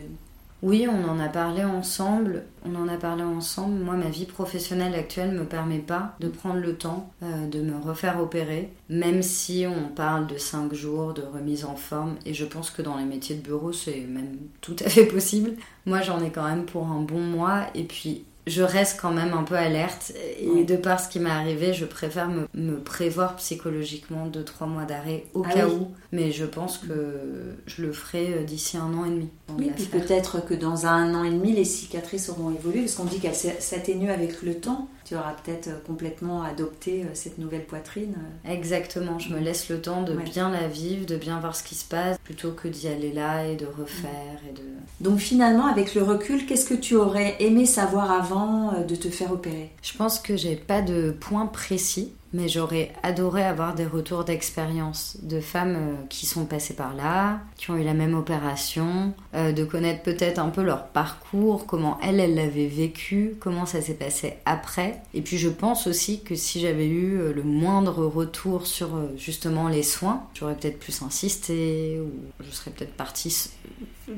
oui, 0.63 0.87
on 0.89 1.09
en 1.09 1.19
a 1.19 1.27
parlé 1.27 1.65
ensemble. 1.65 2.45
On 2.65 2.73
en 2.75 2.87
a 2.87 2.95
parlé 2.95 3.21
ensemble. 3.21 3.83
Moi, 3.83 3.95
ma 3.95 4.07
vie 4.07 4.23
professionnelle 4.23 4.95
actuelle 4.95 5.33
ne 5.33 5.39
me 5.39 5.45
permet 5.45 5.79
pas 5.79 6.15
de 6.21 6.29
prendre 6.29 6.61
le 6.61 6.77
temps 6.77 7.11
euh, 7.21 7.47
de 7.49 7.61
me 7.61 7.77
refaire 7.77 8.21
opérer, 8.21 8.71
même 8.87 9.23
si 9.23 9.65
on 9.67 9.93
parle 9.93 10.25
de 10.25 10.37
5 10.37 10.73
jours 10.73 11.13
de 11.13 11.21
remise 11.21 11.65
en 11.65 11.75
forme. 11.75 12.15
Et 12.25 12.33
je 12.33 12.45
pense 12.45 12.71
que 12.71 12.81
dans 12.81 12.95
les 12.95 13.03
métiers 13.03 13.35
de 13.35 13.41
bureau, 13.41 13.73
c'est 13.73 13.99
même 14.07 14.37
tout 14.61 14.77
à 14.85 14.87
fait 14.87 15.05
possible. 15.05 15.51
Moi, 15.85 15.99
j'en 15.99 16.23
ai 16.23 16.29
quand 16.29 16.47
même 16.47 16.65
pour 16.65 16.87
un 16.87 17.01
bon 17.01 17.19
mois. 17.19 17.65
Et 17.75 17.83
puis, 17.83 18.23
je 18.45 18.61
reste 18.61 18.99
quand 18.99 19.11
même 19.11 19.33
un 19.33 19.43
peu 19.43 19.55
alerte. 19.55 20.13
Et 20.39 20.63
de 20.63 20.75
par 20.75 20.99
ce 20.99 21.09
qui 21.09 21.19
m'est 21.19 21.29
arrivé, 21.29 21.73
je 21.73 21.85
préfère 21.85 22.29
me, 22.29 22.79
prévoir 22.79 23.35
psychologiquement 23.37 24.27
2-3 24.27 24.67
mois 24.67 24.83
d'arrêt 24.83 25.25
au 25.33 25.43
ah 25.45 25.53
cas 25.53 25.67
où. 25.67 25.87
Mais 26.11 26.31
je 26.31 26.45
pense 26.45 26.77
que 26.77 27.55
je 27.65 27.81
le 27.81 27.93
ferai 27.93 28.33
euh, 28.33 28.43
d'ici 28.43 28.77
un 28.77 28.93
an 28.93 29.05
et 29.05 29.09
demi. 29.09 29.29
Oui, 29.57 29.71
puis 29.75 29.85
peut-être 29.85 30.45
que 30.45 30.53
dans 30.53 30.85
un 30.85 31.15
an 31.15 31.23
et 31.23 31.31
demi, 31.31 31.53
les 31.53 31.65
cicatrices 31.65 32.29
auront 32.29 32.51
évolué, 32.51 32.81
parce 32.81 32.95
qu'on 32.95 33.05
dit 33.05 33.19
qu'elles 33.19 33.35
s'atténuent 33.35 34.11
avec 34.11 34.41
le 34.41 34.55
temps 34.55 34.89
tu 35.05 35.15
auras 35.15 35.33
peut-être 35.33 35.67
euh, 35.67 35.79
complètement 35.85 36.43
adopté 36.43 37.03
euh, 37.03 37.07
cette 37.13 37.37
nouvelle 37.37 37.65
poitrine. 37.65 38.15
Exactement, 38.47 39.19
je 39.19 39.33
me 39.33 39.39
laisse 39.39 39.69
le 39.69 39.81
temps 39.81 40.01
de 40.03 40.13
bien 40.13 40.49
la 40.49 40.67
vivre, 40.67 41.05
de 41.05 41.15
bien 41.15 41.39
voir 41.39 41.55
ce 41.55 41.63
qui 41.63 41.75
se 41.75 41.85
passe, 41.85 42.17
plutôt 42.23 42.51
que 42.51 42.67
d'y 42.67 42.87
aller 42.87 43.11
là 43.11 43.45
et 43.45 43.55
de 43.55 43.65
refaire. 43.65 44.39
Et 44.49 44.53
de... 44.53 44.63
Donc 45.01 45.19
finalement, 45.19 45.67
avec 45.67 45.95
le 45.95 46.03
recul, 46.03 46.45
qu'est-ce 46.45 46.65
que 46.65 46.73
tu 46.73 46.95
aurais 46.95 47.35
aimé 47.39 47.65
savoir 47.65 48.11
avant 48.11 48.73
euh, 48.73 48.83
de 48.83 48.95
te 48.95 49.09
faire 49.09 49.31
opérer? 49.31 49.71
Je 49.81 49.97
pense 49.97 50.19
que 50.19 50.37
j'ai 50.37 50.55
pas 50.55 50.81
de 50.81 51.11
point 51.11 51.45
précis 51.45 52.13
mais 52.33 52.47
j'aurais 52.47 52.91
adoré 53.03 53.43
avoir 53.43 53.75
des 53.75 53.85
retours 53.85 54.23
d'expérience 54.23 55.17
de 55.21 55.39
femmes 55.39 55.75
euh, 55.75 55.95
qui 56.09 56.25
sont 56.25 56.45
passées 56.45 56.73
par 56.73 56.95
là, 56.95 57.39
qui 57.55 57.69
ont 57.69 57.77
eu 57.77 57.83
la 57.83 57.93
même 57.93 58.15
opération, 58.15 59.13
euh, 59.35 59.51
de 59.51 59.63
connaître 59.63 60.01
peut-être 60.01 60.39
un 60.39 60.49
peu 60.49 60.63
leur 60.63 60.87
parcours, 60.87 61.67
comment 61.67 61.99
elles, 62.01 62.19
elles 62.19 62.35
l'avaient 62.35 62.67
vécu, 62.67 63.35
comment 63.39 63.65
ça 63.65 63.81
s'est 63.81 63.93
passé 63.93 64.33
après. 64.45 65.01
Et 65.13 65.21
puis 65.21 65.37
je 65.37 65.49
pense 65.49 65.85
aussi 65.85 66.23
que 66.23 66.35
si 66.35 66.59
j'avais 66.59 66.87
eu 66.87 67.19
euh, 67.19 67.33
le 67.33 67.43
moindre 67.43 68.05
retour 68.05 68.65
sur 68.65 68.89
justement 69.15 69.67
les 69.67 69.83
soins, 69.83 70.23
j'aurais 70.33 70.55
peut-être 70.55 70.79
plus 70.79 71.01
insisté, 71.03 71.99
ou 71.99 72.11
je 72.43 72.51
serais 72.51 72.71
peut-être 72.71 72.93
partie 72.93 73.51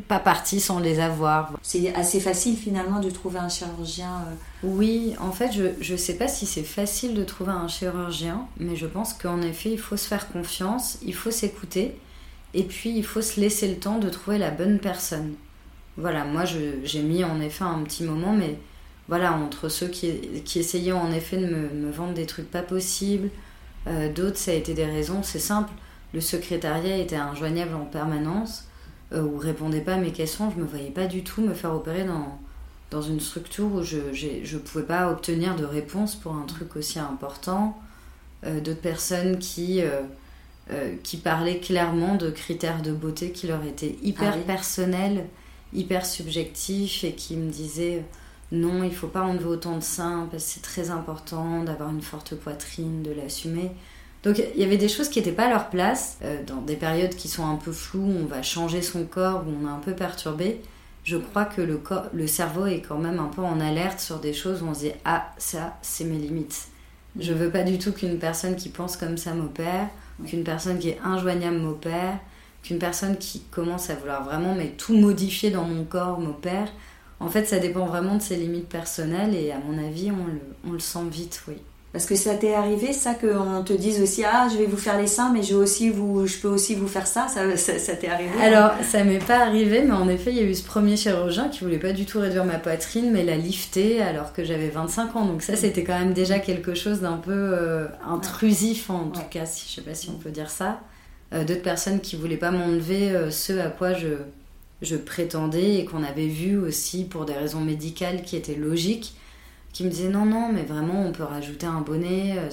pas 0.07 0.19
partie 0.19 0.59
sans 0.59 0.79
les 0.79 0.99
avoir. 0.99 1.51
C'est 1.61 1.93
assez 1.93 2.19
facile 2.19 2.57
finalement 2.57 2.99
de 2.99 3.09
trouver 3.09 3.39
un 3.39 3.49
chirurgien. 3.49 4.25
Oui, 4.65 5.13
en 5.19 5.31
fait, 5.31 5.51
je 5.51 5.91
ne 5.93 5.97
sais 5.97 6.15
pas 6.15 6.27
si 6.27 6.47
c'est 6.47 6.63
facile 6.63 7.13
de 7.13 7.23
trouver 7.23 7.51
un 7.51 7.67
chirurgien, 7.67 8.47
mais 8.57 8.75
je 8.75 8.87
pense 8.87 9.13
qu'en 9.13 9.43
effet, 9.43 9.69
il 9.69 9.77
faut 9.77 9.95
se 9.95 10.07
faire 10.07 10.27
confiance, 10.27 10.97
il 11.05 11.13
faut 11.13 11.29
s'écouter, 11.29 11.95
et 12.55 12.63
puis 12.63 12.89
il 12.89 13.03
faut 13.05 13.21
se 13.21 13.39
laisser 13.39 13.67
le 13.67 13.75
temps 13.75 13.99
de 13.99 14.09
trouver 14.09 14.39
la 14.39 14.49
bonne 14.49 14.79
personne. 14.79 15.35
Voilà, 15.97 16.25
moi 16.25 16.45
j'ai 16.45 17.01
mis 17.03 17.23
en 17.23 17.39
effet 17.41 17.63
un 17.63 17.83
petit 17.83 18.03
moment, 18.03 18.33
mais 18.33 18.57
voilà, 19.07 19.33
entre 19.33 19.69
ceux 19.69 19.87
qui, 19.87 20.11
qui 20.43 20.59
essayaient 20.59 20.91
en 20.91 21.11
effet 21.11 21.37
de 21.37 21.45
me, 21.45 21.69
me 21.69 21.91
vendre 21.91 22.15
des 22.15 22.25
trucs 22.25 22.49
pas 22.49 22.63
possibles, 22.63 23.29
euh, 23.85 24.11
d'autres 24.11 24.37
ça 24.37 24.49
a 24.49 24.55
été 24.55 24.73
des 24.73 24.85
raisons, 24.85 25.21
c'est 25.21 25.37
simple, 25.37 25.71
le 26.11 26.21
secrétariat 26.21 26.97
était 26.97 27.15
injoignable 27.17 27.75
en 27.75 27.85
permanence 27.85 28.67
euh, 29.13 29.21
ou 29.21 29.37
répondait 29.37 29.81
pas 29.81 29.93
à 29.93 29.97
mes 29.97 30.11
questions, 30.11 30.49
je 30.49 30.59
me 30.59 30.65
voyais 30.65 30.89
pas 30.89 31.05
du 31.05 31.23
tout 31.23 31.41
me 31.41 31.53
faire 31.53 31.75
opérer 31.75 32.03
dans, 32.03 32.39
dans 32.91 33.01
une 33.01 33.19
structure 33.19 33.65
où 33.65 33.83
je 33.83 33.97
ne 33.97 34.59
pouvais 34.59 34.83
pas 34.83 35.09
obtenir 35.11 35.55
de 35.55 35.65
réponse 35.65 36.15
pour 36.15 36.33
un 36.33 36.45
truc 36.45 36.75
aussi 36.75 36.99
important. 36.99 37.77
Euh, 38.45 38.59
d'autres 38.59 38.81
personnes 38.81 39.39
qui, 39.39 39.81
euh, 39.81 40.95
qui 41.03 41.17
parlaient 41.17 41.59
clairement 41.59 42.15
de 42.15 42.29
critères 42.29 42.81
de 42.81 42.91
beauté 42.91 43.31
qui 43.31 43.47
leur 43.47 43.63
étaient 43.63 43.95
hyper 44.03 44.35
ah 44.35 44.43
personnels, 44.45 45.25
hyper 45.73 46.05
subjectifs 46.05 47.03
et 47.03 47.13
qui 47.13 47.35
me 47.35 47.49
disaient 47.49 48.03
non, 48.51 48.83
il 48.83 48.93
faut 48.93 49.07
pas 49.07 49.21
enlever 49.21 49.45
autant 49.45 49.77
de 49.77 49.83
seins 49.83 50.27
parce 50.31 50.43
que 50.43 50.49
c'est 50.49 50.61
très 50.61 50.91
important 50.91 51.63
d'avoir 51.63 51.89
une 51.89 52.01
forte 52.01 52.35
poitrine, 52.35 53.01
de 53.03 53.11
l'assumer. 53.11 53.71
Donc 54.23 54.41
il 54.55 54.59
y 54.59 54.63
avait 54.63 54.77
des 54.77 54.89
choses 54.89 55.09
qui 55.09 55.19
n'étaient 55.19 55.31
pas 55.31 55.45
à 55.45 55.49
leur 55.49 55.69
place, 55.69 56.17
euh, 56.23 56.43
dans 56.43 56.61
des 56.61 56.75
périodes 56.75 57.15
qui 57.15 57.27
sont 57.27 57.45
un 57.45 57.55
peu 57.55 57.71
floues, 57.71 58.01
où 58.01 58.23
on 58.23 58.25
va 58.25 58.41
changer 58.41 58.81
son 58.81 59.05
corps, 59.05 59.43
où 59.47 59.51
on 59.61 59.67
est 59.67 59.71
un 59.71 59.79
peu 59.79 59.93
perturbé. 59.93 60.61
Je 61.05 61.17
crois 61.17 61.45
que 61.45 61.61
le, 61.61 61.77
corps, 61.77 62.07
le 62.13 62.25
cerveau 62.25 62.65
est 62.65 62.81
quand 62.81 62.97
même 62.97 63.19
un 63.19 63.27
peu 63.27 63.43
en 63.43 63.59
alerte 63.59 63.99
sur 63.99 64.19
des 64.19 64.33
choses 64.33 64.63
où 64.63 64.65
on 64.65 64.73
se 64.73 64.79
dit 64.79 64.91
Ah, 65.05 65.31
ça, 65.37 65.77
c'est 65.83 66.03
mes 66.03 66.17
limites. 66.17 66.67
Je 67.19 67.31
veux 67.31 67.51
pas 67.51 67.61
du 67.61 67.77
tout 67.77 67.93
qu'une 67.93 68.17
personne 68.17 68.55
qui 68.55 68.69
pense 68.69 68.97
comme 68.97 69.15
ça 69.15 69.35
m'opère, 69.35 69.87
qu'une 70.25 70.43
personne 70.43 70.79
qui 70.79 70.89
est 70.89 70.99
injoignable 71.03 71.57
m'opère, 71.57 72.17
qu'une 72.63 72.79
personne 72.79 73.17
qui 73.17 73.41
commence 73.51 73.91
à 73.91 73.95
vouloir 73.95 74.23
vraiment 74.23 74.55
mais 74.55 74.69
tout 74.69 74.97
modifier 74.97 75.51
dans 75.51 75.63
mon 75.63 75.83
corps 75.85 76.19
m'opère. 76.19 76.69
En 77.19 77.29
fait, 77.29 77.45
ça 77.45 77.59
dépend 77.59 77.85
vraiment 77.85 78.15
de 78.15 78.21
ses 78.21 78.35
limites 78.35 78.67
personnelles 78.67 79.35
et 79.35 79.51
à 79.51 79.59
mon 79.59 79.77
avis, 79.77 80.11
on 80.11 80.25
le, 80.25 80.41
on 80.67 80.71
le 80.71 80.79
sent 80.79 81.07
vite, 81.11 81.43
oui. 81.47 81.57
Parce 81.95 82.07
que 82.07 82.15
ça 82.15 82.35
t'est 82.35 82.53
arrivé, 82.53 82.91
ça, 82.91 83.13
qu'on 83.13 83.63
te 83.63 83.71
dise 83.71 84.01
aussi, 84.01 84.25
ah, 84.25 84.49
je 84.51 84.57
vais 84.57 84.65
vous 84.65 84.75
faire 84.75 84.99
les 84.99 85.07
seins, 85.07 85.31
mais 85.31 85.43
je, 85.43 85.55
aussi 85.55 85.89
vous, 85.89 86.27
je 86.27 86.35
peux 86.39 86.49
aussi 86.49 86.75
vous 86.75 86.89
faire 86.89 87.07
ça, 87.07 87.29
ça, 87.29 87.55
ça, 87.55 87.95
t'est 87.95 88.09
arrivé 88.09 88.31
Alors, 88.43 88.71
ça 88.83 89.05
m'est 89.05 89.25
pas 89.25 89.45
arrivé, 89.45 89.81
mais 89.81 89.93
en 89.93 90.09
effet, 90.09 90.31
il 90.31 90.35
y 90.35 90.41
a 90.41 90.43
eu 90.43 90.53
ce 90.53 90.65
premier 90.65 90.97
chirurgien 90.97 91.47
qui 91.47 91.63
voulait 91.63 91.79
pas 91.79 91.93
du 91.93 92.05
tout 92.05 92.19
réduire 92.19 92.43
ma 92.43 92.59
poitrine, 92.59 93.11
mais 93.13 93.23
la 93.23 93.37
lifter 93.37 94.01
alors 94.01 94.33
que 94.33 94.43
j'avais 94.43 94.67
25 94.67 95.15
ans. 95.15 95.23
Donc 95.23 95.41
ça, 95.41 95.55
c'était 95.55 95.85
quand 95.85 95.97
même 95.97 96.11
déjà 96.11 96.39
quelque 96.39 96.73
chose 96.73 96.99
d'un 96.99 97.15
peu 97.15 97.31
euh, 97.31 97.87
intrusif, 98.05 98.89
en 98.89 99.05
tout 99.05 99.21
cas, 99.29 99.45
si, 99.45 99.65
je 99.69 99.75
sais 99.75 99.81
pas 99.81 99.95
si 99.95 100.09
on 100.09 100.19
peut 100.19 100.31
dire 100.31 100.49
ça. 100.49 100.81
Euh, 101.33 101.45
d'autres 101.45 101.61
personnes 101.61 102.01
qui 102.01 102.17
voulaient 102.17 102.35
pas 102.35 102.51
m'enlever 102.51 103.11
euh, 103.11 103.31
ce 103.31 103.57
à 103.57 103.69
quoi 103.69 103.93
je, 103.93 104.17
je 104.81 104.97
prétendais 104.97 105.75
et 105.75 105.85
qu'on 105.85 106.03
avait 106.03 106.27
vu 106.27 106.57
aussi 106.57 107.05
pour 107.05 107.23
des 107.23 107.35
raisons 107.35 107.61
médicales 107.61 108.23
qui 108.23 108.35
étaient 108.35 108.55
logiques 108.55 109.15
qui 109.75 109.83
me 109.83 109.89
disaient 109.89 110.07
non, 110.07 110.25
non, 110.25 110.53
mais 110.53 110.63
vraiment, 110.63 111.05
on 111.05 111.11
peut 111.11 111.25
rajouter 111.25 111.65
un 111.65 111.81
bonnet, 111.81 112.37
euh, 112.37 112.49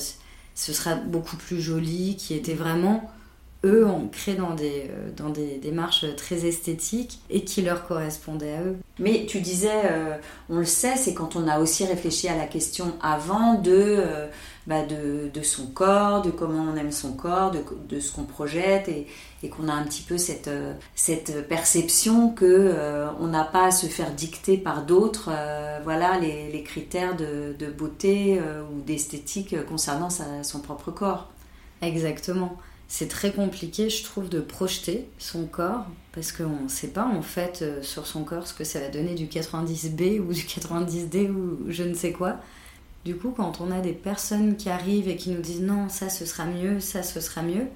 ce 0.57 0.73
sera 0.73 0.97
beaucoup 0.97 1.37
plus 1.37 1.61
joli, 1.61 2.17
qui 2.17 2.35
étaient 2.35 2.53
vraiment, 2.53 3.13
eux, 3.65 3.87
ancrés 3.87 4.35
dans 4.35 4.55
des, 4.55 4.91
euh, 4.91 5.11
dans 5.17 5.31
des 5.31 5.59
démarches 5.59 6.05
très 6.17 6.47
esthétiques 6.47 7.21
et 7.31 7.45
qui 7.45 7.63
leur 7.63 7.87
correspondaient 7.87 8.55
à 8.55 8.63
eux. 8.63 8.77
Mais 8.99 9.27
tu 9.27 9.41
disais, 9.41 9.83
euh, 9.91 10.17
on 10.49 10.59
le 10.59 10.65
sait, 10.65 10.97
c'est 10.97 11.15
quand 11.15 11.37
on 11.37 11.49
a 11.49 11.59
aussi 11.59 11.85
réfléchi 11.85 12.29
à 12.29 12.37
la 12.37 12.47
question 12.47 12.93
avant 13.01 13.55
de 13.55 14.03
bah, 14.69 14.85
de, 14.85 15.29
de, 15.35 15.43
son 15.43 15.67
corps, 15.67 16.23
de 16.23 16.31
comment 16.31 16.73
on 16.73 16.77
aime 16.77 16.93
son 16.93 17.15
corps, 17.15 17.51
de, 17.51 17.65
de 17.89 17.99
ce 17.99 18.13
qu'on 18.13 18.23
projette 18.23 18.89
et, 18.89 19.09
qu'on 19.49 19.69
a 19.69 19.73
un 19.73 19.83
petit 19.83 20.03
peu 20.03 20.19
cette, 20.19 20.47
euh, 20.47 20.73
cette 20.95 21.49
perception 21.49 22.31
que 22.31 22.45
euh, 22.47 23.09
on 23.19 23.27
n'a 23.27 23.43
pas 23.43 23.67
à 23.67 23.71
se 23.73 23.87
faire 23.87 24.13
dicter 24.13 24.57
par 24.57 24.85
d'autres 24.87 25.31
euh, 25.33 25.81
voilà 25.83 26.17
les, 26.21 26.49
les, 26.53 26.63
critères 26.63 27.17
de, 27.17 27.57
beauté 27.77 28.41
ou 28.73 28.81
d'esthétique 28.83 29.57
concernant 29.67 30.11
son 30.11 30.61
propre 30.61 30.93
corps. 30.93 31.29
Exactement. 31.81 32.57
C'est 32.95 33.09
très 33.09 33.33
compliqué, 33.33 33.89
je 33.89 34.05
trouve, 34.05 34.29
de 34.29 34.39
projeter 34.39 35.09
son 35.19 35.47
corps 35.47 35.87
parce 36.13 36.31
qu'on 36.31 36.65
ne 36.65 36.69
sait 36.69 36.89
pas 36.89 37.07
en 37.07 37.23
fait 37.23 37.65
sur 37.81 38.07
son 38.07 38.23
corps 38.23 38.47
ce 38.47 38.53
que 38.53 38.65
ça 38.65 38.81
va 38.81 38.89
donner 38.89 39.15
du 39.15 39.29
90B 39.29 40.21
ou 40.21 40.31
du 40.35 40.43
90D 40.43 41.31
ou 41.31 41.59
je 41.71 41.85
ne 41.85 41.95
sais 41.95 42.13
quoi. 42.13 42.37
Du 43.07 43.17
coup, 43.17 43.33
quand 43.35 43.63
on 43.63 43.71
a 43.71 43.81
des 43.81 43.95
personnes 43.95 44.59
qui 44.59 44.69
arrivent 44.69 45.09
et 45.09 45.17
qui 45.17 45.31
nous 45.31 45.41
disent 45.41 45.63
non, 45.63 45.89
ça 45.89 46.11
ce 46.11 46.27
sera 46.27 46.45
mieux, 46.45 46.81
ça 46.81 47.03
ce 47.03 47.19
sera 47.23 47.41
mieux, 47.41 47.67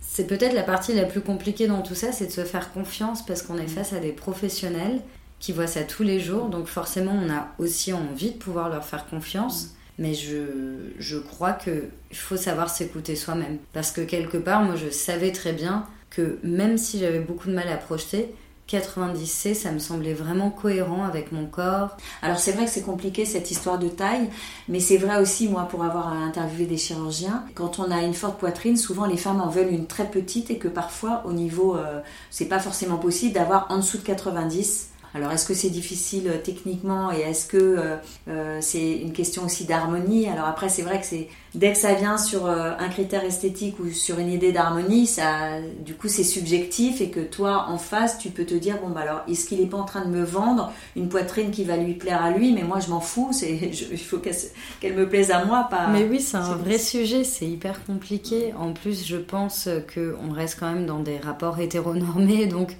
c'est 0.00 0.26
peut-être 0.26 0.54
la 0.54 0.62
partie 0.62 0.94
la 0.94 1.04
plus 1.04 1.20
compliquée 1.20 1.66
dans 1.66 1.82
tout 1.82 1.94
ça, 1.94 2.10
c'est 2.10 2.28
de 2.28 2.32
se 2.32 2.44
faire 2.46 2.72
confiance 2.72 3.22
parce 3.22 3.42
qu'on 3.42 3.58
est 3.58 3.68
face 3.68 3.92
à 3.92 4.00
des 4.00 4.12
professionnels 4.12 5.02
qui 5.40 5.52
voient 5.52 5.66
ça 5.66 5.82
tous 5.82 6.04
les 6.04 6.20
jours, 6.20 6.48
donc 6.48 6.68
forcément 6.68 7.12
on 7.12 7.30
a 7.30 7.48
aussi 7.58 7.92
envie 7.92 8.30
de 8.30 8.38
pouvoir 8.38 8.70
leur 8.70 8.86
faire 8.86 9.04
confiance. 9.04 9.74
Mais 9.98 10.14
je, 10.14 10.90
je 10.98 11.18
crois 11.18 11.52
qu'il 11.52 11.90
faut 12.12 12.36
savoir 12.36 12.68
s'écouter 12.68 13.16
soi-même. 13.16 13.58
Parce 13.72 13.92
que 13.92 14.00
quelque 14.00 14.38
part, 14.38 14.62
moi 14.62 14.76
je 14.76 14.90
savais 14.90 15.32
très 15.32 15.52
bien 15.52 15.86
que 16.10 16.38
même 16.42 16.78
si 16.78 16.98
j'avais 16.98 17.20
beaucoup 17.20 17.48
de 17.48 17.54
mal 17.54 17.68
à 17.68 17.76
projeter, 17.76 18.34
90C, 18.68 19.54
ça 19.54 19.72
me 19.72 19.78
semblait 19.78 20.14
vraiment 20.14 20.50
cohérent 20.50 21.04
avec 21.04 21.32
mon 21.32 21.46
corps. 21.46 21.96
Alors 22.22 22.38
c'est 22.38 22.52
vrai 22.52 22.64
que 22.64 22.70
c'est 22.70 22.82
compliqué 22.82 23.24
cette 23.24 23.50
histoire 23.50 23.78
de 23.78 23.88
taille, 23.88 24.30
mais 24.68 24.80
c'est 24.80 24.96
vrai 24.96 25.20
aussi, 25.20 25.48
moi, 25.48 25.68
pour 25.68 25.84
avoir 25.84 26.08
interviewé 26.08 26.66
des 26.66 26.78
chirurgiens, 26.78 27.44
quand 27.54 27.78
on 27.78 27.90
a 27.90 28.02
une 28.02 28.14
forte 28.14 28.38
poitrine, 28.38 28.76
souvent 28.76 29.06
les 29.06 29.18
femmes 29.18 29.40
en 29.40 29.48
veulent 29.48 29.72
une 29.72 29.86
très 29.86 30.06
petite 30.06 30.50
et 30.50 30.58
que 30.58 30.68
parfois, 30.68 31.22
au 31.26 31.32
niveau, 31.32 31.76
euh, 31.76 32.00
c'est 32.30 32.48
pas 32.48 32.58
forcément 32.58 32.96
possible 32.96 33.34
d'avoir 33.34 33.66
en 33.70 33.76
dessous 33.76 33.98
de 33.98 34.02
90. 34.02 34.88
Alors 35.14 35.30
est-ce 35.30 35.46
que 35.46 35.54
c'est 35.54 35.70
difficile 35.70 36.26
euh, 36.26 36.38
techniquement 36.42 37.12
et 37.12 37.20
est-ce 37.20 37.46
que 37.46 37.78
euh, 38.28 38.58
c'est 38.60 38.98
une 38.98 39.12
question 39.12 39.44
aussi 39.44 39.64
d'harmonie? 39.64 40.28
Alors 40.28 40.46
après 40.46 40.68
c'est 40.68 40.82
vrai 40.82 41.00
que 41.00 41.06
c'est 41.06 41.28
dès 41.54 41.72
que 41.72 41.78
ça 41.78 41.94
vient 41.94 42.18
sur 42.18 42.46
un 42.46 42.88
critère 42.88 43.22
esthétique 43.22 43.78
ou 43.78 43.90
sur 43.90 44.18
une 44.18 44.30
idée 44.30 44.50
d'harmonie, 44.50 45.06
ça 45.06 45.60
du 45.84 45.94
coup 45.94 46.08
c'est 46.08 46.24
subjectif 46.24 47.00
et 47.00 47.10
que 47.10 47.20
toi 47.20 47.66
en 47.68 47.78
face 47.78 48.18
tu 48.18 48.30
peux 48.30 48.44
te 48.44 48.54
dire 48.54 48.78
bon 48.82 48.88
bah 48.88 49.02
alors 49.02 49.22
est-ce 49.28 49.46
qu'il 49.46 49.60
est 49.60 49.66
pas 49.66 49.76
en 49.76 49.84
train 49.84 50.04
de 50.04 50.10
me 50.10 50.24
vendre 50.24 50.72
une 50.96 51.08
poitrine 51.08 51.52
qui 51.52 51.62
va 51.62 51.76
lui 51.76 51.94
plaire 51.94 52.24
à 52.24 52.32
lui 52.32 52.52
mais 52.52 52.64
moi 52.64 52.80
je 52.80 52.90
m'en 52.90 53.00
fous, 53.00 53.28
c'est 53.30 53.52
il 53.92 53.98
faut 53.98 54.18
qu'elle 54.18 54.94
me 54.94 55.08
plaise 55.08 55.30
à 55.30 55.44
moi 55.44 55.68
pas. 55.70 55.86
Mais 55.88 56.04
oui 56.04 56.20
c'est 56.20 56.38
un 56.38 56.56
vrai 56.56 56.78
sujet, 56.78 57.22
c'est 57.22 57.46
hyper 57.46 57.84
compliqué. 57.84 58.52
En 58.58 58.72
plus 58.72 59.06
je 59.06 59.16
pense 59.16 59.68
que 59.86 60.16
on 60.28 60.32
reste 60.32 60.58
quand 60.58 60.72
même 60.72 60.86
dans 60.86 61.00
des 61.00 61.18
rapports 61.18 61.60
hétéronormés 61.60 62.46
donc 62.46 62.76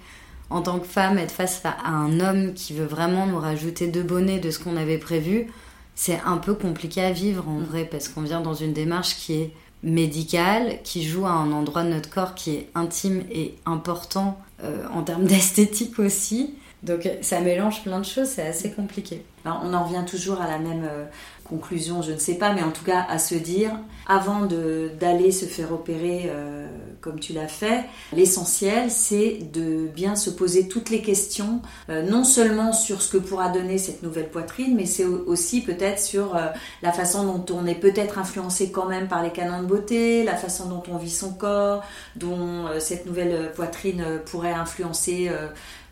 en 0.50 0.62
tant 0.62 0.78
que 0.78 0.87
femme, 0.87 1.18
être 1.18 1.33
face 1.33 1.62
à 1.64 1.88
un 1.88 2.20
homme 2.20 2.54
qui 2.54 2.74
veut 2.74 2.85
vraiment 2.85 3.26
nous 3.26 3.38
rajouter 3.38 3.87
deux 3.87 4.02
bonnets 4.02 4.38
de 4.38 4.50
ce 4.50 4.59
qu'on 4.59 4.76
avait 4.76 4.98
prévu, 4.98 5.48
c'est 5.94 6.20
un 6.24 6.38
peu 6.38 6.54
compliqué 6.54 7.02
à 7.02 7.12
vivre 7.12 7.48
en 7.48 7.59
vrai, 7.59 7.85
parce 7.85 8.09
qu'on 8.09 8.22
vient 8.22 8.40
dans 8.40 8.54
une 8.54 8.72
démarche 8.72 9.16
qui 9.16 9.35
est 9.35 9.50
médicale, 9.83 10.78
qui 10.83 11.04
joue 11.04 11.26
à 11.26 11.30
un 11.30 11.52
endroit 11.52 11.85
de 11.85 11.90
notre 11.90 12.11
corps 12.11 12.35
qui 12.35 12.50
est 12.52 12.68
intime 12.74 13.22
et 13.30 13.54
important 13.66 14.38
euh, 14.62 14.87
en 14.92 15.02
termes 15.02 15.24
d'esthétique 15.26 15.98
aussi. 15.98 16.54
Donc 16.83 17.09
ça 17.22 17.40
mélange 17.40 17.83
plein 17.83 18.00
de 18.00 18.04
choses, 18.04 18.28
c'est 18.28 18.46
assez 18.46 18.72
compliqué. 18.72 19.22
On 19.44 19.74
en 19.74 19.85
revient 19.85 20.04
toujours 20.07 20.40
à 20.40 20.48
la 20.48 20.59
même 20.59 20.87
euh, 20.90 21.04
conclusion, 21.44 22.00
je 22.00 22.12
ne 22.12 22.18
sais 22.18 22.35
pas, 22.35 22.54
mais 22.54 22.62
en 22.62 22.70
tout 22.70 22.85
cas 22.85 23.04
à 23.09 23.18
se 23.18 23.35
dire, 23.35 23.70
avant 24.07 24.46
d'aller 24.46 25.30
se 25.30 25.44
faire 25.44 25.72
opérer 25.72 26.24
euh, 26.26 26.66
comme 27.02 27.20
tu 27.20 27.35
l'as 27.35 27.48
fait, 27.48 27.85
l'essentiel 28.14 28.90
c'est 28.90 29.40
de 29.52 29.87
bien 29.87 30.16
se 30.16 30.30
poser 30.30 30.68
toutes 30.68 30.88
les 30.88 31.02
questions, 31.02 31.61
euh, 31.90 32.02
non 32.02 32.24
seulement 32.24 32.72
sur 32.72 33.02
ce 33.02 33.11
que 33.11 33.18
pourra 33.18 33.50
donner 33.50 33.76
cette 33.76 34.02
nouvelle 34.02 34.30
poitrine, 34.30 34.74
mais 34.74 34.87
c'est 34.87 35.04
aussi 35.04 35.61
peut-être 35.61 36.00
sur 36.00 36.37
la 36.83 36.92
façon 36.92 37.24
dont 37.24 37.54
on 37.54 37.66
est 37.66 37.74
peut-être 37.74 38.18
influencé 38.18 38.70
quand 38.70 38.87
même 38.87 39.09
par 39.09 39.22
les 39.22 39.30
canons 39.30 39.62
de 39.62 39.66
beauté, 39.66 40.24
la 40.24 40.37
façon 40.37 40.66
dont 40.66 40.83
on 40.90 40.96
vit 40.96 41.11
son 41.11 41.33
corps, 41.33 41.83
dont 42.16 42.66
cette 42.78 43.04
nouvelle 43.04 43.52
poitrine 43.54 44.04
pourrait 44.24 44.52
influencer 44.52 45.30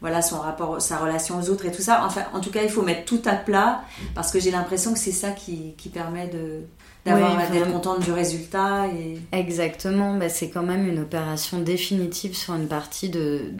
voilà 0.03 0.21
son 0.21 0.41
rapport, 0.41 0.83
sa 0.83 0.99
relation 0.99 1.39
aux 1.39 1.49
autres 1.49 1.65
et 1.65 1.71
tout 1.71 1.81
ça. 1.81 2.03
Enfin, 2.05 2.23
en 2.35 2.41
tout 2.41 2.51
cas, 2.51 2.65
il 2.65 2.69
faut 2.69 2.83
mettre 2.83 3.05
tout 3.05 3.23
à 3.25 3.37
plat 3.45 3.83
parce 4.15 4.31
que 4.31 4.41
j'ai 4.41 4.51
l'impression 4.51 4.93
que 4.93 4.99
c'est 4.99 5.13
ça 5.13 5.31
qui, 5.31 5.75
qui 5.77 5.89
permet 5.89 6.29
de 6.29 6.63
d'avoir 7.05 7.51
d'être 7.51 7.73
contente 7.73 8.01
du 8.01 8.13
résultat 8.13 8.87
et 8.87 9.19
exactement 9.33 10.17
bah, 10.17 10.29
c'est 10.29 10.51
quand 10.51 10.63
même 10.63 10.87
une 10.87 11.01
opération 11.01 11.61
définitive 11.61 12.37
sur 12.37 12.55
une 12.55 12.69
partie 12.69 13.09
de, 13.09 13.51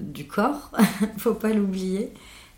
du 0.00 0.26
corps 0.26 0.70
faut 1.18 1.34
pas 1.34 1.52
l'oublier 1.52 2.12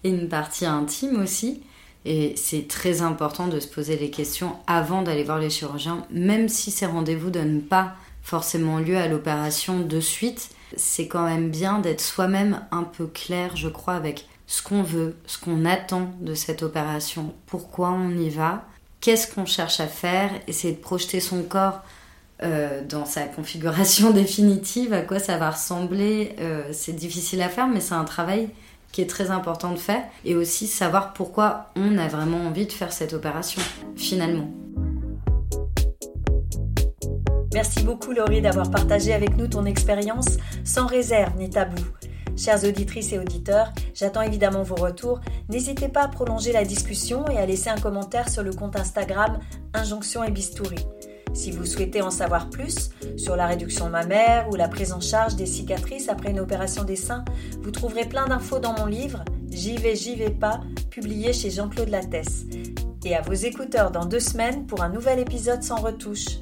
et 0.05 0.11
une 0.11 0.29
partie 0.29 0.67
intime 0.67 1.21
aussi. 1.23 1.63
Et 2.07 2.35
c'est 2.37 2.69
très 2.69 3.01
important 3.01 3.49
de 3.49 3.59
se 3.59 3.67
poser 3.67 3.97
les 3.97 4.11
questions 4.11 4.57
avant 4.67 5.01
d'aller 5.01 5.25
voir 5.25 5.39
les 5.39 5.49
chirurgiens 5.49 6.07
même 6.11 6.51
si 6.51 6.71
ces 6.71 6.85
rendez-vous 6.85 7.31
donnent 7.31 7.63
pas 7.63 7.95
forcément 8.23 8.79
lieu 8.79 8.97
à 8.97 9.09
l'opération 9.09 9.81
de 9.81 10.01
suite. 10.01 10.51
C'est 10.77 11.07
quand 11.07 11.25
même 11.25 11.51
bien 11.51 11.79
d'être 11.79 12.01
soi-même 12.01 12.61
un 12.73 12.83
peu 12.83 13.07
clair, 13.07 13.57
je 13.57 13.69
crois, 13.69 13.95
avec 13.95 14.27
ce 14.47 14.63
qu'on 14.63 14.83
veut, 14.83 15.17
ce 15.27 15.39
qu'on 15.39 15.65
attend 15.65 16.11
de 16.21 16.35
cette 16.35 16.63
opération, 16.63 17.35
pourquoi 17.47 17.91
on 17.91 18.11
y 18.11 18.29
va, 18.29 18.65
qu'est-ce 19.01 19.33
qu'on 19.33 19.47
cherche 19.47 19.81
à 19.81 19.87
faire, 19.87 20.31
essayer 20.47 20.75
de 20.75 20.81
projeter 20.81 21.21
son 21.21 21.43
corps 21.43 21.83
euh, 22.43 22.83
dans 22.87 23.05
sa 23.05 23.23
configuration 23.23 24.11
définitive, 24.13 24.93
à 24.93 25.03
quoi 25.03 25.19
ça 25.19 25.39
va 25.39 25.51
ressembler. 25.51 26.35
Euh, 26.41 26.65
c'est 26.73 26.95
difficile 26.95 27.41
à 27.43 27.49
faire, 27.49 27.69
mais 27.69 27.81
c'est 27.81 27.95
un 27.95 28.05
travail 28.05 28.49
qui 28.93 29.01
est 29.03 29.07
très 29.07 29.31
important 29.31 29.73
de 29.73 29.79
faire, 29.79 30.05
et 30.25 30.37
aussi 30.37 30.67
savoir 30.69 31.15
pourquoi 31.15 31.71
on 31.75 31.99
a 31.99 32.07
vraiment 32.07 32.47
envie 32.47 32.67
de 32.67 32.73
faire 32.73 32.93
cette 32.93 33.13
opération, 33.13 33.61
finalement. 33.97 34.49
Merci 37.53 37.85
beaucoup 37.85 38.13
Laurie 38.13 38.41
d'avoir 38.41 38.69
partagé 38.71 39.13
avec 39.13 39.37
nous 39.37 39.47
ton 39.47 39.65
expérience 39.65 40.27
sans 40.65 40.87
réserve 40.87 41.37
ni 41.39 41.51
tabou. 41.51 41.81
Chères 42.37 42.65
auditrices 42.65 43.13
et 43.13 43.19
auditeurs, 43.19 43.73
j'attends 43.95 44.23
évidemment 44.23 44.63
vos 44.63 44.75
retours. 44.75 45.21
N'hésitez 45.49 45.89
pas 45.89 46.03
à 46.03 46.09
prolonger 46.09 46.53
la 46.53 46.65
discussion 46.65 47.29
et 47.29 47.39
à 47.39 47.47
laisser 47.47 47.71
un 47.71 47.79
commentaire 47.79 48.29
sur 48.29 48.43
le 48.43 48.53
compte 48.53 48.77
Instagram 48.77 49.39
Injonction 49.73 50.25
et 50.25 50.31
Bistouri. 50.31 50.85
Si 51.33 51.51
vous 51.51 51.65
souhaitez 51.65 52.01
en 52.01 52.11
savoir 52.11 52.49
plus 52.49 52.91
sur 53.17 53.35
la 53.35 53.47
réduction 53.47 53.89
mammaire 53.89 54.49
ou 54.51 54.55
la 54.55 54.69
prise 54.69 54.93
en 54.93 55.01
charge 55.01 55.35
des 55.37 55.47
cicatrices 55.47 56.09
après 56.09 56.31
une 56.31 56.41
opération 56.41 56.85
des 56.85 56.97
seins, 56.97 57.25
vous 57.61 57.73
trouverez 57.73 58.09
plein 58.09 58.27
d'infos 58.27 58.61
dans 58.61 58.73
mon 58.79 58.87
livre 58.87 59.25
J'y 59.51 59.77
vais, 59.77 59.95
j'y 59.95 60.17
vais 60.17 60.31
pas, 60.31 60.61
publié 60.91 61.33
chez 61.33 61.51
Jean-Claude 61.51 61.89
Lattès. 61.89 62.47
Et 63.05 63.15
à 63.15 63.21
vos 63.21 63.35
écouteurs 63.35 63.93
dans 63.93 64.05
deux 64.05 64.21
semaines 64.21 64.67
pour 64.67 64.83
un 64.83 64.89
nouvel 64.89 65.21
épisode 65.21 65.63
sans 65.63 65.77
retouche. 65.77 66.39